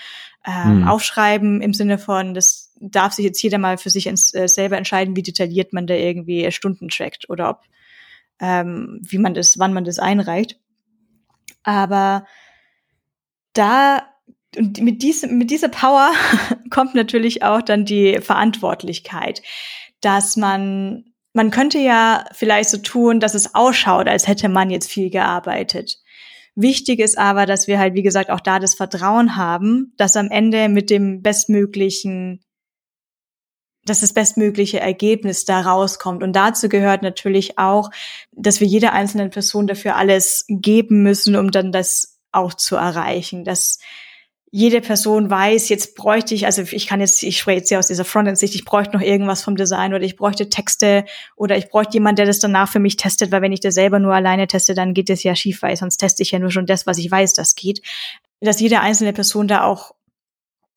Ähm, 0.46 0.82
hm. 0.82 0.88
Aufschreiben 0.88 1.62
im 1.62 1.74
Sinne 1.74 1.98
von, 1.98 2.34
das 2.34 2.74
darf 2.80 3.14
sich 3.14 3.26
jetzt 3.26 3.42
jeder 3.42 3.58
mal 3.58 3.78
für 3.78 3.90
sich 3.90 4.08
ins, 4.08 4.34
äh, 4.34 4.48
selber 4.48 4.78
entscheiden, 4.78 5.16
wie 5.16 5.24
detailliert 5.24 5.74
man 5.74 5.88
da 5.88 5.94
irgendwie 5.94 6.52
Stunden 6.52 6.90
trackt 6.90 7.30
oder 7.30 7.50
ob 7.50 7.62
ähm, 8.40 9.00
wie 9.02 9.18
man 9.18 9.34
das, 9.34 9.58
wann 9.60 9.74
man 9.74 9.84
das 9.84 10.00
einreicht. 10.00 10.60
Aber 11.64 12.26
da 13.54 14.08
und 14.56 14.80
mit, 14.80 15.02
diesem, 15.02 15.38
mit 15.38 15.52
dieser 15.52 15.70
Power 15.70 16.12
kommt 16.70 16.96
natürlich 16.96 17.44
auch 17.44 17.62
dann 17.62 17.86
die 17.86 18.20
Verantwortlichkeit, 18.22 19.42
dass 20.02 20.38
man, 20.38 21.06
man 21.34 21.52
könnte 21.52 21.80
ja 21.80 22.26
vielleicht 22.34 22.70
so 22.70 22.78
tun, 22.78 23.20
dass 23.20 23.36
es 23.36 23.56
ausschaut, 23.56 24.08
als 24.08 24.28
hätte 24.28 24.50
man 24.50 24.70
jetzt 24.70 24.90
viel 24.90 25.10
gearbeitet. 25.10 25.98
Wichtig 26.56 27.00
ist 27.00 27.20
aber, 27.20 27.46
dass 27.46 27.68
wir 27.68 27.78
halt, 27.78 27.94
wie 27.94 28.02
gesagt, 28.02 28.32
auch 28.32 28.40
da 28.40 28.58
das 28.58 28.74
Vertrauen 28.74 29.36
haben, 29.36 29.94
dass 29.98 30.18
am 30.18 30.32
Ende 30.32 30.70
mit 30.70 30.90
dem 30.90 31.22
bestmöglichen, 31.22 32.44
dass 33.86 34.00
das 34.00 34.12
bestmögliche 34.12 34.80
Ergebnis 34.80 35.46
da 35.46 35.62
rauskommt. 35.62 36.24
Und 36.24 36.34
dazu 36.34 36.68
gehört 36.68 37.04
natürlich 37.04 37.60
auch, 37.60 37.92
dass 38.32 38.60
wir 38.60 38.68
jeder 38.68 38.94
einzelnen 38.94 39.30
Person 39.30 39.68
dafür 39.68 39.98
alles 39.98 40.46
geben 40.48 41.04
müssen, 41.04 41.36
um 41.36 41.52
dann 41.52 41.72
das 41.72 42.20
auch 42.32 42.56
zu 42.56 42.76
erreichen. 42.76 43.44
Dass 43.44 43.78
jede 44.50 44.80
Person 44.80 45.30
weiß, 45.30 45.68
jetzt 45.70 45.96
bräuchte 45.96 46.34
ich, 46.34 46.46
also 46.46 46.62
ich 46.62 46.88
kann 46.88 47.02
jetzt, 47.02 47.22
ich 47.22 47.38
spreche 47.38 47.60
jetzt 47.60 47.70
ja 47.70 47.80
aus 47.80 47.88
dieser 47.88 48.06
Frontend-Sicht, 48.06 48.56
ich 48.56 48.64
bräuchte 48.64 48.96
noch 48.96 49.04
irgendwas 49.04 49.44
vom 49.44 49.58
Design 49.58 49.94
oder 49.94 50.04
ich 50.04 50.16
bräuchte 50.16 50.50
Texte 50.50 51.04
oder 51.36 51.58
ich 51.58 51.70
bräuchte 51.70 51.94
jemand, 51.96 52.18
der 52.18 52.26
das 52.26 52.40
danach 52.40 52.70
für 52.70 52.80
mich 52.80 52.96
testet, 52.96 53.32
weil 53.32 53.42
wenn 53.42 53.52
ich 53.52 53.60
das 53.60 53.76
selber 53.76 54.00
nur 54.00 54.14
alleine 54.14 54.48
teste, 54.48 54.74
dann 54.74 54.94
geht 54.94 55.10
es 55.10 55.24
ja 55.24 55.36
schief, 55.36 55.62
weil 55.62 55.76
sonst 55.76 55.98
teste 55.98 56.24
ich 56.24 56.32
ja 56.32 56.40
nur 56.40 56.52
schon 56.52 56.66
das, 56.66 56.88
was 56.88 56.98
ich 56.98 57.12
weiß, 57.12 57.34
das 57.34 57.56
geht. 57.56 57.82
Dass 58.40 58.62
jede 58.62 58.80
einzelne 58.80 59.12
Person 59.12 59.48
da 59.50 59.64
auch 59.64 59.96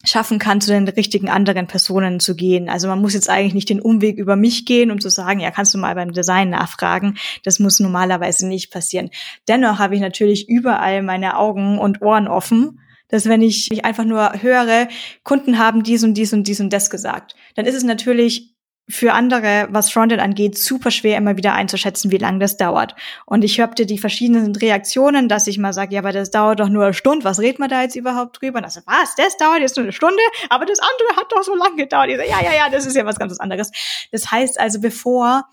schaffen 0.02 0.38
kann, 0.38 0.61
zu 0.61 0.72
den 0.72 0.88
richtigen 0.88 1.28
anderen 1.28 1.66
Personen 1.66 2.20
zu 2.20 2.35
gehen. 2.35 2.70
Also 2.70 2.88
man 2.88 3.00
muss 3.00 3.14
jetzt 3.14 3.28
eigentlich 3.28 3.54
nicht 3.54 3.68
den 3.68 3.83
Umweg 3.83 4.16
über 4.16 4.35
mich 4.35 4.64
gehen, 4.64 4.90
um 4.90 4.98
zu 4.98 5.11
sagen, 5.11 5.40
ja, 5.40 5.50
kannst 5.50 5.74
du 5.74 5.78
mal 5.78 5.94
beim 5.94 6.12
Design 6.12 6.50
nachfragen. 6.50 7.18
Das 7.44 7.61
muss 7.61 7.80
normalerweise 7.80 8.48
nicht 8.48 8.72
passieren. 8.72 9.11
Dennoch 9.46 9.78
habe 9.78 9.94
ich 9.94 10.00
natürlich 10.00 10.48
überall 10.48 11.02
meine 11.02 11.37
Augen 11.37 11.78
und 11.78 12.00
Ohren 12.00 12.28
offen 12.28 12.80
dass 13.11 13.29
wenn 13.29 13.42
ich 13.42 13.68
mich 13.70 13.85
einfach 13.85 14.05
nur 14.05 14.42
höre, 14.42 14.88
Kunden 15.23 15.59
haben 15.59 15.83
dies 15.83 16.05
und 16.05 16.14
dies 16.14 16.33
und 16.33 16.46
dies 16.46 16.61
und 16.61 16.73
das 16.73 16.90
gesagt, 16.90 17.35
dann 17.57 17.66
ist 17.66 17.75
es 17.75 17.85
natürlich 17.85 18.55
für 18.90 19.12
andere, 19.12 19.68
was 19.70 19.90
Frontend 19.90 20.20
angeht, 20.20 20.59
super 20.59 20.90
schwer 20.90 21.16
immer 21.16 21.37
wieder 21.37 21.55
einzuschätzen, 21.55 22.11
wie 22.11 22.18
lange 22.18 22.40
das 22.40 22.57
dauert. 22.57 22.94
Und 23.25 23.44
ich 23.44 23.59
hörte 23.59 23.87
die 23.87 23.99
verschiedenen 23.99 24.55
Reaktionen, 24.55 25.29
dass 25.29 25.46
ich 25.46 25.59
mal 25.59 25.73
sage, 25.73 25.94
ja, 25.94 26.01
aber 26.01 26.12
das 26.12 26.31
dauert 26.31 26.61
doch 26.61 26.68
nur 26.68 26.85
eine 26.85 26.94
Stunde, 26.94 27.25
was 27.25 27.38
redet 27.38 27.61
man 27.61 27.70
da 27.70 27.83
jetzt 27.83 27.96
überhaupt 27.96 28.40
drüber? 28.40 28.59
Und 28.59 28.64
also, 28.64 28.81
was, 28.87 29.14
das 29.14 29.37
dauert 29.37 29.61
jetzt 29.61 29.77
nur 29.77 29.85
eine 29.85 29.92
Stunde, 29.92 30.23
aber 30.49 30.66
das 30.66 30.81
andere 30.81 31.16
hat 31.16 31.31
doch 31.31 31.42
so 31.42 31.55
lange 31.55 31.77
gedauert. 31.77 32.09
Ich 32.09 32.16
so, 32.16 32.23
ja, 32.23 32.42
ja, 32.42 32.53
ja, 32.53 32.68
das 32.68 32.87
ist 32.87 32.96
ja 32.96 33.07
was 33.07 33.18
ganz 33.18 33.38
anderes. 33.38 33.70
Das 34.11 34.31
heißt 34.31 34.59
also, 34.59 34.81
bevor 34.81 35.44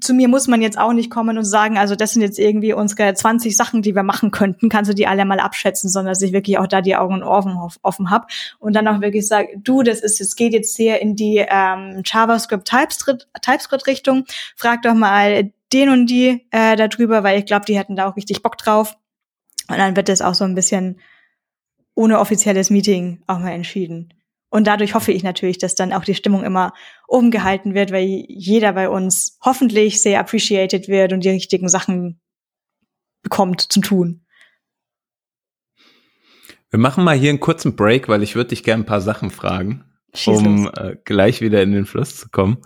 zu 0.00 0.12
mir 0.12 0.28
muss 0.28 0.46
man 0.46 0.60
jetzt 0.60 0.78
auch 0.78 0.92
nicht 0.92 1.10
kommen 1.10 1.38
und 1.38 1.44
sagen, 1.44 1.78
also 1.78 1.96
das 1.96 2.12
sind 2.12 2.20
jetzt 2.20 2.38
irgendwie 2.38 2.74
unsere 2.74 3.14
20 3.14 3.56
Sachen, 3.56 3.80
die 3.80 3.94
wir 3.94 4.02
machen 4.02 4.30
könnten, 4.30 4.68
kannst 4.68 4.90
du 4.90 4.94
die 4.94 5.06
alle 5.06 5.24
mal 5.24 5.40
abschätzen, 5.40 5.88
sondern 5.88 6.12
dass 6.12 6.22
ich 6.22 6.32
wirklich 6.32 6.58
auch 6.58 6.66
da 6.66 6.82
die 6.82 6.96
Augen 6.96 7.14
und 7.14 7.22
Ohren 7.22 7.58
offen 7.82 8.10
habe 8.10 8.26
und 8.58 8.74
dann 8.74 8.86
auch 8.88 9.00
wirklich 9.00 9.26
sage, 9.26 9.48
du, 9.56 9.82
das 9.82 10.00
ist, 10.00 10.20
es 10.20 10.36
geht 10.36 10.52
jetzt 10.52 10.74
sehr 10.74 11.00
in 11.00 11.16
die 11.16 11.44
ähm, 11.48 12.02
JavaScript 12.04 12.68
TypeScript 12.68 13.28
TypeScript 13.40 13.86
Richtung, 13.86 14.24
frag 14.54 14.82
doch 14.82 14.94
mal 14.94 15.50
den 15.72 15.88
und 15.88 16.06
die 16.06 16.46
äh, 16.50 16.76
darüber, 16.76 17.22
weil 17.22 17.38
ich 17.38 17.46
glaube, 17.46 17.64
die 17.64 17.78
hätten 17.78 17.96
da 17.96 18.08
auch 18.08 18.16
richtig 18.16 18.42
Bock 18.42 18.58
drauf. 18.58 18.96
Und 19.68 19.78
dann 19.78 19.96
wird 19.96 20.08
das 20.08 20.20
auch 20.20 20.34
so 20.34 20.44
ein 20.44 20.54
bisschen 20.54 21.00
ohne 21.94 22.18
offizielles 22.18 22.70
Meeting 22.70 23.22
auch 23.26 23.38
mal 23.38 23.52
entschieden. 23.52 24.12
Und 24.50 24.66
dadurch 24.66 24.94
hoffe 24.94 25.12
ich 25.12 25.22
natürlich, 25.22 25.58
dass 25.58 25.76
dann 25.76 25.92
auch 25.92 26.04
die 26.04 26.14
Stimmung 26.14 26.44
immer 26.44 26.74
oben 27.06 27.30
gehalten 27.30 27.72
wird, 27.72 27.92
weil 27.92 28.24
jeder 28.28 28.72
bei 28.72 28.88
uns 28.88 29.38
hoffentlich 29.42 30.02
sehr 30.02 30.20
appreciated 30.20 30.88
wird 30.88 31.12
und 31.12 31.24
die 31.24 31.30
richtigen 31.30 31.68
Sachen 31.68 32.20
bekommt 33.22 33.60
zum 33.60 33.82
Tun. 33.82 34.26
Wir 36.70 36.78
machen 36.78 37.04
mal 37.04 37.16
hier 37.16 37.30
einen 37.30 37.40
kurzen 37.40 37.76
Break, 37.76 38.08
weil 38.08 38.22
ich 38.22 38.34
würde 38.34 38.50
dich 38.50 38.62
gerne 38.62 38.82
ein 38.82 38.86
paar 38.86 39.00
Sachen 39.00 39.30
fragen, 39.30 39.84
Schieß 40.14 40.38
um 40.38 40.70
äh, 40.76 40.96
gleich 41.04 41.40
wieder 41.40 41.62
in 41.62 41.72
den 41.72 41.86
Fluss 41.86 42.16
zu 42.16 42.28
kommen. 42.28 42.58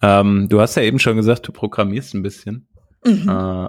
Ähm, 0.00 0.48
du 0.48 0.60
hast 0.60 0.76
ja 0.76 0.82
eben 0.82 0.98
schon 0.98 1.16
gesagt, 1.16 1.46
du 1.46 1.52
programmierst 1.52 2.14
ein 2.14 2.22
bisschen. 2.22 2.68
Mhm. 3.04 3.28
Äh, 3.28 3.68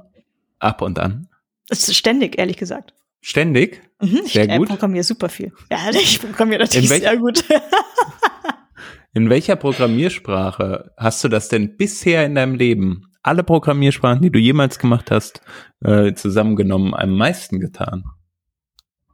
ab 0.59 0.81
und 0.81 0.99
an. 0.99 1.27
Ständig, 1.71 2.37
ehrlich 2.37 2.57
gesagt. 2.57 2.93
Ständig? 3.21 3.81
Mhm, 4.03 4.21
ich 4.25 4.33
sehr 4.33 4.57
gut. 4.57 4.69
programmiere 4.69 5.03
super 5.03 5.29
viel. 5.29 5.53
Ja, 5.71 5.77
ich 5.91 6.21
programmiere 6.21 6.61
natürlich 6.61 6.89
sehr 6.89 7.17
gut. 7.17 7.43
in 9.13 9.29
welcher 9.29 9.55
Programmiersprache 9.55 10.91
hast 10.97 11.23
du 11.23 11.29
das 11.29 11.49
denn 11.49 11.77
bisher 11.77 12.25
in 12.25 12.35
deinem 12.35 12.55
Leben, 12.55 13.11
alle 13.21 13.43
Programmiersprachen, 13.43 14.21
die 14.21 14.31
du 14.31 14.39
jemals 14.39 14.79
gemacht 14.79 15.11
hast, 15.11 15.41
äh, 15.83 16.13
zusammengenommen, 16.13 16.93
am 16.93 17.15
meisten 17.15 17.59
getan? 17.59 18.03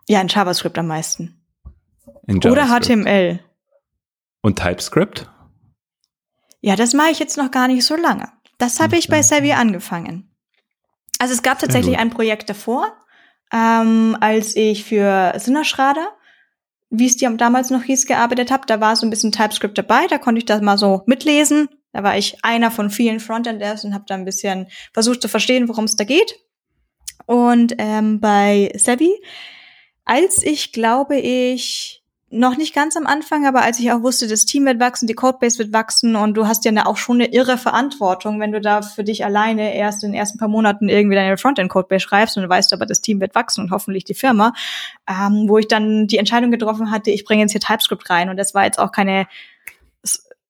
Ja, 0.07 0.21
in 0.21 0.27
JavaScript 0.27 0.77
am 0.79 0.87
meisten. 0.87 1.45
In 2.25 2.39
JavaScript. 2.41 2.45
Oder 2.45 2.67
HTML. 2.67 3.39
Und 4.41 4.57
TypeScript? 4.57 5.29
Ja, 6.61 6.75
das 6.75 6.93
mache 6.93 7.11
ich 7.11 7.19
jetzt 7.19 7.37
noch 7.37 7.51
gar 7.51 7.67
nicht 7.67 7.85
so 7.85 7.95
lange. 7.95 8.29
Das 8.57 8.79
habe 8.79 8.97
ich 8.97 9.07
bei 9.07 9.21
Savvy 9.21 9.53
angefangen. 9.53 10.29
Also 11.19 11.33
es 11.33 11.43
gab 11.43 11.59
tatsächlich 11.59 11.97
ein 11.97 12.09
Projekt 12.09 12.49
davor, 12.49 12.93
ähm, 13.53 14.17
als 14.19 14.55
ich 14.55 14.83
für 14.83 15.33
Sinnerschrader, 15.37 16.09
wie 16.89 17.05
es 17.05 17.17
die 17.17 17.27
damals 17.37 17.69
noch 17.69 17.83
hieß, 17.83 18.05
gearbeitet 18.05 18.51
habe. 18.51 18.65
Da 18.65 18.81
war 18.81 18.95
so 18.95 19.05
ein 19.05 19.09
bisschen 19.09 19.31
TypeScript 19.31 19.77
dabei, 19.77 20.07
da 20.07 20.17
konnte 20.17 20.39
ich 20.39 20.45
das 20.45 20.61
mal 20.61 20.77
so 20.77 21.03
mitlesen. 21.05 21.69
Da 21.91 22.03
war 22.03 22.17
ich 22.17 22.43
einer 22.43 22.71
von 22.71 22.89
vielen 22.89 23.19
Frontenders 23.19 23.83
und 23.83 23.93
habe 23.93 24.05
da 24.07 24.15
ein 24.15 24.25
bisschen 24.25 24.67
versucht 24.93 25.21
zu 25.21 25.27
verstehen, 25.27 25.67
worum 25.67 25.85
es 25.85 25.95
da 25.95 26.03
geht. 26.03 26.39
und 27.25 27.75
ähm, 27.77 28.19
bei 28.19 28.71
Sebi, 28.75 29.11
als 30.05 30.43
ich, 30.43 30.71
glaube 30.71 31.17
ich, 31.17 31.98
noch 32.31 32.57
nicht 32.57 32.75
ganz 32.75 32.95
am 32.95 33.07
Anfang, 33.07 33.47
aber 33.47 33.63
als 33.63 33.79
ich 33.79 33.91
auch 33.91 34.03
wusste, 34.03 34.27
das 34.27 34.45
Team 34.45 34.65
wird 34.65 34.79
wachsen, 34.79 35.07
die 35.07 35.15
Codebase 35.15 35.57
wird 35.57 35.73
wachsen 35.73 36.15
und 36.15 36.35
du 36.35 36.45
hast 36.47 36.63
ja 36.63 36.85
auch 36.85 36.97
schon 36.97 37.21
eine 37.21 37.33
irre 37.33 37.57
Verantwortung, 37.57 38.39
wenn 38.39 38.51
du 38.51 38.61
da 38.61 38.83
für 38.83 39.03
dich 39.03 39.25
alleine 39.25 39.75
erst 39.75 40.03
in 40.03 40.11
den 40.11 40.19
ersten 40.19 40.37
paar 40.37 40.47
Monaten 40.47 40.89
irgendwie 40.89 41.15
deine 41.15 41.37
Frontend-Codebase 41.37 42.01
schreibst 42.01 42.37
und 42.37 42.43
du 42.43 42.49
weißt 42.49 42.71
aber, 42.73 42.85
das 42.85 43.01
Team 43.01 43.19
wird 43.19 43.33
wachsen 43.33 43.61
und 43.61 43.71
hoffentlich 43.71 44.03
die 44.03 44.13
Firma, 44.13 44.53
ähm, 45.07 45.45
wo 45.47 45.57
ich 45.57 45.67
dann 45.67 46.05
die 46.05 46.17
Entscheidung 46.17 46.51
getroffen 46.51 46.91
hatte, 46.91 47.09
ich 47.09 47.25
bringe 47.25 47.41
jetzt 47.41 47.51
hier 47.51 47.61
TypeScript 47.61 48.09
rein 48.09 48.29
und 48.29 48.37
das 48.37 48.53
war 48.53 48.65
jetzt 48.65 48.79
auch 48.79 48.91
keine 48.91 49.27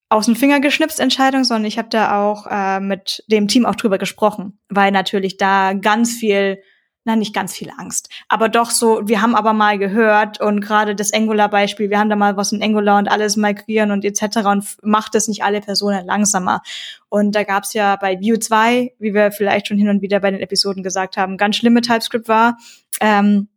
aus 0.09 0.25
dem 0.25 0.35
Finger 0.35 0.59
geschnipst 0.59 0.99
Entscheidung, 0.99 1.43
sondern 1.43 1.65
ich 1.65 1.77
habe 1.77 1.89
da 1.89 2.19
auch 2.19 2.47
äh, 2.49 2.79
mit 2.79 3.23
dem 3.27 3.47
Team 3.47 3.65
auch 3.65 3.75
drüber 3.75 3.99
gesprochen, 3.99 4.57
weil 4.67 4.91
natürlich 4.91 5.37
da 5.37 5.73
ganz 5.73 6.11
viel 6.11 6.61
na 7.05 7.15
nicht 7.15 7.33
ganz 7.33 7.53
viel 7.53 7.71
Angst, 7.77 8.09
aber 8.27 8.49
doch 8.49 8.71
so, 8.71 9.01
wir 9.05 9.21
haben 9.21 9.35
aber 9.35 9.53
mal 9.53 9.79
gehört 9.79 10.39
und 10.41 10.61
gerade 10.61 10.95
das 10.95 11.13
Angular-Beispiel, 11.13 11.89
wir 11.89 11.99
haben 11.99 12.09
da 12.09 12.15
mal 12.15 12.37
was 12.37 12.51
in 12.51 12.61
Angular 12.61 12.97
und 12.99 13.07
alles 13.09 13.35
migrieren 13.35 13.91
und 13.91 14.05
etc. 14.05 14.37
und 14.45 14.77
macht 14.83 15.15
es 15.15 15.27
nicht 15.27 15.43
alle 15.43 15.61
Personen 15.61 16.05
langsamer. 16.05 16.61
Und 17.07 17.33
da 17.33 17.43
gab 17.43 17.63
es 17.63 17.73
ja 17.73 17.95
bei 17.95 18.19
Vue 18.19 18.39
2, 18.39 18.93
wie 18.99 19.13
wir 19.13 19.31
vielleicht 19.31 19.67
schon 19.67 19.77
hin 19.77 19.89
und 19.89 20.01
wieder 20.01 20.19
bei 20.19 20.31
den 20.31 20.41
Episoden 20.41 20.83
gesagt 20.83 21.17
haben, 21.17 21.37
ganz 21.37 21.55
schlimme 21.55 21.81
TypeScript 21.81 22.27
war. 22.27 22.57
Ähm, 23.01 23.47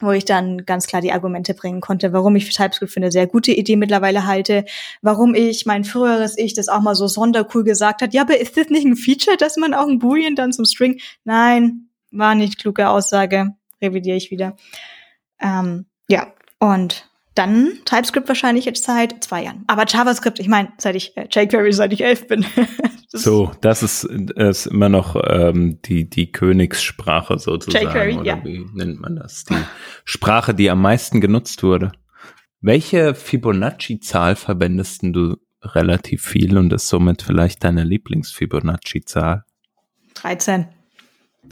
wo 0.00 0.12
ich 0.12 0.24
dann 0.24 0.64
ganz 0.64 0.86
klar 0.86 1.02
die 1.02 1.12
Argumente 1.12 1.54
bringen 1.54 1.80
konnte, 1.80 2.12
warum 2.12 2.34
ich 2.34 2.48
TypeScript 2.48 2.90
für 2.90 3.00
eine 3.00 3.12
sehr 3.12 3.26
gute 3.26 3.52
Idee 3.52 3.76
mittlerweile 3.76 4.26
halte, 4.26 4.64
warum 5.02 5.34
ich 5.34 5.66
mein 5.66 5.84
früheres 5.84 6.38
Ich 6.38 6.54
das 6.54 6.68
auch 6.68 6.80
mal 6.80 6.94
so 6.94 7.06
sondercool 7.06 7.64
gesagt 7.64 8.02
hat, 8.02 8.14
ja, 8.14 8.22
aber 8.22 8.40
ist 8.40 8.56
das 8.56 8.70
nicht 8.70 8.86
ein 8.86 8.96
Feature, 8.96 9.36
dass 9.36 9.56
man 9.56 9.74
auch 9.74 9.86
ein 9.86 9.98
Boolean 9.98 10.34
dann 10.34 10.52
zum 10.52 10.64
String? 10.64 11.00
Nein, 11.24 11.89
war 12.10 12.34
nicht 12.34 12.58
kluge 12.58 12.88
Aussage, 12.88 13.54
revidiere 13.80 14.16
ich 14.16 14.30
wieder. 14.30 14.56
Ähm, 15.40 15.86
ja, 16.08 16.26
und 16.58 17.10
dann 17.34 17.72
TypeScript 17.84 18.28
wahrscheinlich 18.28 18.64
jetzt 18.64 18.84
seit 18.84 19.22
zwei 19.22 19.44
Jahren. 19.44 19.64
Aber 19.66 19.84
JavaScript, 19.86 20.40
ich 20.40 20.48
meine, 20.48 20.72
seit 20.78 20.96
ich 20.96 21.16
äh, 21.16 21.28
jQuery, 21.30 21.72
seit 21.72 21.92
ich 21.92 22.02
elf 22.02 22.26
bin. 22.26 22.44
das 23.12 23.22
so, 23.22 23.52
das 23.60 23.82
ist, 23.82 24.04
ist 24.04 24.66
immer 24.66 24.88
noch 24.88 25.16
ähm, 25.26 25.80
die, 25.82 26.10
die 26.10 26.32
Königssprache 26.32 27.38
sozusagen. 27.38 27.86
jQuery, 27.86 28.18
oder 28.18 28.26
ja. 28.26 28.44
wie 28.44 28.66
nennt 28.74 29.00
man 29.00 29.16
das? 29.16 29.44
Die 29.44 29.56
Sprache, 30.04 30.54
die 30.54 30.70
am 30.70 30.82
meisten 30.82 31.20
genutzt 31.20 31.62
wurde. 31.62 31.92
Welche 32.60 33.14
Fibonacci-Zahl 33.14 34.36
verwendest 34.36 35.00
du 35.02 35.36
relativ 35.62 36.22
viel 36.22 36.58
und 36.58 36.72
ist 36.72 36.88
somit 36.88 37.22
vielleicht 37.22 37.64
deine 37.64 37.84
Lieblings-Fibonacci-Zahl? 37.84 39.44
13. 40.14 40.66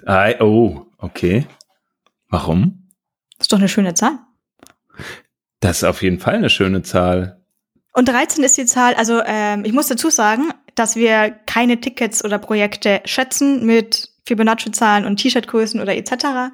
Ah, 0.07 0.33
oh, 0.41 0.87
okay. 0.99 1.47
Warum? 2.29 2.89
Das 3.39 3.45
ist 3.45 3.53
doch 3.53 3.59
eine 3.59 3.69
schöne 3.69 3.95
Zahl. 3.95 4.19
Das 5.61 5.79
ist 5.79 5.85
auf 5.85 6.03
jeden 6.03 6.19
Fall 6.19 6.35
eine 6.35 6.51
schöne 6.51 6.83
Zahl. 6.83 7.43
Und 7.93 8.09
13 8.09 8.45
ist 8.45 8.57
die 8.57 8.67
Zahl, 8.67 8.95
also 8.95 9.21
ähm, 9.25 9.65
ich 9.65 9.73
muss 9.73 9.89
dazu 9.89 10.11
sagen, 10.11 10.53
dass 10.75 10.95
wir 10.95 11.31
keine 11.47 11.81
Tickets 11.81 12.25
oder 12.25 12.39
Projekte 12.39 13.01
schätzen 13.05 13.67
mit 13.67 14.11
Fibonacci-Zahlen 14.27 15.05
und 15.05 15.17
T-Shirt-Größen 15.17 15.81
oder 15.81 15.97
etc. 15.97 16.53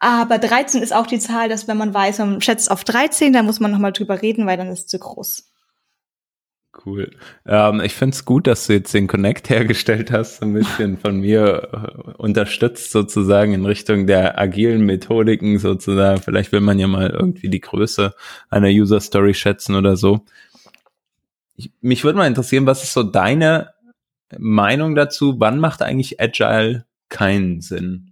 Aber 0.00 0.38
13 0.38 0.82
ist 0.82 0.92
auch 0.92 1.06
die 1.06 1.18
Zahl, 1.18 1.48
dass 1.48 1.68
wenn 1.68 1.76
man 1.76 1.92
weiß, 1.92 2.18
man 2.18 2.40
schätzt 2.40 2.70
auf 2.70 2.84
13, 2.84 3.32
dann 3.32 3.46
muss 3.46 3.60
man 3.60 3.70
nochmal 3.70 3.92
drüber 3.92 4.22
reden, 4.22 4.46
weil 4.46 4.56
dann 4.56 4.68
ist 4.68 4.80
es 4.80 4.86
zu 4.86 4.98
groß. 4.98 5.47
Cool. 6.84 7.10
Ähm, 7.46 7.80
ich 7.80 7.94
finde 7.94 8.14
es 8.14 8.24
gut, 8.24 8.46
dass 8.46 8.66
du 8.66 8.74
jetzt 8.74 8.92
den 8.92 9.06
Connect 9.06 9.48
hergestellt 9.50 10.12
hast, 10.12 10.42
ein 10.42 10.52
bisschen 10.52 10.98
von 10.98 11.20
mir 11.20 11.68
äh, 11.72 12.12
unterstützt 12.18 12.92
sozusagen 12.92 13.52
in 13.52 13.64
Richtung 13.64 14.06
der 14.06 14.38
agilen 14.38 14.82
Methodiken 14.82 15.58
sozusagen. 15.58 16.20
Vielleicht 16.20 16.52
will 16.52 16.60
man 16.60 16.78
ja 16.78 16.86
mal 16.86 17.10
irgendwie 17.10 17.48
die 17.48 17.60
Größe 17.60 18.14
einer 18.50 18.68
User 18.68 19.00
Story 19.00 19.34
schätzen 19.34 19.74
oder 19.74 19.96
so. 19.96 20.24
Ich, 21.56 21.72
mich 21.80 22.04
würde 22.04 22.18
mal 22.18 22.26
interessieren, 22.26 22.66
was 22.66 22.84
ist 22.84 22.92
so 22.92 23.02
deine 23.02 23.70
Meinung 24.36 24.94
dazu? 24.94 25.40
Wann 25.40 25.58
macht 25.58 25.82
eigentlich 25.82 26.20
Agile 26.20 26.84
keinen 27.08 27.60
Sinn? 27.60 28.07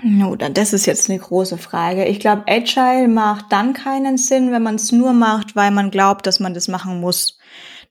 No, 0.00 0.36
das 0.36 0.72
ist 0.72 0.86
jetzt 0.86 1.10
eine 1.10 1.18
große 1.18 1.58
Frage. 1.58 2.04
Ich 2.04 2.20
glaube, 2.20 2.44
Agile 2.46 3.08
macht 3.08 3.46
dann 3.50 3.72
keinen 3.72 4.16
Sinn, 4.16 4.52
wenn 4.52 4.62
man 4.62 4.76
es 4.76 4.92
nur 4.92 5.12
macht, 5.12 5.56
weil 5.56 5.72
man 5.72 5.90
glaubt, 5.90 6.26
dass 6.26 6.38
man 6.38 6.54
das 6.54 6.68
machen 6.68 7.00
muss. 7.00 7.38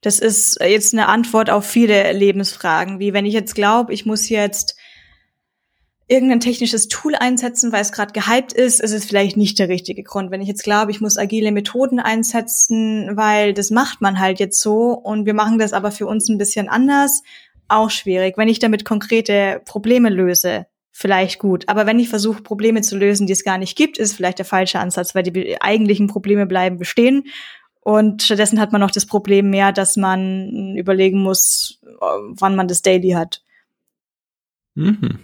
Das 0.02 0.20
ist 0.20 0.58
jetzt 0.62 0.94
eine 0.94 1.10
Antwort 1.10 1.50
auf 1.50 1.66
viele 1.66 2.14
Lebensfragen, 2.14 3.00
wie 3.00 3.12
wenn 3.14 3.26
ich 3.26 3.34
jetzt 3.34 3.56
glaube, 3.56 3.94
ich 3.94 4.06
muss 4.06 4.30
jetzt 4.30 4.78
irgendein 6.08 6.40
technisches 6.40 6.88
Tool 6.88 7.14
einsetzen, 7.16 7.74
weil 7.74 7.82
es 7.82 7.92
gerade 7.92 8.14
gehypt 8.14 8.54
ist, 8.54 8.80
ist 8.80 8.94
es 8.94 9.04
vielleicht 9.04 9.36
nicht 9.36 9.60
der 9.60 9.68
richtige 9.68 10.04
Grund. 10.04 10.32
Wenn 10.32 10.42
ich 10.42 10.48
jetzt 10.48 10.64
glaube, 10.64 10.92
ich 10.92 11.02
muss 11.02 11.18
agile 11.18 11.52
Methoden 11.52 12.00
einsetzen, 12.00 13.18
weil 13.18 13.54
das 13.54 13.70
macht 13.70 14.00
man 14.00 14.18
halt 14.18 14.40
jetzt 14.40 14.62
so 14.62 14.94
und 14.94 15.26
wir 15.26 15.34
machen 15.34 15.60
das 15.60 15.74
aber 15.74 15.92
für 15.92 16.08
uns 16.08 16.30
ein 16.30 16.38
bisschen 16.38 16.70
anders, 16.70 17.24
auch 17.68 17.90
schwierig. 17.90 18.38
Wenn 18.38 18.48
ich 18.48 18.60
damit 18.60 18.86
konkrete 18.86 19.62
Probleme 19.66 20.10
löse, 20.10 20.68
vielleicht 20.98 21.38
gut. 21.38 21.70
Aber 21.70 21.86
wenn 21.86 22.00
ich 22.00 22.10
versuche, 22.10 22.42
Probleme 22.42 22.82
zu 22.82 22.98
lösen, 22.98 23.28
die 23.28 23.34
es 23.34 23.44
gar 23.44 23.60
nicht 23.60 23.78
gibt, 23.78 24.00
ist 24.00 24.14
vielleicht 24.14 24.40
der 24.40 24.48
falsche 24.48 24.80
Ansatz, 24.80 25.14
weil 25.14 25.22
die 25.22 25.62
eigentlichen 25.62 26.08
Probleme 26.08 26.48
bleiben 26.48 26.80
bestehen. 26.80 27.26
Und 27.82 28.24
stattdessen 28.24 28.60
hat 28.60 28.72
man 28.72 28.82
noch 28.82 28.90
das 28.90 29.06
Problem 29.06 29.52
mehr, 29.52 29.72
dass 29.72 29.96
man 29.96 30.76
überlegen 30.76 31.22
muss, 31.22 31.80
wann 32.00 32.56
man 32.56 32.68
das 32.68 32.82
Daily 32.82 33.12
hat. 33.12 33.44
Mhm. 34.74 35.20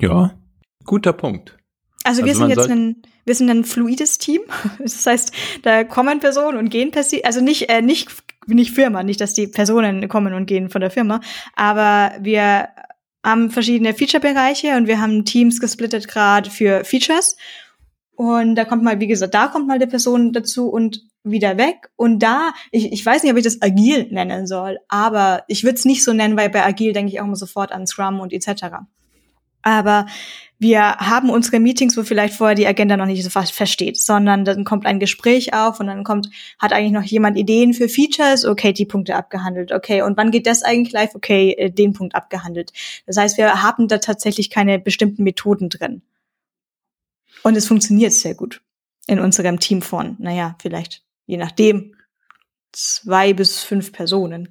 Ja, 0.00 0.38
guter 0.86 1.12
Punkt. 1.12 1.58
Also, 2.02 2.24
wir 2.24 2.30
also 2.30 2.40
sind 2.40 2.56
jetzt 2.56 2.70
ein, 2.70 3.02
wir 3.26 3.34
sind 3.34 3.50
ein 3.50 3.64
fluides 3.64 4.16
Team. 4.16 4.40
Das 4.78 5.04
heißt, 5.04 5.34
da 5.64 5.84
kommen 5.84 6.18
Personen 6.18 6.56
und 6.56 6.70
gehen 6.70 6.92
also 7.24 7.42
nicht, 7.42 7.68
äh, 7.68 7.82
nicht, 7.82 8.08
nicht 8.46 8.72
Firma, 8.72 9.02
nicht, 9.02 9.20
dass 9.20 9.34
die 9.34 9.48
Personen 9.48 10.08
kommen 10.08 10.32
und 10.32 10.46
gehen 10.46 10.70
von 10.70 10.80
der 10.80 10.90
Firma, 10.90 11.20
aber 11.54 12.12
wir 12.20 12.68
haben 13.24 13.50
verschiedene 13.50 13.94
Feature-Bereiche 13.94 14.76
und 14.76 14.86
wir 14.86 15.00
haben 15.00 15.24
Teams 15.24 15.60
gesplittet 15.60 16.08
gerade 16.08 16.50
für 16.50 16.84
Features. 16.84 17.36
Und 18.14 18.56
da 18.56 18.64
kommt 18.64 18.82
mal, 18.82 19.00
wie 19.00 19.06
gesagt, 19.06 19.34
da 19.34 19.48
kommt 19.48 19.66
mal 19.66 19.78
die 19.78 19.86
Person 19.86 20.32
dazu 20.32 20.68
und 20.68 21.02
wieder 21.24 21.56
weg. 21.56 21.90
Und 21.96 22.20
da, 22.20 22.52
ich, 22.70 22.92
ich 22.92 23.04
weiß 23.04 23.22
nicht, 23.22 23.32
ob 23.32 23.38
ich 23.38 23.44
das 23.44 23.62
agil 23.62 24.08
nennen 24.10 24.46
soll, 24.46 24.78
aber 24.88 25.44
ich 25.48 25.64
würde 25.64 25.76
es 25.76 25.84
nicht 25.84 26.04
so 26.04 26.12
nennen, 26.12 26.36
weil 26.36 26.50
bei 26.50 26.64
agil 26.64 26.92
denke 26.92 27.12
ich 27.12 27.20
auch 27.20 27.24
immer 27.24 27.36
sofort 27.36 27.72
an 27.72 27.86
Scrum 27.86 28.20
und 28.20 28.32
etc. 28.32 28.76
Aber 29.62 30.06
wir 30.62 30.80
haben 30.80 31.28
unsere 31.28 31.58
Meetings, 31.58 31.96
wo 31.96 32.04
vielleicht 32.04 32.34
vorher 32.34 32.54
die 32.54 32.68
Agenda 32.68 32.96
noch 32.96 33.06
nicht 33.06 33.24
so 33.24 33.30
fast 33.30 33.52
versteht, 33.52 34.00
sondern 34.00 34.44
dann 34.44 34.62
kommt 34.62 34.86
ein 34.86 35.00
Gespräch 35.00 35.54
auf 35.54 35.80
und 35.80 35.88
dann 35.88 36.04
kommt, 36.04 36.28
hat 36.60 36.72
eigentlich 36.72 36.92
noch 36.92 37.02
jemand 37.02 37.36
Ideen 37.36 37.74
für 37.74 37.88
Features, 37.88 38.44
okay, 38.44 38.72
die 38.72 38.86
Punkte 38.86 39.16
abgehandelt, 39.16 39.72
okay, 39.72 40.02
und 40.02 40.16
wann 40.16 40.30
geht 40.30 40.46
das 40.46 40.62
eigentlich 40.62 40.92
live, 40.92 41.16
okay, 41.16 41.50
äh, 41.58 41.70
den 41.70 41.94
Punkt 41.94 42.14
abgehandelt. 42.14 42.72
Das 43.06 43.16
heißt, 43.16 43.38
wir 43.38 43.62
haben 43.62 43.88
da 43.88 43.98
tatsächlich 43.98 44.50
keine 44.50 44.78
bestimmten 44.78 45.24
Methoden 45.24 45.68
drin. 45.68 46.02
Und 47.42 47.56
es 47.56 47.66
funktioniert 47.66 48.12
sehr 48.12 48.34
gut 48.36 48.62
in 49.08 49.18
unserem 49.18 49.58
Team 49.58 49.82
von, 49.82 50.14
naja, 50.20 50.54
vielleicht, 50.62 51.02
je 51.26 51.38
nachdem, 51.38 51.96
zwei 52.70 53.32
bis 53.32 53.62
fünf 53.64 53.90
Personen. 53.90 54.48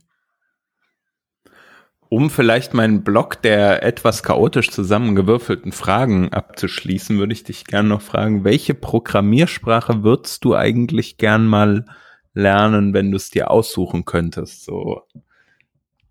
Um 2.13 2.29
vielleicht 2.29 2.73
meinen 2.73 3.05
Blog 3.05 3.41
der 3.41 3.83
etwas 3.83 4.21
chaotisch 4.21 4.69
zusammengewürfelten 4.69 5.71
Fragen 5.71 6.27
abzuschließen, 6.33 7.17
würde 7.17 7.31
ich 7.31 7.45
dich 7.45 7.63
gerne 7.63 7.87
noch 7.87 8.01
fragen, 8.01 8.43
welche 8.43 8.73
Programmiersprache 8.73 10.03
würdest 10.03 10.43
du 10.43 10.53
eigentlich 10.53 11.15
gern 11.15 11.45
mal 11.45 11.85
lernen, 12.33 12.93
wenn 12.93 13.11
du 13.11 13.15
es 13.15 13.29
dir 13.29 13.49
aussuchen 13.49 14.03
könntest, 14.03 14.65
so 14.65 15.03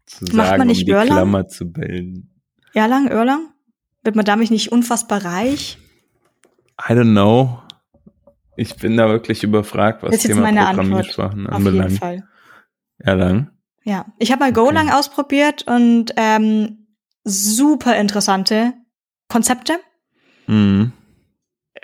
zu 0.06 0.24
Macht 0.32 0.46
sagen, 0.46 0.58
man 0.60 0.68
nicht 0.68 0.80
um 0.80 0.86
die 0.86 0.92
Erlang? 0.92 1.06
Klammer 1.08 1.48
zu 1.48 1.70
bilden? 1.70 2.40
Erlang, 2.72 3.08
Erlang? 3.08 3.52
Wird 4.02 4.16
man 4.16 4.24
damit 4.24 4.50
nicht 4.50 4.72
unfassbar 4.72 5.22
reich? 5.22 5.76
I 6.80 6.94
don't 6.94 7.12
know. 7.12 7.60
Ich 8.56 8.74
bin 8.76 8.96
da 8.96 9.10
wirklich 9.10 9.44
überfragt, 9.44 10.02
was 10.02 10.16
Thema 10.20 10.50
Programmiersprachen 10.50 11.40
Antwort. 11.40 11.54
anbelangt. 11.56 11.84
Auf 11.84 11.90
jeden 11.90 12.22
Fall. 12.22 12.28
Erlang? 12.96 13.50
Ja, 13.84 14.06
ich 14.18 14.30
habe 14.30 14.40
mal 14.40 14.52
Golang 14.52 14.88
okay. 14.88 14.96
ausprobiert 14.96 15.62
und 15.66 16.12
ähm, 16.16 16.86
super 17.24 17.96
interessante 17.96 18.74
Konzepte. 19.28 19.80
Mhm. 20.46 20.92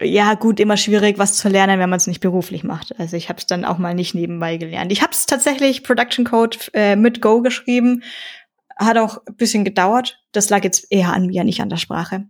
Ja, 0.00 0.34
gut, 0.34 0.60
immer 0.60 0.76
schwierig, 0.76 1.18
was 1.18 1.34
zu 1.34 1.48
lernen, 1.48 1.78
wenn 1.78 1.88
man 1.88 1.96
es 1.96 2.06
nicht 2.06 2.20
beruflich 2.20 2.64
macht. 2.64 2.98
Also 2.98 3.16
ich 3.16 3.30
habe 3.30 3.38
es 3.38 3.46
dann 3.46 3.64
auch 3.64 3.78
mal 3.78 3.94
nicht 3.94 4.14
nebenbei 4.14 4.58
gelernt. 4.58 4.92
Ich 4.92 5.00
habe 5.00 5.12
es 5.12 5.24
tatsächlich 5.24 5.84
Production 5.84 6.24
Code 6.26 6.58
äh, 6.74 6.96
mit 6.96 7.22
Go 7.22 7.40
geschrieben. 7.40 8.02
Hat 8.76 8.98
auch 8.98 9.22
ein 9.26 9.36
bisschen 9.36 9.64
gedauert. 9.64 10.18
Das 10.32 10.50
lag 10.50 10.64
jetzt 10.64 10.86
eher 10.90 11.14
an 11.14 11.26
mir, 11.26 11.44
nicht 11.44 11.62
an 11.62 11.70
der 11.70 11.78
Sprache. 11.78 12.26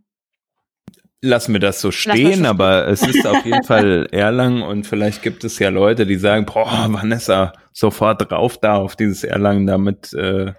Lassen 1.22 1.52
wir 1.54 1.60
das 1.60 1.80
so 1.80 1.90
stehen, 1.90 2.44
aber 2.46 2.86
es 2.88 3.02
ist 3.02 3.26
auf 3.26 3.44
jeden 3.44 3.64
Fall 3.64 4.06
Erlang 4.12 4.62
und 4.62 4.86
vielleicht 4.86 5.22
gibt 5.22 5.44
es 5.44 5.58
ja 5.58 5.70
Leute, 5.70 6.06
die 6.06 6.16
sagen, 6.16 6.44
boah, 6.46 6.86
Vanessa, 6.90 7.52
sofort 7.72 8.30
drauf 8.30 8.58
da 8.58 8.76
auf 8.76 8.96
dieses 8.96 9.24
Erlangen 9.24 9.66
damit. 9.66 10.12
Äh, 10.12 10.52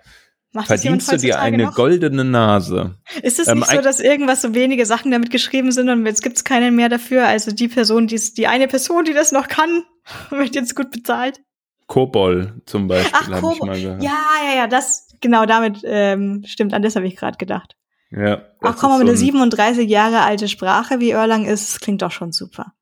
Macht 0.53 0.71
das 0.71 0.81
Verdienst 0.81 1.11
du 1.11 1.17
dir 1.17 1.39
eine 1.39 1.65
noch? 1.65 1.75
goldene 1.75 2.23
Nase? 2.23 2.95
Ist 3.21 3.37
es 3.39 3.47
Ähm, 3.47 3.59
nicht 3.59 3.69
so, 3.69 3.81
dass 3.81 3.99
irgendwas 3.99 4.41
so 4.41 4.55
wenige 4.55 4.85
Sachen 4.87 5.11
damit 5.11 5.29
geschrieben 5.29 5.71
sind 5.71 5.89
und 5.89 6.05
jetzt 6.05 6.23
gibt's 6.23 6.43
keinen 6.43 6.75
mehr 6.75 6.89
dafür? 6.89 7.27
Also 7.27 7.51
die 7.51 7.67
Person, 7.67 8.07
die 8.07 8.19
die 8.35 8.47
eine 8.47 8.67
Person, 8.67 9.05
die 9.05 9.13
das 9.13 9.31
noch 9.31 9.47
kann, 9.49 9.83
wird 10.31 10.55
jetzt 10.55 10.75
gut 10.75 10.89
bezahlt. 10.89 11.39
Kobol 11.85 12.61
zum 12.65 12.87
Beispiel 12.87 13.11
Ach, 13.13 13.29
habe 13.29 13.53
ich 13.53 13.61
mal 13.61 13.79
gehört. 13.79 14.01
Ja, 14.03 14.17
ja, 14.49 14.55
ja, 14.57 14.67
das 14.67 15.07
genau 15.21 15.45
damit 15.45 15.81
ähm, 15.83 16.43
stimmt. 16.47 16.73
An 16.73 16.81
das 16.81 16.95
habe 16.95 17.05
ich 17.07 17.15
gerade 17.15 17.37
gedacht. 17.37 17.75
Ja 18.11 18.43
Ach 18.61 18.75
komm 18.77 18.91
einer 18.91 19.05
so 19.05 19.11
ein- 19.11 19.17
37 19.17 19.89
Jahre 19.89 20.21
alte 20.21 20.47
Sprache 20.47 20.99
wie 20.99 21.11
Erlang 21.11 21.45
ist, 21.45 21.81
klingt 21.81 22.01
doch 22.01 22.11
schon 22.11 22.31
super. 22.31 22.73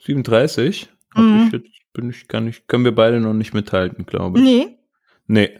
37? 0.00 0.88
Hab 1.14 1.22
Mhm. 1.24 1.44
ich 1.46 1.52
jetzt, 1.52 1.68
bin 1.92 2.10
ich 2.10 2.28
gar 2.28 2.40
nicht, 2.40 2.68
können 2.68 2.84
wir 2.84 2.94
beide 2.94 3.20
noch 3.20 3.34
nicht 3.34 3.54
mithalten, 3.54 4.06
glaube 4.06 4.38
ich. 4.38 4.44
Nee. 4.44 4.78
Nee. 5.26 5.58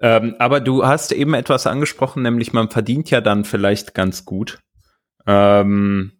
Ähm, 0.00 0.34
aber 0.38 0.60
du 0.60 0.84
hast 0.86 1.12
eben 1.12 1.34
etwas 1.34 1.66
angesprochen, 1.66 2.22
nämlich 2.22 2.52
man 2.52 2.68
verdient 2.70 3.10
ja 3.10 3.20
dann 3.20 3.44
vielleicht 3.44 3.94
ganz 3.94 4.24
gut. 4.24 4.60
Ähm, 5.26 6.12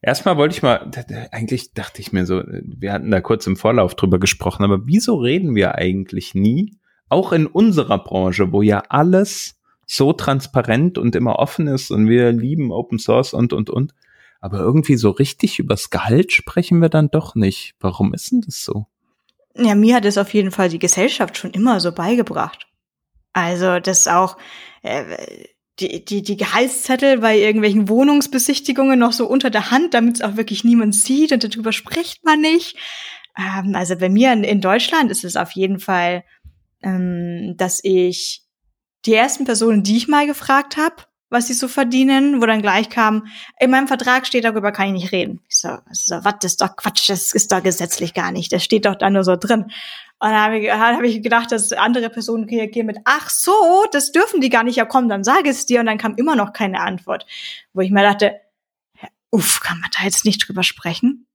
erstmal 0.00 0.36
wollte 0.36 0.54
ich 0.56 0.62
mal, 0.62 0.90
eigentlich 1.32 1.74
dachte 1.74 2.00
ich 2.00 2.12
mir 2.12 2.24
so, 2.26 2.42
wir 2.46 2.92
hatten 2.92 3.10
da 3.10 3.20
kurz 3.20 3.46
im 3.46 3.56
Vorlauf 3.56 3.94
drüber 3.94 4.18
gesprochen, 4.18 4.64
aber 4.64 4.86
wieso 4.86 5.16
reden 5.16 5.54
wir 5.54 5.74
eigentlich 5.74 6.34
nie, 6.34 6.78
auch 7.08 7.32
in 7.32 7.46
unserer 7.46 7.98
Branche, 8.02 8.52
wo 8.52 8.62
ja 8.62 8.82
alles 8.88 9.60
so 9.86 10.12
transparent 10.12 10.98
und 10.98 11.16
immer 11.16 11.38
offen 11.38 11.66
ist 11.66 11.90
und 11.90 12.08
wir 12.08 12.32
lieben 12.32 12.72
Open 12.72 12.98
Source 12.98 13.34
und, 13.34 13.52
und, 13.52 13.70
und. 13.70 13.94
Aber 14.40 14.58
irgendwie 14.58 14.96
so 14.96 15.10
richtig 15.10 15.58
übers 15.58 15.90
Gehalt 15.90 16.32
sprechen 16.32 16.80
wir 16.80 16.90
dann 16.90 17.10
doch 17.10 17.34
nicht. 17.34 17.74
Warum 17.80 18.12
ist 18.12 18.30
denn 18.30 18.42
das 18.42 18.64
so? 18.64 18.86
Ja, 19.56 19.74
mir 19.74 19.94
hat 19.94 20.04
es 20.04 20.18
auf 20.18 20.34
jeden 20.34 20.50
Fall 20.50 20.68
die 20.68 20.78
Gesellschaft 20.78 21.38
schon 21.38 21.52
immer 21.52 21.80
so 21.80 21.92
beigebracht. 21.92 22.66
Also 23.32 23.80
das 23.80 24.06
auch 24.06 24.36
äh, 24.82 25.16
die, 25.80 26.04
die, 26.04 26.22
die 26.22 26.36
Gehaltszettel 26.36 27.18
bei 27.18 27.38
irgendwelchen 27.38 27.88
Wohnungsbesichtigungen 27.88 28.98
noch 28.98 29.12
so 29.12 29.26
unter 29.26 29.50
der 29.50 29.70
Hand, 29.70 29.94
damit 29.94 30.16
es 30.16 30.22
auch 30.22 30.36
wirklich 30.36 30.62
niemand 30.62 30.94
sieht 30.94 31.32
und 31.32 31.42
darüber 31.42 31.72
spricht 31.72 32.24
man 32.24 32.40
nicht. 32.40 32.76
Ähm, 33.36 33.74
also 33.74 33.96
bei 33.96 34.08
mir 34.08 34.32
in, 34.32 34.44
in 34.44 34.60
Deutschland 34.60 35.10
ist 35.10 35.24
es 35.24 35.36
auf 35.36 35.50
jeden 35.52 35.80
Fall, 35.80 36.24
ähm, 36.82 37.54
dass 37.56 37.80
ich 37.82 38.43
die 39.06 39.14
ersten 39.14 39.44
Personen, 39.44 39.82
die 39.82 39.96
ich 39.96 40.08
mal 40.08 40.26
gefragt 40.26 40.76
habe, 40.76 40.96
was 41.30 41.48
sie 41.48 41.54
so 41.54 41.68
verdienen, 41.68 42.40
wo 42.40 42.46
dann 42.46 42.62
gleich 42.62 42.88
kam, 42.88 43.26
in 43.58 43.70
meinem 43.70 43.88
Vertrag 43.88 44.26
steht, 44.26 44.44
darüber 44.44 44.72
kann 44.72 44.86
ich 44.86 44.92
nicht 45.02 45.12
reden. 45.12 45.40
Ich 45.48 45.56
so, 45.56 45.78
so 45.90 46.16
was 46.22 46.34
das 46.40 46.52
ist 46.52 46.60
doch 46.60 46.76
Quatsch, 46.76 47.10
das 47.10 47.34
ist 47.34 47.50
doch 47.50 47.62
gesetzlich 47.62 48.14
gar 48.14 48.30
nicht. 48.30 48.52
Das 48.52 48.62
steht 48.62 48.86
doch 48.86 48.94
da 48.94 49.10
nur 49.10 49.24
so 49.24 49.36
drin. 49.36 49.64
Und 49.64 50.30
dann 50.30 50.40
habe 50.40 50.58
ich, 50.58 50.70
hab 50.70 51.02
ich 51.02 51.22
gedacht, 51.22 51.50
dass 51.50 51.72
andere 51.72 52.08
Personen 52.08 52.44
reagieren 52.44 52.86
mit, 52.86 52.98
ach 53.04 53.28
so, 53.30 53.84
das 53.90 54.12
dürfen 54.12 54.40
die 54.40 54.48
gar 54.48 54.62
nicht. 54.62 54.76
Ja 54.76 54.84
komm, 54.84 55.08
dann 55.08 55.24
sage 55.24 55.50
es 55.50 55.66
dir. 55.66 55.80
Und 55.80 55.86
dann 55.86 55.98
kam 55.98 56.14
immer 56.14 56.36
noch 56.36 56.52
keine 56.52 56.80
Antwort. 56.80 57.26
Wo 57.72 57.80
ich 57.80 57.90
mir 57.90 58.02
dachte, 58.02 58.40
uff, 59.30 59.60
kann 59.60 59.80
man 59.80 59.90
da 59.98 60.04
jetzt 60.04 60.24
nicht 60.24 60.46
drüber 60.46 60.62
sprechen? 60.62 61.26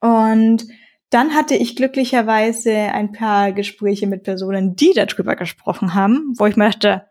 Und 0.00 0.66
dann 1.10 1.34
hatte 1.34 1.54
ich 1.54 1.76
glücklicherweise 1.76 2.72
ein 2.74 3.12
paar 3.12 3.52
Gespräche 3.52 4.06
mit 4.06 4.24
Personen, 4.24 4.74
die 4.76 4.92
darüber 4.92 5.36
gesprochen 5.36 5.94
haben, 5.94 6.32
wo 6.36 6.46
ich 6.46 6.56
mir 6.56 6.70
dachte, 6.70 7.06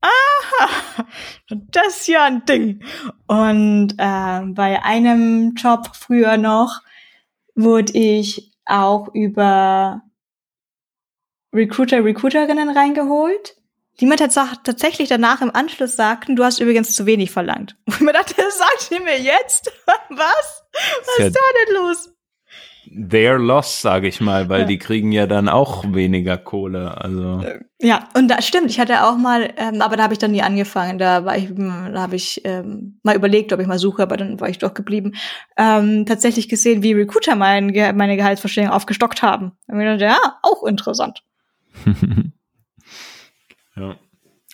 aha, 0.00 1.04
das 1.48 1.98
ist 1.98 2.08
ja 2.08 2.24
ein 2.24 2.44
Ding. 2.44 2.82
Und 3.26 3.94
ähm, 3.98 4.54
bei 4.54 4.82
einem 4.82 5.54
Job 5.54 5.90
früher 5.94 6.36
noch 6.36 6.80
wurde 7.54 7.92
ich 7.92 8.52
auch 8.64 9.14
über 9.14 10.02
Recruiter, 11.54 12.04
Recruiterinnen 12.04 12.68
reingeholt, 12.70 13.56
die 14.00 14.06
mir 14.06 14.16
tats 14.16 14.34
tatsächlich 14.64 15.08
danach 15.08 15.40
im 15.40 15.54
Anschluss 15.54 15.96
sagten, 15.96 16.36
du 16.36 16.44
hast 16.44 16.58
übrigens 16.60 16.94
zu 16.94 17.06
wenig 17.06 17.30
verlangt. 17.30 17.76
Und 17.86 17.94
ich 17.94 18.00
mir 18.00 18.12
dachte, 18.12 18.34
sagt 18.34 18.90
ihr 18.90 19.00
mir 19.00 19.18
jetzt? 19.20 19.72
Was? 20.10 20.64
Was 21.06 21.18
Ja. 21.18 21.26
ist 21.26 21.36
da 21.36 21.40
denn 21.66 21.74
los? 21.76 22.12
Their 22.96 23.38
loss, 23.38 23.82
sage 23.82 24.08
ich 24.08 24.20
mal, 24.20 24.48
weil 24.48 24.60
Ja. 24.60 24.66
die 24.66 24.78
kriegen 24.78 25.12
ja 25.12 25.26
dann 25.26 25.48
auch 25.50 25.84
weniger 25.92 26.38
Kohle. 26.38 26.98
Also 26.98 27.44
Ja, 27.80 28.08
und 28.16 28.28
da 28.28 28.40
stimmt, 28.40 28.70
ich 28.70 28.80
hatte 28.80 29.04
auch 29.04 29.16
mal, 29.18 29.52
ähm, 29.58 29.82
aber 29.82 29.96
da 29.96 30.04
habe 30.04 30.14
ich 30.14 30.18
dann 30.18 30.30
nie 30.30 30.40
angefangen. 30.42 30.98
Da 30.98 31.24
war 31.26 31.36
ich, 31.36 31.54
da 31.54 32.00
habe 32.00 32.16
ich 32.16 32.40
ähm, 32.44 32.98
mal 33.02 33.14
überlegt, 33.14 33.52
ob 33.52 33.60
ich 33.60 33.66
mal 33.66 33.78
suche, 33.78 34.02
aber 34.02 34.16
dann 34.16 34.40
war 34.40 34.48
ich 34.48 34.58
doch 34.58 34.72
geblieben. 34.72 35.12
Ähm, 35.58 36.06
tatsächlich 36.06 36.48
gesehen, 36.48 36.82
wie 36.82 36.94
Recruiter 36.94 37.36
mein, 37.36 37.66
meine 37.96 38.16
Gehaltsvorstellung 38.16 38.70
aufgestockt 38.70 39.22
haben. 39.22 39.52
Und 39.66 39.76
mir 39.76 39.84
dachte, 39.92 40.04
ja, 40.04 40.18
auch 40.42 40.64
interessant. 40.64 41.22
ja. 43.76 43.96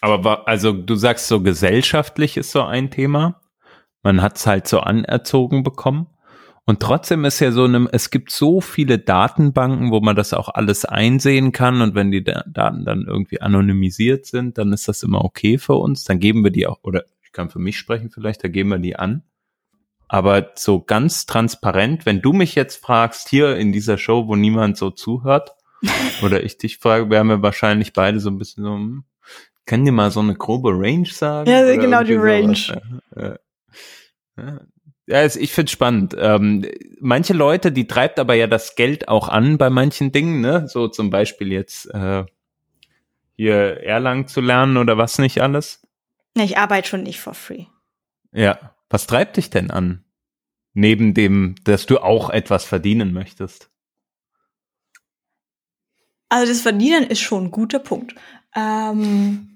Aber 0.00 0.48
also 0.48 0.72
du 0.72 0.96
sagst 0.96 1.28
so 1.28 1.42
gesellschaftlich 1.42 2.36
ist 2.36 2.50
so 2.50 2.62
ein 2.62 2.90
Thema. 2.90 3.40
Man 4.02 4.20
hat 4.20 4.36
es 4.36 4.48
halt 4.48 4.66
so 4.66 4.80
anerzogen 4.80 5.62
bekommen. 5.62 6.08
Und 6.64 6.80
trotzdem 6.80 7.24
ist 7.24 7.40
ja 7.40 7.50
so 7.50 7.64
eine, 7.64 7.88
es 7.92 8.10
gibt 8.10 8.30
so 8.30 8.60
viele 8.60 8.98
Datenbanken, 8.98 9.90
wo 9.90 10.00
man 10.00 10.14
das 10.14 10.32
auch 10.32 10.48
alles 10.48 10.84
einsehen 10.84 11.50
kann. 11.50 11.82
Und 11.82 11.94
wenn 11.94 12.12
die 12.12 12.22
Da- 12.22 12.44
Daten 12.46 12.84
dann 12.84 13.04
irgendwie 13.06 13.40
anonymisiert 13.40 14.26
sind, 14.26 14.58
dann 14.58 14.72
ist 14.72 14.86
das 14.86 15.02
immer 15.02 15.24
okay 15.24 15.58
für 15.58 15.74
uns. 15.74 16.04
Dann 16.04 16.20
geben 16.20 16.44
wir 16.44 16.50
die 16.50 16.66
auch, 16.68 16.78
oder 16.82 17.04
ich 17.24 17.32
kann 17.32 17.50
für 17.50 17.58
mich 17.58 17.78
sprechen 17.78 18.10
vielleicht, 18.10 18.44
da 18.44 18.48
geben 18.48 18.68
wir 18.68 18.78
die 18.78 18.94
an. 18.96 19.22
Aber 20.06 20.52
so 20.54 20.80
ganz 20.80 21.26
transparent, 21.26 22.06
wenn 22.06 22.20
du 22.20 22.32
mich 22.32 22.54
jetzt 22.54 22.76
fragst, 22.76 23.28
hier 23.28 23.56
in 23.56 23.72
dieser 23.72 23.98
Show, 23.98 24.28
wo 24.28 24.36
niemand 24.36 24.76
so 24.76 24.90
zuhört, 24.90 25.56
oder 26.22 26.44
ich 26.44 26.58
dich 26.58 26.78
frage, 26.78 27.10
wären 27.10 27.26
wir 27.26 27.42
wahrscheinlich 27.42 27.92
beide 27.92 28.20
so 28.20 28.30
ein 28.30 28.38
bisschen 28.38 28.62
so, 28.62 28.74
hm, 28.74 29.04
können 29.66 29.84
dir 29.84 29.92
mal 29.92 30.10
so 30.12 30.20
eine 30.20 30.34
grobe 30.34 30.70
Range 30.70 31.06
sagen? 31.06 31.50
Ja, 31.50 31.64
genau, 31.76 32.04
die 32.04 32.12
irgendwie 32.12 32.54
sowas? 33.16 33.38
Ja, 34.36 34.60
ja. 35.06 35.22
Es- 35.22 35.36
ich 35.36 35.52
find's 35.52 35.72
spannend. 35.72 36.14
Ähm, 36.18 36.66
manche 37.00 37.32
Leute, 37.34 37.72
die 37.72 37.86
treibt 37.86 38.18
aber 38.18 38.34
ja 38.34 38.46
das 38.46 38.74
Geld 38.76 39.08
auch 39.08 39.28
an 39.28 39.58
bei 39.58 39.70
manchen 39.70 40.12
Dingen, 40.12 40.40
ne? 40.40 40.68
So 40.68 40.88
zum 40.88 41.10
Beispiel 41.10 41.52
jetzt 41.52 41.86
äh, 41.94 42.24
hier 43.36 43.82
Erlang 43.82 44.28
zu 44.28 44.40
lernen 44.40 44.76
oder 44.76 44.96
was 44.98 45.18
nicht 45.18 45.40
alles. 45.42 45.86
Ich 46.34 46.56
arbeite 46.58 46.88
schon 46.88 47.02
nicht 47.02 47.20
for 47.20 47.34
free. 47.34 47.66
Ja. 48.32 48.74
Was 48.88 49.06
treibt 49.06 49.36
dich 49.38 49.50
denn 49.50 49.70
an? 49.70 50.04
Neben 50.74 51.12
dem, 51.14 51.54
dass 51.64 51.86
du 51.86 51.98
auch 51.98 52.30
etwas 52.30 52.64
verdienen 52.64 53.12
möchtest. 53.12 53.70
Also 56.28 56.50
das 56.52 56.62
Verdienen 56.62 57.04
ist 57.04 57.20
schon 57.20 57.44
ein 57.44 57.50
guter 57.50 57.78
Punkt. 57.78 58.14
Ähm, 58.54 59.51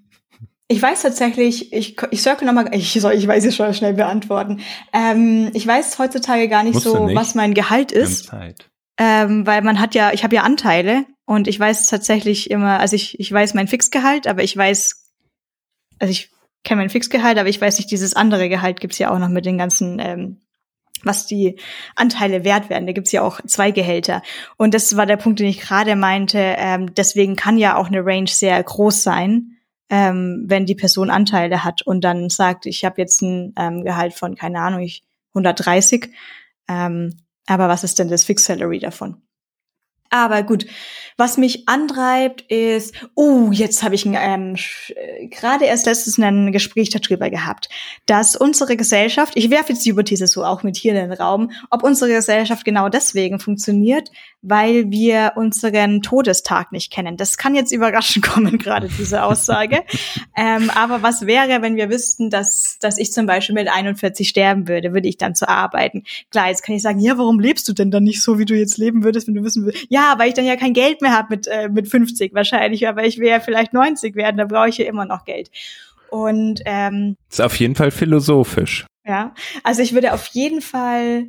ich 0.69 0.83
weiß 0.83 1.03
tatsächlich, 1.03 1.73
ich, 1.73 1.97
ich 2.11 2.23
circle 2.23 2.47
nochmal, 2.47 2.75
ich 2.75 2.93
soll, 2.93 3.12
ich 3.12 3.27
weiß 3.27 3.45
es 3.45 3.55
schon 3.55 3.73
schnell 3.73 3.95
beantworten. 3.95 4.61
Ähm, 4.93 5.51
ich 5.55 5.67
weiß 5.67 5.99
heutzutage 5.99 6.49
gar 6.49 6.64
nicht 6.64 6.81
so, 6.81 7.07
nicht. 7.07 7.17
was 7.17 7.35
mein 7.35 7.55
Gehalt 7.55 7.93
ist. 7.93 8.33
Ähm, 8.99 9.47
weil 9.47 9.62
man 9.62 9.79
hat 9.79 9.95
ja, 9.95 10.12
ich 10.12 10.25
habe 10.25 10.35
ja 10.35 10.43
Anteile 10.43 11.05
und 11.25 11.47
ich 11.49 11.61
weiß 11.61 11.87
tatsächlich 11.87 12.51
immer, 12.51 12.81
also 12.81 12.97
ich, 12.97 13.21
ich 13.21 13.31
weiß 13.31 13.55
mein 13.55 13.69
Fixgehalt, 13.69 14.27
aber 14.27 14.43
ich 14.43 14.57
weiß, 14.57 15.12
also 15.99 16.11
ich 16.11 16.31
kenne 16.64 16.81
mein 16.81 16.91
Fixgehalt, 16.91 17.39
aber 17.39 17.49
ich 17.49 17.61
weiß 17.61 17.79
nicht, 17.79 17.91
dieses 17.91 18.14
andere 18.14 18.49
Gehalt 18.49 18.81
gibt's 18.81 18.99
ja 18.99 19.11
auch 19.11 19.19
noch 19.19 19.29
mit 19.29 19.47
den 19.47 19.59
ganzen, 19.59 19.99
ähm, 20.01 20.41
was 21.05 21.27
die 21.27 21.61
Anteile 21.95 22.43
wert 22.43 22.71
werden. 22.71 22.87
Da 22.87 22.93
gibt's 22.93 23.12
ja 23.12 23.23
auch 23.23 23.41
zwei 23.47 23.71
Gehälter. 23.71 24.23
Und 24.57 24.75
das 24.75 24.97
war 24.97 25.07
der 25.07 25.19
Punkt, 25.19 25.39
den 25.39 25.47
ich 25.47 25.61
gerade 25.61 25.95
meinte. 25.95 26.39
Ähm, 26.39 26.93
deswegen 26.95 27.37
kann 27.37 27.59
ja 27.59 27.77
auch 27.77 27.87
eine 27.87 28.05
Range 28.05 28.29
sehr 28.29 28.61
groß 28.61 29.05
sein, 29.05 29.56
ähm, 29.89 30.45
wenn 30.47 30.66
die 30.66 30.74
Person 30.74 31.11
Anteile 31.11 31.64
hat 31.64 31.82
und 31.82 32.03
dann 32.03 32.28
sagt, 32.28 32.66
ich 32.66 32.84
habe 32.84 33.01
jetzt 33.01 33.22
ein 33.22 33.55
ähm, 33.57 33.84
Gehalt 33.84 34.14
von, 34.14 34.34
keine 34.34 34.61
Ahnung, 34.61 34.80
ich 34.80 35.05
130. 35.30 36.11
Ähm, 36.68 37.16
aber 37.47 37.68
was 37.68 37.84
ist 37.84 37.99
denn 37.99 38.09
das 38.09 38.24
Fixed 38.24 38.47
Salary 38.47 38.78
davon? 38.78 39.22
Aber 40.11 40.43
gut, 40.43 40.67
was 41.17 41.39
mich 41.39 41.69
antreibt 41.69 42.43
ist, 42.51 42.95
oh, 43.15 43.51
jetzt 43.51 43.83
habe 43.83 43.95
ich 43.95 44.05
ähm, 44.07 44.57
äh, 44.89 45.27
gerade 45.29 45.65
erst 45.65 45.87
letztens 45.87 46.19
ein 46.19 46.53
Gespräch 46.53 46.91
darüber 46.91 47.31
gehabt, 47.31 47.69
dass 48.05 48.37
unsere 48.37 48.77
Gesellschaft, 48.77 49.33
ich 49.37 49.51
werfe 49.51 49.73
jetzt 49.73 49.85
die 49.87 49.93
Hypothese 49.93 50.27
so 50.27 50.45
auch 50.45 50.63
mit 50.63 50.77
hier 50.77 50.93
in 50.93 51.09
den 51.09 51.19
Raum, 51.19 51.51
ob 51.71 51.83
unsere 51.83 52.11
Gesellschaft 52.13 52.65
genau 52.65 52.89
deswegen 52.89 53.41
funktioniert, 53.41 54.11
weil 54.43 54.91
wir 54.91 55.33
unseren 55.37 56.03
Todestag 56.03 56.71
nicht 56.71 56.93
kennen. 56.93 57.17
Das 57.17 57.37
kann 57.37 57.55
jetzt 57.55 57.73
überraschend 57.73 58.25
kommen, 58.27 58.59
gerade 58.59 58.89
diese 58.89 59.25
Aussage. 59.25 59.83
ähm, 60.37 60.71
aber 60.71 61.03
was 61.03 61.27
wäre, 61.27 61.63
wenn 61.63 61.77
wir 61.77 61.91
wüssten, 61.91 62.31
dass, 62.31 62.77
dass 62.81 62.99
ich 62.99 63.13
zum 63.13 63.27
Beispiel 63.27 63.55
mit 63.55 63.69
41 63.69 64.29
sterben 64.29 64.69
würde, 64.69 64.93
würde 64.93 65.09
ich 65.09 65.17
dann 65.17 65.35
zu 65.35 65.49
arbeiten? 65.49 66.05
Klar, 66.31 66.49
jetzt 66.49 66.63
kann 66.63 66.77
ich 66.77 66.83
sagen, 66.83 67.01
ja, 67.01 67.19
warum 67.19 67.41
lebst 67.41 67.69
du 67.69 67.73
denn 67.73 67.91
dann 67.91 68.05
nicht 68.05 68.23
so, 68.23 68.39
wie 68.39 68.45
du 68.45 68.55
jetzt 68.55 68.79
leben 68.79 69.03
würdest, 69.03 69.27
wenn 69.27 69.35
du 69.35 69.43
wissen 69.43 69.67
willst? 69.67 69.87
Ja, 69.89 70.06
weil 70.17 70.29
ich 70.29 70.35
dann 70.35 70.45
ja 70.47 70.57
kein 70.57 70.73
Geld 70.73 71.03
mehr 71.03 71.13
habe 71.13 71.29
mit, 71.31 71.47
äh, 71.47 71.69
mit 71.69 71.89
50 71.89 72.35
wahrscheinlich, 72.35 72.89
aber 72.89 73.05
ich 73.05 73.19
wäre 73.19 73.41
vielleicht 73.41 73.73
90 73.73 74.15
werden, 74.17 74.37
da 74.37 74.45
brauche 74.45 74.69
ich 74.69 74.79
ja 74.79 74.87
immer 74.87 75.05
noch 75.05 75.25
Geld. 75.25 75.51
Und 76.11 76.61
ähm, 76.65 77.17
Ist 77.31 77.41
auf 77.41 77.57
jeden 77.57 77.75
Fall 77.75 77.91
philosophisch. 77.91 78.87
ja, 79.05 79.35
also 79.65 79.83
ich 79.83 79.93
würde 79.93 80.13
auf 80.13 80.27
jeden 80.29 80.61
Fall 80.61 81.27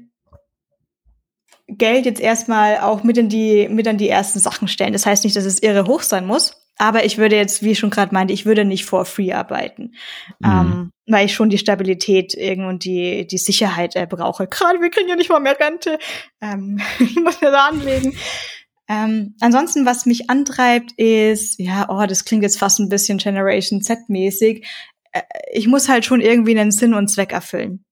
Geld 1.67 2.05
jetzt 2.05 2.21
erstmal 2.21 2.77
auch 2.77 3.03
mit 3.03 3.17
in 3.17 3.27
die 3.27 3.67
mit 3.67 3.87
an 3.87 3.97
die 3.97 4.07
ersten 4.09 4.39
Sachen 4.39 4.67
stellen. 4.67 4.93
Das 4.93 5.05
heißt 5.05 5.23
nicht, 5.23 5.35
dass 5.35 5.45
es 5.45 5.61
irre 5.61 5.85
hoch 5.85 6.01
sein 6.01 6.25
muss, 6.25 6.53
Aber 6.77 7.05
ich 7.05 7.17
würde 7.17 7.35
jetzt, 7.35 7.63
wie 7.63 7.71
ich 7.71 7.79
schon 7.79 7.89
gerade 7.89 8.13
meinte, 8.13 8.33
ich 8.33 8.45
würde 8.45 8.63
nicht 8.63 8.85
for 8.85 9.05
free 9.05 9.33
arbeiten, 9.33 9.95
mhm. 10.39 10.45
ähm, 10.45 10.91
weil 11.07 11.25
ich 11.25 11.33
schon 11.33 11.49
die 11.49 11.57
Stabilität 11.57 12.35
und 12.35 12.85
die, 12.85 13.25
die 13.25 13.37
Sicherheit 13.37 13.95
äh, 13.95 14.05
brauche. 14.07 14.47
Gerade 14.47 14.79
wir 14.79 14.89
kriegen 14.89 15.09
ja 15.09 15.15
nicht 15.15 15.29
mal 15.29 15.39
mehr 15.39 15.59
Rente. 15.59 15.97
Ähm, 16.39 16.79
ich 16.99 17.15
muss 17.23 17.41
mir 17.41 17.51
da 17.51 17.67
anlegen. 17.67 18.15
Ähm, 18.87 19.35
ansonsten, 19.41 19.85
was 19.85 20.05
mich 20.05 20.29
antreibt, 20.29 20.93
ist, 20.93 21.59
ja, 21.59 21.87
oh, 21.89 22.05
das 22.05 22.25
klingt 22.25 22.43
jetzt 22.43 22.57
fast 22.57 22.79
ein 22.79 22.89
bisschen 22.89 23.17
Generation 23.17 23.81
Z-mäßig. 23.81 24.65
Äh, 25.11 25.21
ich 25.51 25.67
muss 25.67 25.89
halt 25.89 26.05
schon 26.05 26.21
irgendwie 26.21 26.57
einen 26.57 26.71
Sinn 26.71 26.93
und 26.93 27.09
Zweck 27.09 27.33
erfüllen. 27.33 27.83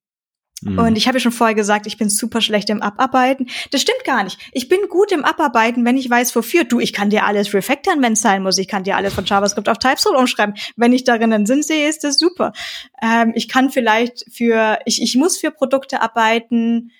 Mhm. 0.61 0.79
Und 0.79 0.97
ich 0.97 1.07
habe 1.07 1.17
ja 1.17 1.21
schon 1.21 1.31
vorher 1.31 1.55
gesagt, 1.55 1.85
ich 1.85 1.97
bin 1.97 2.09
super 2.09 2.41
schlecht 2.41 2.69
im 2.69 2.81
Abarbeiten. 2.81 3.47
Das 3.71 3.81
stimmt 3.81 4.03
gar 4.05 4.23
nicht. 4.23 4.39
Ich 4.53 4.69
bin 4.69 4.79
gut 4.89 5.11
im 5.11 5.25
Abarbeiten, 5.25 5.85
wenn 5.85 5.97
ich 5.97 6.09
weiß, 6.09 6.35
wofür. 6.35 6.63
Du, 6.63 6.79
ich 6.79 6.93
kann 6.93 7.09
dir 7.09 7.25
alles 7.25 7.53
refactoren, 7.53 8.01
wenn 8.01 8.13
es 8.13 8.21
sein 8.21 8.41
muss. 8.41 8.57
Ich 8.57 8.67
kann 8.67 8.83
dir 8.83 8.95
alles 8.95 9.13
von 9.13 9.25
JavaScript 9.25 9.69
auf 9.69 9.77
TypeScript 9.77 10.17
umschreiben. 10.17 10.55
Wenn 10.75 10.93
ich 10.93 11.03
darin 11.03 11.33
einen 11.33 11.45
Sinn 11.45 11.61
sehe, 11.61 11.89
ist 11.89 12.03
das 12.03 12.17
super. 12.17 12.53
Ähm, 13.01 13.33
ich 13.35 13.47
kann 13.47 13.69
vielleicht 13.69 14.25
für, 14.31 14.79
ich, 14.85 15.01
ich 15.01 15.15
muss 15.15 15.37
für 15.37 15.51
Produkte 15.51 16.01
arbeiten, 16.01 16.91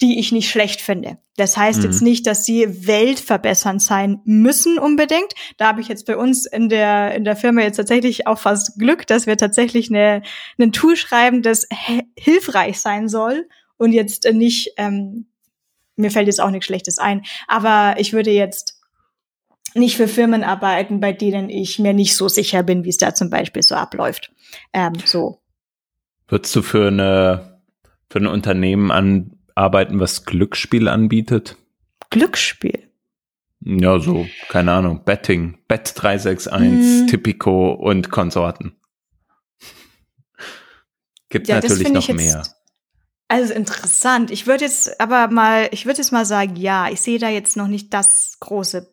die 0.00 0.18
ich 0.18 0.32
nicht 0.32 0.50
schlecht 0.50 0.80
finde. 0.80 1.18
Das 1.36 1.56
heißt 1.56 1.80
mhm. 1.80 1.84
jetzt 1.84 2.02
nicht, 2.02 2.26
dass 2.26 2.44
sie 2.44 2.86
weltverbessernd 2.86 3.82
sein 3.82 4.20
müssen 4.24 4.78
unbedingt. 4.78 5.32
Da 5.56 5.68
habe 5.68 5.80
ich 5.80 5.88
jetzt 5.88 6.06
bei 6.06 6.16
uns 6.16 6.46
in 6.46 6.68
der 6.68 7.14
in 7.14 7.24
der 7.24 7.36
Firma 7.36 7.62
jetzt 7.62 7.76
tatsächlich 7.76 8.26
auch 8.26 8.38
fast 8.38 8.78
Glück, 8.78 9.06
dass 9.06 9.26
wir 9.26 9.36
tatsächlich 9.36 9.90
eine 9.90 10.22
ein 10.58 10.72
Tool 10.72 10.96
schreiben, 10.96 11.42
das 11.42 11.66
hilfreich 12.18 12.80
sein 12.80 13.08
soll 13.08 13.48
und 13.76 13.92
jetzt 13.92 14.30
nicht 14.32 14.72
ähm, 14.76 15.26
mir 15.96 16.10
fällt 16.10 16.26
jetzt 16.26 16.40
auch 16.40 16.50
nichts 16.50 16.66
Schlechtes 16.66 16.98
ein, 16.98 17.22
aber 17.46 17.96
ich 17.98 18.12
würde 18.12 18.30
jetzt 18.30 18.80
nicht 19.74 19.96
für 19.96 20.08
Firmen 20.08 20.42
arbeiten, 20.42 20.98
bei 20.98 21.12
denen 21.12 21.48
ich 21.48 21.78
mir 21.78 21.92
nicht 21.92 22.16
so 22.16 22.28
sicher 22.28 22.62
bin, 22.62 22.84
wie 22.84 22.88
es 22.88 22.96
da 22.96 23.14
zum 23.14 23.30
Beispiel 23.30 23.62
so 23.62 23.76
abläuft. 23.76 24.32
Ähm, 24.72 24.94
so. 25.04 25.40
Würdest 26.26 26.56
du 26.56 26.62
für 26.62 26.88
eine 26.88 27.60
für 28.08 28.18
ein 28.18 28.26
Unternehmen 28.26 28.90
an 28.90 29.38
arbeiten, 29.54 30.00
was 30.00 30.24
Glücksspiel 30.24 30.88
anbietet? 30.88 31.56
Glücksspiel? 32.10 32.90
Ja, 33.62 33.98
so, 33.98 34.26
keine 34.48 34.72
Ahnung, 34.72 35.04
Betting, 35.04 35.58
Bet 35.68 35.92
361, 35.94 37.04
mm. 37.04 37.06
Tipico 37.08 37.72
und 37.72 38.10
Konsorten. 38.10 38.76
Gibt 41.28 41.46
ja, 41.48 41.56
natürlich 41.56 41.92
noch 41.92 42.08
mehr. 42.08 42.42
Also 43.28 43.54
interessant. 43.54 44.32
Ich 44.32 44.48
würde 44.48 44.64
jetzt 44.64 45.00
aber 45.00 45.28
mal, 45.28 45.68
ich 45.70 45.86
würde 45.86 45.98
jetzt 45.98 46.10
mal 46.10 46.24
sagen, 46.24 46.56
ja, 46.56 46.88
ich 46.90 47.00
sehe 47.00 47.20
da 47.20 47.28
jetzt 47.28 47.56
noch 47.56 47.68
nicht 47.68 47.94
das 47.94 48.38
große 48.40 48.92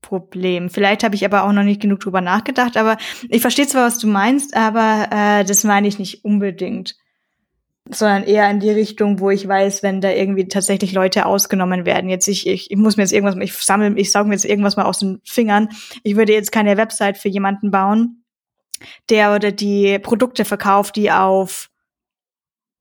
Problem. 0.00 0.70
Vielleicht 0.70 1.04
habe 1.04 1.14
ich 1.14 1.24
aber 1.24 1.44
auch 1.44 1.52
noch 1.52 1.62
nicht 1.62 1.80
genug 1.80 2.00
drüber 2.00 2.20
nachgedacht, 2.20 2.76
aber 2.76 2.96
ich 3.28 3.40
verstehe 3.40 3.68
zwar, 3.68 3.86
was 3.86 3.98
du 3.98 4.08
meinst, 4.08 4.56
aber 4.56 5.08
äh, 5.12 5.44
das 5.44 5.62
meine 5.62 5.86
ich 5.86 5.98
nicht 5.98 6.24
unbedingt 6.24 6.96
sondern 7.90 8.24
eher 8.24 8.50
in 8.50 8.60
die 8.60 8.70
Richtung, 8.70 9.20
wo 9.20 9.30
ich 9.30 9.46
weiß, 9.46 9.82
wenn 9.82 10.00
da 10.00 10.10
irgendwie 10.10 10.48
tatsächlich 10.48 10.92
Leute 10.92 11.26
ausgenommen 11.26 11.86
werden. 11.86 12.10
Jetzt 12.10 12.28
ich, 12.28 12.46
ich, 12.46 12.70
ich 12.70 12.76
muss 12.76 12.96
mir 12.96 13.02
jetzt 13.02 13.12
irgendwas, 13.12 13.36
ich 13.40 13.54
sammle, 13.54 13.94
ich 13.96 14.12
sauge 14.12 14.28
mir 14.28 14.34
jetzt 14.34 14.44
irgendwas 14.44 14.76
mal 14.76 14.84
aus 14.84 14.98
den 14.98 15.20
Fingern. 15.24 15.68
Ich 16.02 16.16
würde 16.16 16.32
jetzt 16.32 16.52
keine 16.52 16.76
Website 16.76 17.18
für 17.18 17.28
jemanden 17.28 17.70
bauen, 17.70 18.24
der 19.10 19.34
oder 19.34 19.52
die 19.52 19.98
Produkte 19.98 20.44
verkauft, 20.44 20.96
die 20.96 21.10
auf 21.10 21.70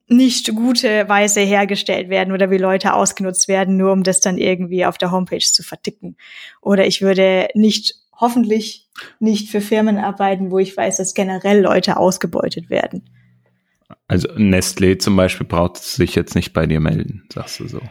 nicht 0.10 0.56
gute 0.56 1.08
Weise 1.10 1.42
hergestellt 1.42 2.10
werden 2.10 2.34
oder 2.34 2.50
wie 2.50 2.58
Leute 2.58 2.94
ausgenutzt 2.94 3.48
werden, 3.48 3.76
nur 3.76 3.92
um 3.92 4.04
das 4.04 4.22
dann 4.22 4.38
irgendwie 4.38 4.86
auf 4.86 4.98
der 4.98 5.12
Homepage 5.12 5.40
zu 5.40 5.64
verticken. 5.64 6.16
Oder 6.62 6.86
ich 6.88 7.02
würde 7.02 7.50
nicht, 7.56 7.96
hoffentlich 8.14 8.88
nicht 9.20 9.50
für 9.50 9.62
Firmen 9.62 9.98
arbeiten, 9.98 10.50
wo 10.50 10.60
ich 10.60 10.76
weiß, 10.76 10.98
dass 10.98 11.14
generell 11.14 11.62
Leute 11.62 11.98
ausgebeutet 11.98 12.70
werden. 12.70 13.10
Also 14.08 14.28
Nestlé 14.30 14.98
zum 14.98 15.16
Beispiel 15.16 15.48
braucht 15.48 15.78
sich 15.78 16.16
jetzt 16.16 16.36
nicht 16.36 16.54
bei 16.54 16.66
dir 16.66 16.80
melden, 16.80 17.28
sagst 17.34 17.60
du 17.60 17.68
so. 17.68 17.82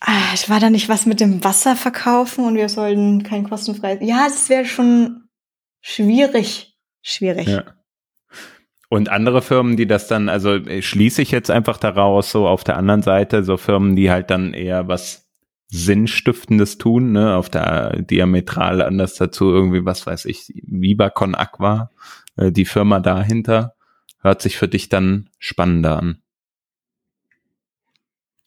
Ah, 0.00 0.32
war 0.48 0.60
da 0.60 0.70
nicht 0.70 0.88
was 0.88 1.06
mit 1.06 1.20
dem 1.20 1.42
Wasser 1.42 1.74
verkaufen 1.74 2.44
und 2.44 2.54
wir 2.54 2.68
sollten 2.68 3.22
kein 3.24 3.48
kostenfreies. 3.48 3.98
Ja, 4.02 4.26
es 4.26 4.48
wäre 4.48 4.64
schon 4.64 5.24
schwierig. 5.80 6.76
Schwierig. 7.02 7.48
Ja. 7.48 7.64
Und 8.90 9.10
andere 9.10 9.42
Firmen, 9.42 9.76
die 9.76 9.86
das 9.86 10.08
dann, 10.08 10.28
also 10.28 10.54
äh, 10.54 10.82
schließe 10.82 11.20
ich 11.20 11.30
jetzt 11.30 11.50
einfach 11.50 11.78
daraus, 11.78 12.30
so 12.30 12.46
auf 12.46 12.64
der 12.64 12.76
anderen 12.76 13.02
Seite, 13.02 13.44
so 13.44 13.56
Firmen, 13.56 13.96
die 13.96 14.10
halt 14.10 14.30
dann 14.30 14.54
eher 14.54 14.88
was 14.88 15.28
Sinnstiftendes 15.66 16.78
tun, 16.78 17.12
ne, 17.12 17.36
auf 17.36 17.50
der 17.50 18.00
diametral 18.02 18.80
anders 18.80 19.14
dazu 19.14 19.50
irgendwie, 19.50 19.84
was 19.84 20.06
weiß 20.06 20.24
ich, 20.24 20.50
Vibacon 20.66 21.34
Aqua, 21.34 21.90
äh, 22.36 22.50
die 22.50 22.64
Firma 22.64 23.00
dahinter 23.00 23.74
hört 24.20 24.42
sich 24.42 24.56
für 24.56 24.68
dich 24.68 24.88
dann 24.88 25.30
spannender 25.38 25.96
an. 25.98 26.22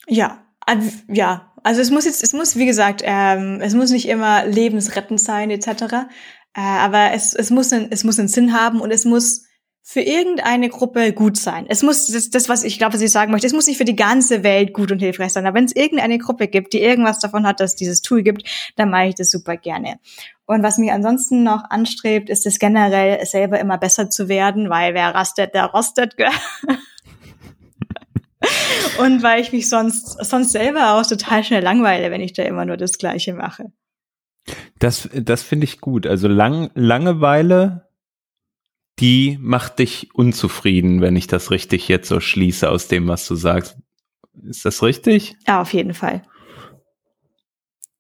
Ja, 0.08 0.46
also, 0.62 0.90
ja. 1.08 1.54
Also 1.64 1.82
es 1.82 1.92
muss 1.92 2.06
jetzt, 2.06 2.24
es 2.24 2.34
muss, 2.34 2.56
wie 2.56 2.66
gesagt, 2.66 3.02
ähm, 3.06 3.60
es 3.62 3.76
muss 3.76 3.92
nicht 3.92 4.08
immer 4.08 4.46
lebensrettend 4.46 5.22
sein, 5.22 5.52
etc. 5.52 5.68
Äh, 6.54 6.62
aber 6.62 7.12
es, 7.14 7.34
es, 7.34 7.52
muss 7.52 7.72
einen, 7.72 7.92
es 7.92 8.04
muss 8.04 8.18
einen 8.18 8.28
Sinn 8.28 8.54
haben 8.54 8.82
und 8.82 8.92
es 8.92 9.06
muss 9.06 9.46
für 9.84 10.02
irgendeine 10.02 10.70
Gruppe 10.70 11.12
gut 11.12 11.38
sein. 11.38 11.66
Es 11.68 11.82
muss, 11.82 12.08
das, 12.08 12.30
das 12.30 12.50
was 12.50 12.64
ich 12.64 12.78
glaube, 12.78 12.94
was 12.94 13.02
ich 13.02 13.12
sagen 13.12 13.32
möchte, 13.32 13.48
es 13.48 13.54
muss 13.54 13.68
nicht 13.68 13.78
für 13.78 13.86
die 13.86 13.96
ganze 13.96 14.44
Welt 14.44 14.74
gut 14.74 14.92
und 14.92 15.00
hilfreich 15.00 15.34
sein. 15.34 15.46
Aber 15.46 15.58
wenn 15.58 15.66
es 15.66 15.76
irgendeine 15.76 16.20
Gruppe 16.20 16.48
gibt, 16.48 16.74
die 16.74 16.82
irgendwas 16.82 17.20
davon 17.20 17.48
hat, 17.48 17.60
dass 17.60 17.76
dieses 17.76 18.02
Tool 18.02 18.22
gibt, 18.22 18.44
dann 18.76 18.92
mache 18.92 19.08
ich 19.08 19.16
das 19.16 19.32
super 19.32 19.58
gerne. 19.58 20.00
Und 20.46 20.64
was 20.64 20.78
mich 20.78 20.92
ansonsten 20.92 21.44
noch 21.44 21.64
anstrebt, 21.70 22.30
ist 22.30 22.46
es 22.46 22.60
generell 22.60 23.26
selber 23.26 23.60
immer 23.60 23.78
besser 23.78 24.10
zu 24.10 24.28
werden, 24.28 24.70
weil 24.70 24.94
wer 24.94 25.16
rastet, 25.16 25.56
der 25.56 25.66
rostet. 25.66 26.16
und 29.00 29.24
weil 29.24 29.42
ich 29.42 29.52
mich 29.52 29.68
sonst, 29.68 30.24
sonst 30.24 30.52
selber 30.52 30.94
auch 30.94 31.08
total 31.08 31.44
schnell 31.44 31.64
langweile, 31.64 32.12
wenn 32.12 32.22
ich 32.22 32.34
da 32.34 32.44
immer 32.44 32.66
nur 32.66 32.78
das 32.78 32.98
Gleiche 32.98 33.34
mache. 33.34 33.72
Das, 34.80 35.10
das 35.14 35.44
finde 35.44 35.66
ich 35.66 35.82
gut. 35.82 36.06
Also 36.06 36.28
lang, 36.28 36.72
Langeweile, 36.74 37.88
die 39.02 39.38
macht 39.42 39.80
dich 39.80 40.14
unzufrieden, 40.14 41.02
wenn 41.02 41.16
ich 41.16 41.28
das 41.28 41.52
richtig 41.52 41.88
jetzt 41.88 42.08
so 42.08 42.20
schließe 42.20 42.70
aus 42.70 42.88
dem, 42.88 43.08
was 43.08 43.28
du 43.28 43.36
sagst. 43.36 43.78
Ist 44.46 44.64
das 44.64 44.84
richtig? 44.84 45.36
Ja, 45.48 45.62
auf 45.62 45.74
jeden 45.74 45.94
Fall. 45.94 46.22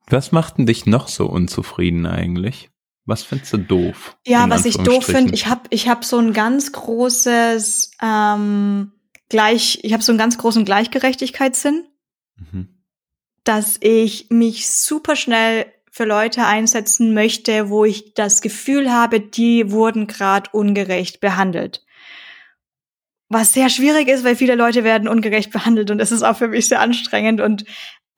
Was 0.07 0.31
macht 0.31 0.57
denn 0.57 0.65
dich 0.65 0.85
noch 0.85 1.07
so 1.07 1.25
unzufrieden 1.25 2.05
eigentlich? 2.05 2.69
Was 3.05 3.23
findest 3.23 3.53
du 3.53 3.57
doof? 3.57 4.15
Ja, 4.25 4.49
was 4.49 4.65
ich 4.65 4.77
doof 4.77 5.05
finde, 5.05 5.33
ich 5.33 5.47
habe 5.47 5.63
ich 5.71 5.89
hab 5.89 6.05
so 6.05 6.19
ein 6.19 6.33
ganz 6.33 6.71
großes 6.71 7.91
ähm, 8.01 8.91
gleich, 9.27 9.79
ich 9.81 9.93
habe 9.93 10.03
so 10.03 10.11
einen 10.11 10.19
ganz 10.19 10.37
großen 10.37 10.65
Gleichgerechtigkeitssinn, 10.65 11.87
mhm. 12.35 12.83
dass 13.43 13.77
ich 13.81 14.27
mich 14.29 14.69
super 14.69 15.15
schnell 15.15 15.65
für 15.91 16.05
Leute 16.05 16.45
einsetzen 16.45 17.13
möchte, 17.13 17.69
wo 17.69 17.83
ich 17.83 18.13
das 18.13 18.41
Gefühl 18.41 18.91
habe, 18.91 19.19
die 19.19 19.71
wurden 19.71 20.07
gerade 20.07 20.49
ungerecht 20.53 21.19
behandelt. 21.19 21.85
Was 23.34 23.53
sehr 23.53 23.69
schwierig 23.69 24.09
ist, 24.09 24.25
weil 24.25 24.36
viele 24.36 24.55
Leute 24.55 24.84
werden 24.84 25.07
ungerecht 25.07 25.51
behandelt 25.51 25.89
und 25.89 25.99
das 25.99 26.11
ist 26.11 26.21
auch 26.21 26.36
für 26.36 26.49
mich 26.49 26.67
sehr 26.67 26.82
anstrengend 26.82 27.39
und 27.39 27.63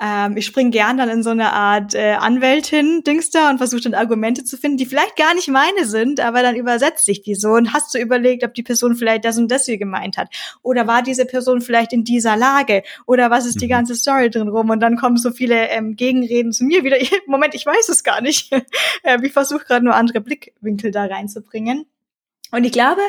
ähm, 0.02 0.36
ich 0.38 0.48
spring 0.48 0.72
gern 0.72 0.98
dann 0.98 1.08
in 1.08 1.22
so 1.22 1.30
eine 1.30 1.54
Art 1.54 1.94
äh, 1.94 2.14
Anwältin, 2.14 3.04
Dings 3.04 3.30
da, 3.30 3.52
und 3.52 3.60
versuche 3.60 3.82
dann 3.82 3.94
Argumente 3.94 4.44
zu 4.44 4.58
finden, 4.58 4.78
die 4.78 4.88
vielleicht 4.88 5.16
gar 5.16 5.36
nicht 5.36 5.50
meine 5.50 5.86
sind, 5.86 6.20
aber 6.20 6.42
dann 6.42 6.56
übersetzt 6.56 7.06
sich 7.06 7.22
die 7.22 7.36
so 7.36 7.50
und 7.52 7.74
hast 7.74 7.94
du 7.94 8.00
überlegt, 8.00 8.44
ob 8.44 8.56
die 8.56 8.64
Person 8.64 8.96
vielleicht 8.96 9.24
das 9.24 9.38
und 9.38 9.52
das 9.52 9.66
hier 9.66 9.78
gemeint 9.78 10.18
hat. 10.18 10.30
Oder 10.64 10.88
war 10.88 11.04
diese 11.04 11.26
Person 11.26 11.62
vielleicht 11.62 11.94
in 11.94 12.04
dieser 12.04 12.36
Lage? 12.36 12.82
Oder 13.06 13.30
was 13.30 13.46
ist 13.46 13.62
die 13.62 13.68
mhm. 13.68 13.72
ganze 13.72 13.96
Story 13.96 14.32
drin 14.32 14.48
rum? 14.48 14.72
Und 14.72 14.80
dann 14.80 14.98
kommen 14.98 15.18
so 15.18 15.30
viele 15.30 15.70
ähm, 15.70 15.96
Gegenreden 15.96 16.54
zu 16.54 16.64
mir 16.64 16.84
wieder. 16.84 16.98
Moment, 17.28 17.54
ich 17.54 17.66
weiß 17.68 17.88
es 17.90 18.04
gar 18.04 18.20
nicht. 18.20 18.52
ähm, 19.04 19.24
ich 19.24 19.32
versuche 19.32 19.64
gerade 19.64 19.86
nur 19.86 19.94
andere 19.94 20.22
Blickwinkel 20.22 20.90
da 20.90 21.06
reinzubringen. 21.06 21.86
Und 22.52 22.64
ich 22.64 22.72
glaube, 22.72 23.02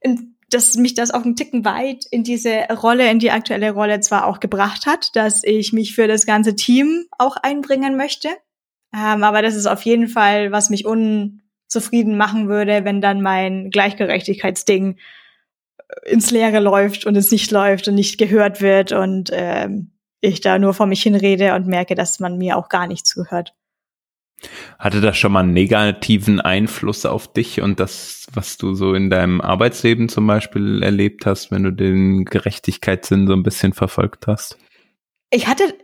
in 0.00 0.37
dass 0.50 0.76
mich 0.76 0.94
das 0.94 1.10
auch 1.10 1.24
einen 1.24 1.36
Ticken 1.36 1.64
weit 1.64 2.06
in 2.10 2.24
diese 2.24 2.66
Rolle, 2.82 3.10
in 3.10 3.18
die 3.18 3.30
aktuelle 3.30 3.72
Rolle 3.72 4.00
zwar 4.00 4.26
auch 4.26 4.40
gebracht 4.40 4.86
hat, 4.86 5.14
dass 5.14 5.44
ich 5.44 5.72
mich 5.72 5.94
für 5.94 6.08
das 6.08 6.26
ganze 6.26 6.56
Team 6.56 7.06
auch 7.18 7.36
einbringen 7.36 7.96
möchte. 7.96 8.28
Ähm, 8.94 9.22
aber 9.24 9.42
das 9.42 9.54
ist 9.54 9.66
auf 9.66 9.82
jeden 9.82 10.08
Fall, 10.08 10.50
was 10.50 10.70
mich 10.70 10.86
unzufrieden 10.86 12.16
machen 12.16 12.48
würde, 12.48 12.84
wenn 12.84 13.00
dann 13.00 13.20
mein 13.20 13.70
Gleichgerechtigkeitsding 13.70 14.96
ins 16.04 16.30
Leere 16.30 16.60
läuft 16.60 17.06
und 17.06 17.16
es 17.16 17.30
nicht 17.30 17.50
läuft 17.50 17.88
und 17.88 17.94
nicht 17.94 18.18
gehört 18.18 18.60
wird 18.60 18.92
und 18.92 19.30
ähm, 19.32 19.92
ich 20.20 20.40
da 20.40 20.58
nur 20.58 20.74
vor 20.74 20.86
mich 20.86 21.02
hinrede 21.02 21.54
und 21.54 21.66
merke, 21.66 21.94
dass 21.94 22.20
man 22.20 22.38
mir 22.38 22.56
auch 22.56 22.68
gar 22.68 22.86
nicht 22.86 23.06
zuhört. 23.06 23.54
Hatte 24.78 25.00
das 25.00 25.16
schon 25.16 25.32
mal 25.32 25.40
einen 25.40 25.52
negativen 25.52 26.40
Einfluss 26.40 27.04
auf 27.06 27.32
dich 27.32 27.60
und 27.60 27.80
das, 27.80 28.26
was 28.32 28.56
du 28.56 28.74
so 28.74 28.94
in 28.94 29.10
deinem 29.10 29.40
Arbeitsleben 29.40 30.08
zum 30.08 30.26
Beispiel 30.26 30.82
erlebt 30.82 31.26
hast, 31.26 31.50
wenn 31.50 31.64
du 31.64 31.72
den 31.72 32.24
Gerechtigkeitssinn 32.24 33.26
so 33.26 33.32
ein 33.32 33.42
bisschen 33.42 33.72
verfolgt 33.72 34.26
hast? 34.26 34.56
Ich 35.30 35.48
hatte, 35.48 35.74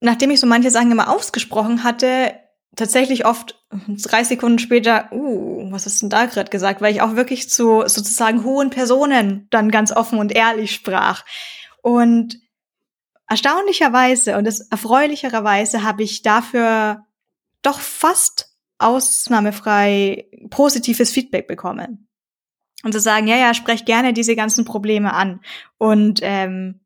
nachdem 0.00 0.30
ich 0.30 0.40
so 0.40 0.46
manche 0.46 0.70
Sachen 0.70 0.92
immer 0.92 1.12
ausgesprochen 1.12 1.84
hatte, 1.84 2.34
tatsächlich 2.76 3.24
oft 3.24 3.58
drei 3.88 4.22
Sekunden 4.22 4.58
später, 4.58 5.10
uh, 5.12 5.72
was 5.72 5.86
hast 5.86 5.96
du 5.96 6.04
denn 6.04 6.10
da 6.10 6.26
gerade 6.26 6.50
gesagt, 6.50 6.80
weil 6.82 6.94
ich 6.94 7.00
auch 7.00 7.16
wirklich 7.16 7.48
zu 7.48 7.82
sozusagen 7.86 8.44
hohen 8.44 8.70
Personen 8.70 9.48
dann 9.50 9.70
ganz 9.70 9.90
offen 9.90 10.18
und 10.18 10.32
ehrlich 10.32 10.72
sprach. 10.72 11.24
Und 11.82 12.38
erstaunlicherweise 13.28 14.36
und 14.36 14.46
erfreulicherweise 14.70 15.82
habe 15.82 16.02
ich 16.02 16.22
dafür 16.22 17.06
doch 17.66 17.80
fast 17.80 18.56
ausnahmefrei 18.78 20.26
positives 20.50 21.12
Feedback 21.12 21.48
bekommen. 21.48 22.08
Und 22.82 22.92
zu 22.92 23.00
sagen, 23.00 23.26
ja, 23.26 23.36
ja, 23.36 23.54
sprech 23.54 23.84
gerne 23.84 24.12
diese 24.12 24.36
ganzen 24.36 24.64
Probleme 24.64 25.14
an. 25.14 25.40
Und 25.78 26.20
ähm, 26.22 26.80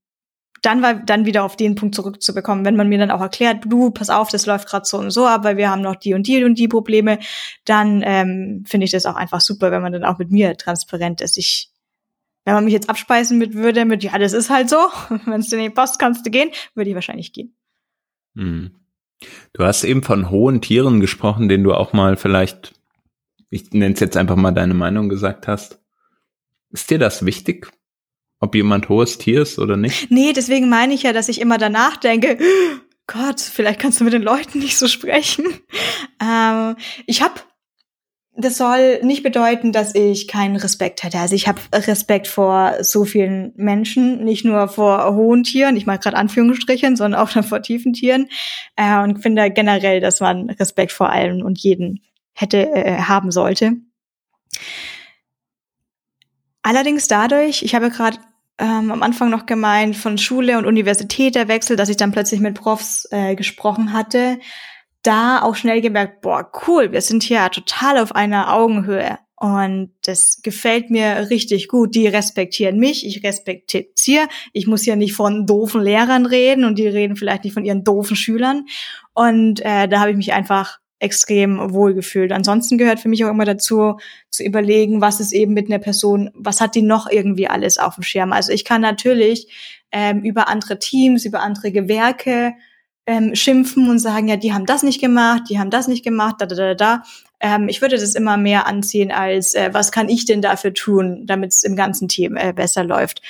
dann 0.63 0.83
war 0.83 0.95
dann 0.95 1.25
wieder 1.25 1.45
auf 1.45 1.57
den 1.57 1.75
Punkt 1.75 1.95
zurückzubekommen, 1.95 2.65
wenn 2.65 2.77
man 2.77 2.89
mir 2.89 2.99
dann 2.99 3.11
auch 3.11 3.21
erklärt, 3.21 3.65
du, 3.67 3.91
pass 3.91 4.11
auf, 4.11 4.31
das 4.31 4.47
läuft 4.47 4.69
gerade 4.69 4.85
so 4.85 4.99
und 4.99 5.11
so 5.11 5.27
ab, 5.27 5.43
weil 5.45 5.57
wir 5.57 5.71
haben 5.71 5.83
noch 5.83 5.97
die 5.97 6.15
und 6.15 6.27
die 6.27 6.45
und 6.45 6.59
die 6.59 6.69
Probleme, 6.69 7.19
dann 7.65 8.03
ähm, 8.05 8.65
finde 8.67 8.85
ich 8.85 8.91
das 8.91 9.07
auch 9.07 9.17
einfach 9.17 9.41
super, 9.41 9.71
wenn 9.71 9.83
man 9.83 9.93
dann 9.93 10.05
auch 10.05 10.19
mit 10.19 10.31
mir 10.31 10.57
transparent 10.57 11.21
ist. 11.23 11.39
Ich, 11.39 11.71
wenn 12.45 12.55
man 12.55 12.65
mich 12.65 12.75
jetzt 12.75 12.91
abspeisen 12.91 13.39
mit 13.39 13.55
würde, 13.55 13.85
mit 13.85 14.05
ja, 14.05 14.17
das 14.19 14.33
ist 14.33 14.51
halt 14.51 14.69
so, 14.69 14.77
wenn 15.27 15.41
du 15.41 15.57
in 15.57 15.63
die 15.63 15.71
Post 15.71 15.99
kannst 15.99 16.27
du 16.27 16.31
gehen, 16.31 16.51
würde 16.75 16.91
ich 16.91 16.95
wahrscheinlich 16.95 17.33
gehen. 17.33 17.55
Hm. 18.37 18.80
Du 19.53 19.65
hast 19.65 19.85
eben 19.85 20.03
von 20.03 20.31
hohen 20.31 20.61
Tieren 20.61 21.01
gesprochen, 21.01 21.49
denen 21.49 21.65
du 21.65 21.75
auch 21.75 21.93
mal 21.93 22.17
vielleicht, 22.17 22.73
ich 23.51 23.71
nenne 23.73 23.95
es 23.95 24.01
jetzt 24.01 24.17
einfach 24.17 24.37
mal 24.37 24.53
deine 24.53 24.75
Meinung 24.75 25.09
gesagt 25.09 25.49
hast. 25.49 25.79
Ist 26.71 26.91
dir 26.91 26.99
das 26.99 27.27
wichtig? 27.27 27.71
ob 28.41 28.55
jemand 28.55 28.89
hohes 28.89 29.19
Tier 29.19 29.43
ist 29.43 29.59
oder 29.59 29.77
nicht? 29.77 30.11
Nee, 30.11 30.33
deswegen 30.33 30.69
meine 30.69 30.95
ich 30.95 31.03
ja, 31.03 31.13
dass 31.13 31.29
ich 31.29 31.41
immer 31.41 31.59
danach 31.59 31.99
denke, 31.99 32.39
Gott, 33.07 33.41
vielleicht 33.41 33.81
kannst 33.81 34.01
du 34.01 34.05
mit 34.05 34.13
den 34.13 34.23
Leuten 34.23 34.59
nicht 34.59 34.77
so 34.77 34.89
sprechen. 34.89 35.45
Ähm, 36.23 36.77
ich 37.07 37.23
habe 37.23 37.41
das 38.45 38.57
soll 38.57 39.01
nicht 39.03 39.23
bedeuten, 39.23 39.73
dass 39.73 39.95
ich 39.95 40.29
keinen 40.29 40.57
Respekt 40.57 41.03
hätte. 41.03 41.19
Also 41.19 41.35
ich 41.35 41.49
habe 41.49 41.61
Respekt 41.73 42.29
vor 42.29 42.83
so 42.83 43.05
vielen 43.05 43.53
Menschen, 43.57 44.25
nicht 44.25 44.45
nur 44.45 44.69
vor 44.69 45.15
hohen 45.15 45.43
Tieren, 45.43 45.77
ich 45.77 45.87
mache 45.87 45.99
gerade 45.99 46.17
Anführungsstrichen, 46.17 46.97
sondern 46.97 47.21
auch 47.21 47.31
vor 47.45 47.63
tiefen 47.63 47.93
Tieren. 47.93 48.29
Äh, 48.77 49.03
und 49.03 49.23
finde 49.23 49.51
generell, 49.51 50.01
dass 50.01 50.21
man 50.21 50.51
Respekt 50.51 50.93
vor 50.93 51.11
allen 51.11 51.43
und 51.43 51.59
jeden 51.59 52.01
hätte 52.33 52.69
äh, 52.75 52.99
haben 53.01 53.31
sollte. 53.31 53.73
Allerdings 56.63 57.09
dadurch, 57.09 57.63
ich 57.63 57.75
habe 57.75 57.91
gerade 57.91 58.19
ähm, 58.59 58.91
am 58.91 59.03
Anfang 59.03 59.31
noch 59.31 59.47
gemeint, 59.47 59.97
von 59.97 60.19
Schule 60.19 60.59
und 60.59 60.67
Universität 60.67 61.35
der 61.35 61.49
Wechsel, 61.49 61.77
dass 61.77 61.89
ich 61.89 61.97
dann 61.97 62.13
plötzlich 62.13 62.41
mit 62.41 62.55
Profs 62.55 63.09
äh, 63.11 63.35
gesprochen 63.35 63.93
hatte, 63.93 64.39
da 65.03 65.43
auch 65.43 65.57
schnell 65.57 65.81
gemerkt, 65.81 66.21
boah, 66.21 66.51
cool, 66.67 66.93
wir 66.93 67.01
sind 67.01 67.23
hier 67.23 67.51
total 67.51 67.99
auf 67.99 68.15
einer 68.15 68.53
Augenhöhe. 68.53 69.19
Und 69.37 69.93
das 70.05 70.41
gefällt 70.43 70.91
mir 70.91 71.31
richtig 71.31 71.69
gut. 71.69 71.95
Die 71.95 72.07
respektieren 72.07 72.79
mich, 72.79 73.07
ich 73.07 73.25
respektiere. 73.25 74.29
Ich 74.53 74.67
muss 74.67 74.85
ja 74.85 74.97
nicht 74.97 75.15
von 75.15 75.47
doofen 75.47 75.81
Lehrern 75.81 76.27
reden 76.27 76.65
und 76.65 76.79
die 76.79 76.87
reden 76.87 77.17
vielleicht 77.17 77.45
nicht 77.45 77.55
von 77.55 77.65
ihren 77.65 77.83
doofen 77.83 78.17
Schülern. 78.17 78.67
Und 79.15 79.61
äh, 79.61 79.89
da 79.89 80.01
habe 80.01 80.11
ich 80.11 80.17
mich 80.19 80.35
einfach 80.35 80.79
extrem 80.99 81.73
wohlgefühlt. 81.73 82.33
Ansonsten 82.33 82.77
gehört 82.77 83.01
für 83.01 83.09
mich 83.09 83.25
auch 83.25 83.31
immer 83.31 83.47
dazu, 83.47 83.97
zu 84.29 84.45
überlegen, 84.45 85.01
was 85.01 85.21
ist 85.21 85.33
eben 85.33 85.55
mit 85.55 85.71
einer 85.71 85.79
Person, 85.79 86.31
was 86.35 86.61
hat 86.61 86.75
die 86.75 86.83
noch 86.83 87.11
irgendwie 87.11 87.49
alles 87.49 87.79
auf 87.79 87.95
dem 87.95 88.05
Schirm. 88.05 88.33
Also 88.33 88.53
ich 88.53 88.67
kann 88.67 88.83
natürlich 88.83 89.49
ähm, 89.91 90.23
über 90.23 90.49
andere 90.49 90.79
Teams, 90.79 91.25
über 91.25 91.41
andere 91.41 91.73
Gewerke 91.73 92.53
ähm, 93.07 93.35
schimpfen 93.35 93.89
und 93.89 93.99
sagen, 93.99 94.29
ja, 94.29 94.37
die 94.37 94.53
haben 94.53 94.67
das 94.67 94.83
nicht 94.83 95.01
gemacht, 95.01 95.45
die 95.49 95.59
haben 95.59 95.71
das 95.71 95.89
nicht 95.89 96.05
gemacht, 96.05 96.37
da, 96.39 96.47
da, 96.47 96.55
da, 96.55 96.75
da. 96.75 97.03
Ähm, 97.41 97.69
ich 97.69 97.81
würde 97.81 97.97
das 97.97 98.15
immer 98.15 98.37
mehr 98.37 98.67
anziehen 98.67 99.11
als, 99.11 99.55
äh, 99.55 99.71
was 99.73 99.93
kann 99.93 100.09
ich 100.09 100.27
denn 100.27 100.43
dafür 100.43 100.75
tun, 100.75 101.25
damit 101.27 101.53
es 101.53 101.65
im 101.65 101.77
ganzen 101.77 102.09
Team 102.09 102.37
äh, 102.37 102.53
besser 102.53 102.85
läuft. 102.85 103.23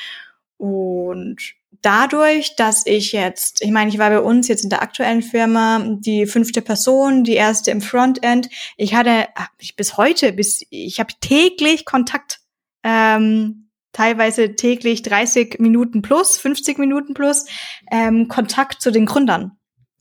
Und 0.56 1.38
dadurch, 1.82 2.56
dass 2.56 2.84
ich 2.86 3.12
jetzt, 3.12 3.62
ich 3.62 3.70
meine, 3.70 3.90
ich 3.90 3.98
war 3.98 4.10
bei 4.10 4.20
uns 4.20 4.48
jetzt 4.48 4.64
in 4.64 4.70
der 4.70 4.82
aktuellen 4.82 5.22
Firma 5.22 5.82
die 6.00 6.26
fünfte 6.26 6.62
Person, 6.62 7.24
die 7.24 7.34
erste 7.34 7.70
im 7.70 7.80
Frontend. 7.80 8.48
Ich 8.76 8.94
hatte 8.94 9.28
ich 9.58 9.76
bis 9.76 9.96
heute, 9.96 10.32
bis 10.32 10.62
ich 10.70 11.00
habe 11.00 11.14
täglich 11.20 11.84
Kontakt, 11.84 12.40
ähm, 12.82 13.70
teilweise 13.92 14.54
täglich 14.54 15.02
30 15.02 15.58
Minuten 15.58 16.02
plus, 16.02 16.36
50 16.38 16.78
Minuten 16.78 17.14
plus 17.14 17.46
ähm, 17.90 18.28
Kontakt 18.28 18.82
zu 18.82 18.90
den 18.90 19.06
Gründern. 19.06 19.52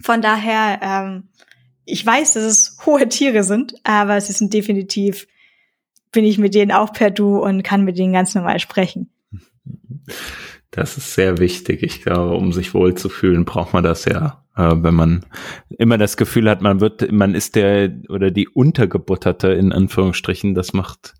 Von 0.02 0.22
daher, 0.22 0.80
ähm, 0.82 1.30
ich 1.86 2.06
weiß, 2.06 2.34
dass 2.34 2.44
es 2.44 2.78
hohe 2.86 3.08
Tiere 3.10 3.44
sind, 3.44 3.76
aber 3.84 4.20
sie 4.22 4.34
sind 4.34 4.54
definitiv, 4.54 5.28
bin 6.12 6.26
ich 6.26 6.38
mit 6.38 6.56
denen 6.56 6.72
auch 6.72 6.94
per 6.94 7.12
Du 7.12 7.38
und 7.38 7.64
kann 7.64 7.84
mit 7.84 7.98
denen 7.98 8.14
ganz 8.14 8.34
normal 8.36 8.60
sprechen. 8.60 9.10
Das 10.72 10.98
ist 10.98 11.14
sehr 11.14 11.40
wichtig. 11.40 11.84
Ich 11.84 12.02
glaube, 12.02 12.36
um 12.36 12.54
sich 12.54 12.74
wohlzufühlen, 12.74 13.46
braucht 13.46 13.74
man 13.74 13.84
das 13.84 14.06
ja. 14.06 14.44
Äh, 14.56 14.76
wenn 14.84 14.94
man 14.94 15.26
immer 15.78 15.98
das 15.98 16.18
Gefühl 16.18 16.50
hat, 16.50 16.62
man 16.62 16.80
wird, 16.80 17.12
man 17.12 17.34
ist 17.34 17.56
der 17.56 17.92
oder 18.10 18.30
die 18.30 18.48
Untergebutterte 18.48 19.50
in 19.50 19.72
Anführungsstrichen, 19.72 20.54
das 20.54 20.74
macht, 20.74 21.14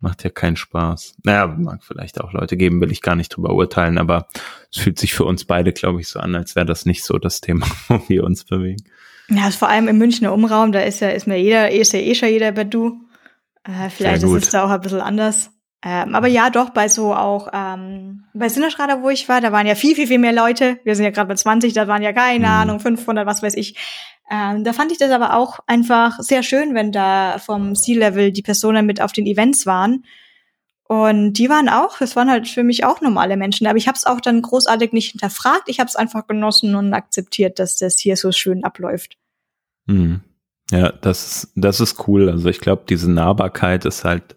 macht 0.00 0.24
ja 0.24 0.30
keinen 0.30 0.56
Spaß. 0.56 1.16
Naja, 1.24 1.46
mag 1.46 1.84
vielleicht 1.84 2.20
auch 2.20 2.32
Leute 2.32 2.56
geben, 2.56 2.80
will 2.80 2.90
ich 2.90 3.02
gar 3.02 3.14
nicht 3.14 3.28
drüber 3.28 3.54
urteilen, 3.54 3.98
aber 3.98 4.28
es 4.72 4.78
fühlt 4.78 4.98
sich 4.98 5.14
für 5.14 5.24
uns 5.24 5.44
beide, 5.44 5.72
glaube 5.72 6.00
ich, 6.00 6.08
so 6.08 6.20
an, 6.20 6.34
als 6.34 6.56
wäre 6.56 6.66
das 6.66 6.86
nicht 6.86 7.04
so 7.04 7.18
das 7.18 7.40
Thema, 7.40 7.66
wo 7.88 8.02
wir 8.08 8.24
uns 8.24 8.44
bewegen. 8.44 8.84
Ja, 9.28 9.50
vor 9.50 9.68
allem 9.68 9.86
im 9.86 9.98
Münchner 9.98 10.32
Umraum, 10.32 10.72
da 10.72 10.80
ist 10.80 11.00
ja, 11.00 11.10
ist 11.10 11.26
mir 11.26 11.40
jeder, 11.40 11.70
ist 11.70 11.92
ja 11.92 12.00
eh 12.00 12.14
schon 12.14 12.30
jeder 12.30 12.50
bei 12.52 12.64
du. 12.64 13.00
Äh, 13.64 13.90
vielleicht 13.90 14.22
ist 14.22 14.32
es 14.32 14.50
da 14.50 14.64
auch 14.64 14.70
ein 14.70 14.80
bisschen 14.80 15.00
anders. 15.00 15.50
Ähm, 15.82 16.14
aber 16.14 16.26
ja, 16.28 16.50
doch, 16.50 16.70
bei 16.70 16.88
so 16.88 17.14
auch, 17.14 17.48
ähm, 17.54 18.24
bei 18.34 18.50
Sinneschrader, 18.50 19.02
wo 19.02 19.08
ich 19.08 19.28
war, 19.30 19.40
da 19.40 19.50
waren 19.50 19.66
ja 19.66 19.74
viel, 19.74 19.94
viel, 19.94 20.06
viel 20.06 20.18
mehr 20.18 20.32
Leute. 20.32 20.78
Wir 20.84 20.94
sind 20.94 21.04
ja 21.04 21.10
gerade 21.10 21.28
bei 21.28 21.36
20, 21.36 21.72
da 21.72 21.88
waren 21.88 22.02
ja 22.02 22.12
keine 22.12 22.46
mhm. 22.46 22.52
Ahnung, 22.52 22.80
500, 22.80 23.26
was 23.26 23.42
weiß 23.42 23.54
ich. 23.54 23.76
Ähm, 24.30 24.62
da 24.62 24.74
fand 24.74 24.92
ich 24.92 24.98
das 24.98 25.10
aber 25.10 25.36
auch 25.36 25.60
einfach 25.66 26.18
sehr 26.20 26.42
schön, 26.42 26.74
wenn 26.74 26.92
da 26.92 27.38
vom 27.38 27.74
C-Level 27.74 28.30
die 28.30 28.42
Personen 28.42 28.84
mit 28.84 29.00
auf 29.00 29.12
den 29.12 29.26
Events 29.26 29.64
waren. 29.64 30.04
Und 30.84 31.34
die 31.34 31.48
waren 31.48 31.68
auch, 31.68 31.98
das 31.98 32.14
waren 32.14 32.30
halt 32.30 32.48
für 32.48 32.62
mich 32.62 32.84
auch 32.84 33.00
normale 33.00 33.36
Menschen. 33.36 33.66
Aber 33.66 33.78
ich 33.78 33.88
habe 33.88 33.96
es 33.96 34.04
auch 34.04 34.20
dann 34.20 34.42
großartig 34.42 34.92
nicht 34.92 35.12
hinterfragt. 35.12 35.68
Ich 35.68 35.80
habe 35.80 35.88
es 35.88 35.96
einfach 35.96 36.26
genossen 36.26 36.74
und 36.74 36.92
akzeptiert, 36.92 37.58
dass 37.58 37.76
das 37.76 37.98
hier 37.98 38.16
so 38.16 38.32
schön 38.32 38.64
abläuft. 38.64 39.16
Mhm. 39.86 40.20
Ja, 40.70 40.92
das, 40.92 41.50
das 41.54 41.80
ist 41.80 42.06
cool. 42.06 42.28
Also 42.28 42.48
ich 42.48 42.60
glaube, 42.60 42.82
diese 42.88 43.10
Nahbarkeit 43.10 43.84
ist 43.84 44.04
halt 44.04 44.36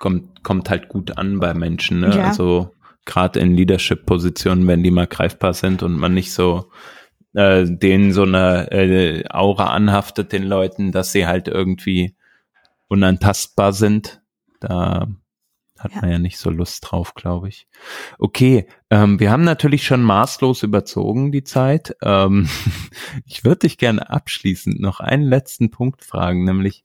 kommt, 0.00 0.42
kommt 0.42 0.68
halt 0.68 0.88
gut 0.88 1.16
an 1.16 1.38
bei 1.38 1.54
Menschen. 1.54 2.00
Ne? 2.00 2.16
Ja. 2.16 2.24
Also 2.24 2.74
gerade 3.04 3.38
in 3.38 3.54
Leadership-Positionen, 3.54 4.66
wenn 4.66 4.82
die 4.82 4.90
mal 4.90 5.06
greifbar 5.06 5.54
sind 5.54 5.84
und 5.84 5.96
man 5.96 6.14
nicht 6.14 6.32
so 6.32 6.70
äh, 7.34 7.64
denen 7.64 8.12
so 8.12 8.22
eine 8.22 8.72
äh, 8.72 9.24
Aura 9.30 9.66
anhaftet, 9.66 10.32
den 10.32 10.42
Leuten, 10.42 10.90
dass 10.90 11.12
sie 11.12 11.26
halt 11.26 11.46
irgendwie 11.46 12.16
unantastbar 12.88 13.72
sind. 13.72 14.20
Da 14.58 15.06
hat 15.78 15.94
ja. 15.94 16.00
man 16.00 16.10
ja 16.10 16.18
nicht 16.18 16.38
so 16.38 16.50
Lust 16.50 16.90
drauf, 16.90 17.14
glaube 17.14 17.48
ich. 17.48 17.68
Okay, 18.18 18.66
ähm, 18.90 19.20
wir 19.20 19.30
haben 19.30 19.44
natürlich 19.44 19.84
schon 19.84 20.02
maßlos 20.02 20.62
überzogen 20.62 21.30
die 21.30 21.44
Zeit. 21.44 21.94
Ähm, 22.02 22.48
ich 23.26 23.44
würde 23.44 23.60
dich 23.60 23.78
gerne 23.78 24.10
abschließend 24.10 24.80
noch 24.80 25.00
einen 25.00 25.24
letzten 25.24 25.70
Punkt 25.70 26.04
fragen, 26.04 26.44
nämlich 26.44 26.82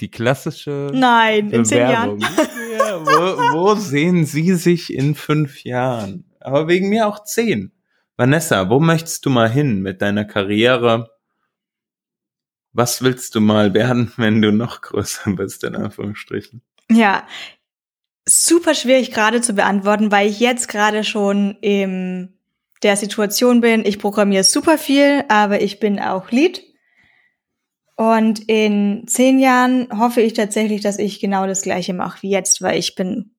die 0.00 0.10
klassische 0.10 0.90
Nein, 0.92 1.50
in 1.50 1.64
zehn 1.64 1.78
Jahren. 1.78 2.20
Ja, 2.20 3.00
wo, 3.00 3.58
wo 3.58 3.74
sehen 3.74 4.24
Sie 4.24 4.54
sich 4.54 4.92
in 4.92 5.14
fünf 5.14 5.64
Jahren? 5.64 6.24
Aber 6.40 6.68
wegen 6.68 6.88
mir 6.88 7.06
auch 7.08 7.24
zehn. 7.24 7.72
Vanessa, 8.16 8.68
wo 8.68 8.80
möchtest 8.80 9.26
du 9.26 9.30
mal 9.30 9.50
hin 9.50 9.80
mit 9.80 10.02
deiner 10.02 10.24
Karriere? 10.24 11.10
Was 12.72 13.02
willst 13.02 13.34
du 13.34 13.40
mal 13.40 13.74
werden, 13.74 14.12
wenn 14.16 14.42
du 14.42 14.52
noch 14.52 14.80
größer 14.80 15.32
bist, 15.32 15.64
in 15.64 15.76
Anführungsstrichen? 15.76 16.62
Ja, 16.90 17.26
super 18.26 18.74
schwierig 18.74 19.10
gerade 19.10 19.40
zu 19.40 19.54
beantworten, 19.54 20.12
weil 20.12 20.28
ich 20.28 20.40
jetzt 20.40 20.68
gerade 20.68 21.04
schon 21.04 21.56
in 21.60 22.38
der 22.82 22.96
Situation 22.96 23.60
bin. 23.60 23.84
Ich 23.84 23.98
programmiere 23.98 24.44
super 24.44 24.78
viel, 24.78 25.24
aber 25.28 25.60
ich 25.60 25.80
bin 25.80 25.98
auch 25.98 26.30
Lead 26.30 26.62
und 27.98 28.48
in 28.48 29.08
zehn 29.08 29.40
Jahren 29.40 29.88
hoffe 29.98 30.20
ich 30.20 30.32
tatsächlich, 30.32 30.82
dass 30.82 31.00
ich 31.00 31.18
genau 31.18 31.48
das 31.48 31.62
gleiche 31.62 31.94
mache 31.94 32.22
wie 32.22 32.30
jetzt, 32.30 32.62
weil 32.62 32.78
ich 32.78 32.94
bin 32.94 33.32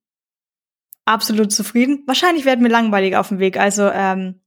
absolut 1.05 1.53
zufrieden. 1.53 2.03
Wahrscheinlich 2.07 2.43
werden 2.43 2.62
mir 2.62 2.68
langweilig 2.68 3.16
auf 3.16 3.30
dem 3.30 3.39
Weg. 3.39 3.57
Also 3.57 3.89
ähm, 3.89 4.41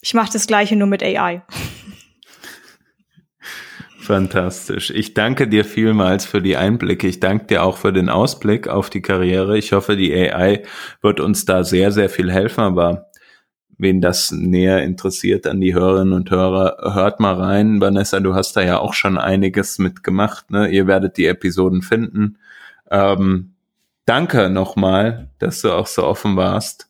ich 0.00 0.14
mache 0.14 0.32
das 0.32 0.46
gleiche 0.46 0.76
nur 0.76 0.86
mit 0.86 1.02
AI. 1.02 1.42
Fantastisch. 3.98 4.90
Ich 4.90 5.14
danke 5.14 5.48
dir 5.48 5.64
vielmals 5.64 6.24
für 6.24 6.40
die 6.40 6.56
Einblicke. 6.56 7.08
Ich 7.08 7.18
danke 7.18 7.46
dir 7.46 7.64
auch 7.64 7.78
für 7.78 7.92
den 7.92 8.08
Ausblick 8.08 8.68
auf 8.68 8.90
die 8.90 9.02
Karriere. 9.02 9.58
Ich 9.58 9.72
hoffe, 9.72 9.96
die 9.96 10.14
AI 10.14 10.62
wird 11.02 11.18
uns 11.18 11.46
da 11.46 11.64
sehr, 11.64 11.90
sehr 11.90 12.08
viel 12.08 12.30
helfen. 12.30 12.60
Aber 12.60 13.07
wen 13.78 14.00
das 14.00 14.32
näher 14.32 14.82
interessiert 14.82 15.46
an 15.46 15.60
die 15.60 15.74
Hörerinnen 15.74 16.12
und 16.12 16.30
Hörer, 16.30 16.94
hört 16.94 17.20
mal 17.20 17.34
rein. 17.34 17.80
Vanessa, 17.80 18.20
du 18.20 18.34
hast 18.34 18.56
da 18.56 18.60
ja 18.60 18.78
auch 18.78 18.92
schon 18.92 19.16
einiges 19.16 19.78
mitgemacht. 19.78 20.50
Ne? 20.50 20.68
Ihr 20.68 20.86
werdet 20.86 21.16
die 21.16 21.26
Episoden 21.26 21.82
finden. 21.82 22.38
Ähm, 22.90 23.54
danke 24.04 24.50
nochmal, 24.50 25.30
dass 25.38 25.62
du 25.62 25.72
auch 25.72 25.86
so 25.86 26.04
offen 26.04 26.36
warst. 26.36 26.88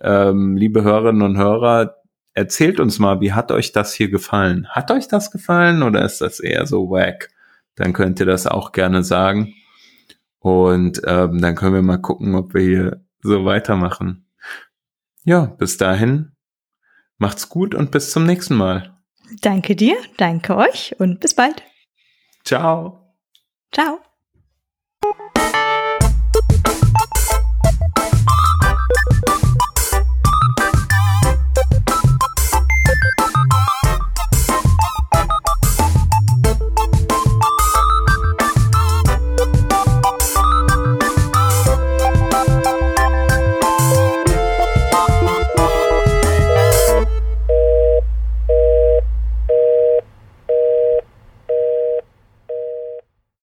Ähm, 0.00 0.56
liebe 0.56 0.84
Hörerinnen 0.84 1.22
und 1.22 1.36
Hörer, 1.36 1.96
erzählt 2.34 2.78
uns 2.78 2.98
mal, 2.98 3.20
wie 3.20 3.32
hat 3.32 3.50
euch 3.50 3.72
das 3.72 3.92
hier 3.92 4.08
gefallen? 4.08 4.68
Hat 4.68 4.90
euch 4.90 5.08
das 5.08 5.30
gefallen 5.30 5.82
oder 5.82 6.04
ist 6.04 6.20
das 6.20 6.38
eher 6.38 6.66
so 6.66 6.88
wack? 6.88 7.30
Dann 7.74 7.92
könnt 7.92 8.20
ihr 8.20 8.26
das 8.26 8.46
auch 8.46 8.72
gerne 8.72 9.02
sagen. 9.02 9.54
Und 10.38 11.02
ähm, 11.06 11.40
dann 11.40 11.54
können 11.54 11.74
wir 11.74 11.82
mal 11.82 11.98
gucken, 11.98 12.34
ob 12.34 12.54
wir 12.54 12.62
hier 12.62 13.00
so 13.22 13.44
weitermachen. 13.44 14.21
Ja, 15.24 15.46
bis 15.46 15.76
dahin, 15.76 16.32
macht's 17.18 17.48
gut 17.48 17.74
und 17.74 17.90
bis 17.90 18.10
zum 18.10 18.24
nächsten 18.24 18.54
Mal. 18.54 18.98
Danke 19.40 19.76
dir, 19.76 19.96
danke 20.16 20.56
euch 20.56 20.94
und 20.98 21.20
bis 21.20 21.34
bald. 21.34 21.62
Ciao. 22.44 23.14
Ciao. 23.72 24.00